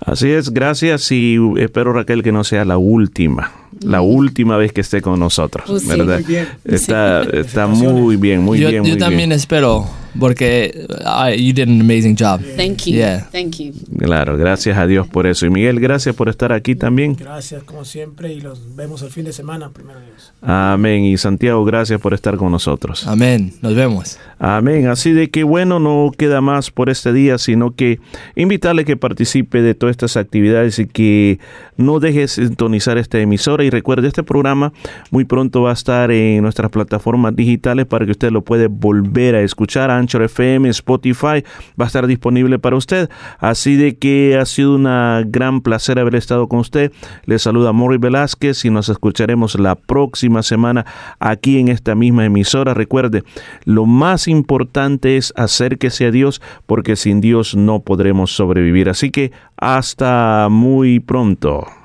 Así 0.03 0.31
es, 0.31 0.49
gracias 0.49 1.11
y 1.11 1.38
espero 1.59 1.93
Raquel 1.93 2.23
que 2.23 2.31
no 2.31 2.43
sea 2.43 2.65
la 2.65 2.80
última, 2.80 3.51
la 3.81 4.02
última 4.02 4.57
vez 4.57 4.73
que 4.73 4.81
esté 4.81 5.02
con 5.02 5.19
nosotros, 5.19 5.65
Pues 5.68 5.84
sí. 5.84 5.89
¿verdad? 5.89 6.19
Muy 6.19 6.23
bien. 6.27 6.48
Está, 6.65 7.22
está 7.23 7.68
muy 7.68 8.18
bien, 8.18 8.41
muy 8.41 8.60
yo, 8.60 8.69
bien, 8.69 8.84
yo 8.84 8.89
muy 8.91 8.99
también 8.99 9.30
bien. 9.30 9.31
espero, 9.34 9.88
porque 10.19 10.85
uh, 11.06 11.30
you 11.30 11.53
did 11.53 11.69
an 11.69 11.80
amazing 11.80 12.15
job. 12.19 12.41
Thank 12.57 12.80
you. 12.85 12.93
Yeah. 12.95 13.30
Thank 13.31 13.56
you. 13.60 13.72
Claro, 13.98 14.35
gracias 14.38 14.77
a 14.77 14.85
Dios 14.85 15.07
por 15.07 15.26
eso. 15.26 15.45
Y 15.45 15.49
Miguel, 15.49 15.80
gracias 15.80 16.14
por 16.15 16.27
estar 16.27 16.52
aquí 16.52 16.76
también. 16.76 17.15
Gracias, 17.15 17.64
como 17.64 17.85
siempre, 17.85 18.34
y 18.34 18.41
los 18.41 18.76
vemos 18.76 19.02
el 19.03 19.10
fin 19.10 19.23
de 19.23 19.31
semana, 19.34 19.69
primero 19.69 19.99
Dios. 20.02 20.34
Amén. 20.41 21.06
Y 21.06 21.18
Santiago, 21.18 21.64
gracias 21.64 21.99
por 22.02 22.14
estar 22.14 22.35
con 22.35 22.52
nosotros. 22.52 23.07
Amén. 23.07 23.53
Nos 23.61 23.73
vemos. 23.73 24.18
Amén. 24.38 24.88
Así 24.88 25.11
de 25.14 25.30
que 25.30 25.43
bueno, 25.43 25.80
no 25.80 26.11
queda 26.18 26.41
más 26.41 26.72
por 26.72 26.89
este 26.89 27.14
día, 27.14 27.38
sino 27.38 27.73
que 27.76 27.99
invitarle 28.35 28.84
que 28.85 28.98
participe 28.98 29.61
de 29.61 29.76
todas 29.76 29.93
estas 29.93 30.18
actividades 30.18 30.77
y 30.80 30.88
que 30.88 31.39
no 31.77 31.99
deje 31.99 32.22
de 32.22 32.27
sintonizar 32.27 32.98
esta 32.98 33.19
emisora. 33.19 33.60
Y 33.63 33.69
recuerde, 33.69 34.07
este 34.07 34.23
programa 34.23 34.73
muy 35.09 35.25
pronto 35.25 35.61
va 35.63 35.71
a 35.71 35.73
estar 35.73 36.11
en 36.11 36.41
nuestras 36.41 36.71
plataformas 36.71 37.35
digitales 37.35 37.85
para 37.85 38.05
que 38.05 38.11
usted 38.11 38.31
lo 38.31 38.43
puede 38.43 38.67
volver 38.67 39.35
a 39.35 39.41
escuchar. 39.41 39.91
Anchor 39.91 40.23
FM, 40.23 40.69
Spotify, 40.69 41.43
va 41.79 41.85
a 41.85 41.88
estar 41.88 42.07
disponible 42.07 42.59
para 42.59 42.75
usted. 42.75 43.09
Así 43.39 43.75
de 43.75 43.97
que 43.97 44.38
ha 44.39 44.45
sido 44.45 44.75
una 44.75 45.23
gran 45.25 45.61
placer 45.61 45.99
haber 45.99 46.15
estado 46.15 46.47
con 46.47 46.59
usted. 46.59 46.91
Le 47.25 47.39
saluda 47.39 47.71
Mori 47.71 47.97
Velázquez 47.97 48.65
y 48.65 48.69
nos 48.69 48.89
escucharemos 48.89 49.59
la 49.59 49.75
próxima 49.75 50.43
semana 50.43 50.85
aquí 51.19 51.59
en 51.59 51.67
esta 51.67 51.95
misma 51.95 52.25
emisora. 52.25 52.73
Recuerde, 52.73 53.23
lo 53.65 53.85
más 53.85 54.27
importante 54.27 55.17
es 55.17 55.33
acérquese 55.35 56.05
a 56.05 56.11
Dios 56.11 56.41
porque 56.65 56.95
sin 56.95 57.21
Dios 57.21 57.55
no 57.55 57.79
podremos 57.79 58.31
sobrevivir. 58.31 58.89
Así 58.89 59.11
que 59.11 59.31
hasta 59.57 60.47
muy 60.49 60.99
pronto. 60.99 61.81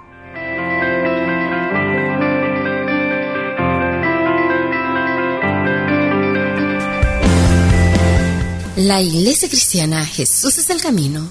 La 8.76 9.00
Iglesia 9.00 9.48
Cristiana 9.48 10.04
Jesús 10.04 10.58
es 10.58 10.68
el 10.68 10.82
Camino 10.82 11.26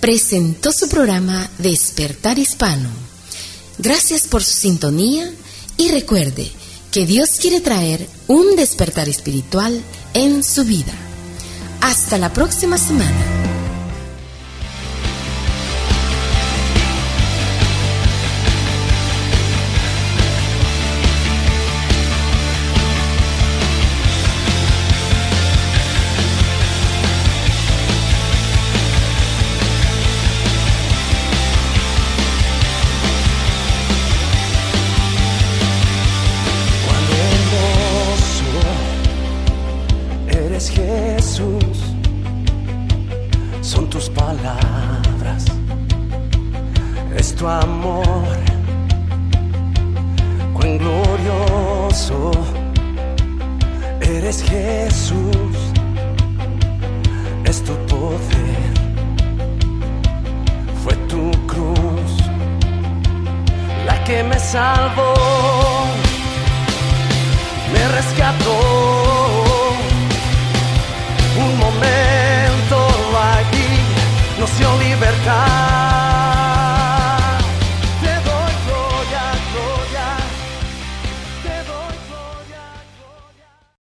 presentó 0.00 0.72
su 0.72 0.88
programa 0.88 1.48
Despertar 1.58 2.40
Hispano. 2.40 2.88
Gracias 3.78 4.22
por 4.26 4.42
su 4.42 4.52
sintonía 4.58 5.30
y 5.76 5.90
recuerde 5.90 6.50
que 6.90 7.06
Dios 7.06 7.30
quiere 7.40 7.60
traer 7.60 8.08
un 8.26 8.56
despertar 8.56 9.08
espiritual 9.08 9.80
en 10.12 10.42
su 10.42 10.64
vida. 10.64 10.92
Hasta 11.80 12.18
la 12.18 12.32
próxima 12.32 12.78
semana. 12.78 13.57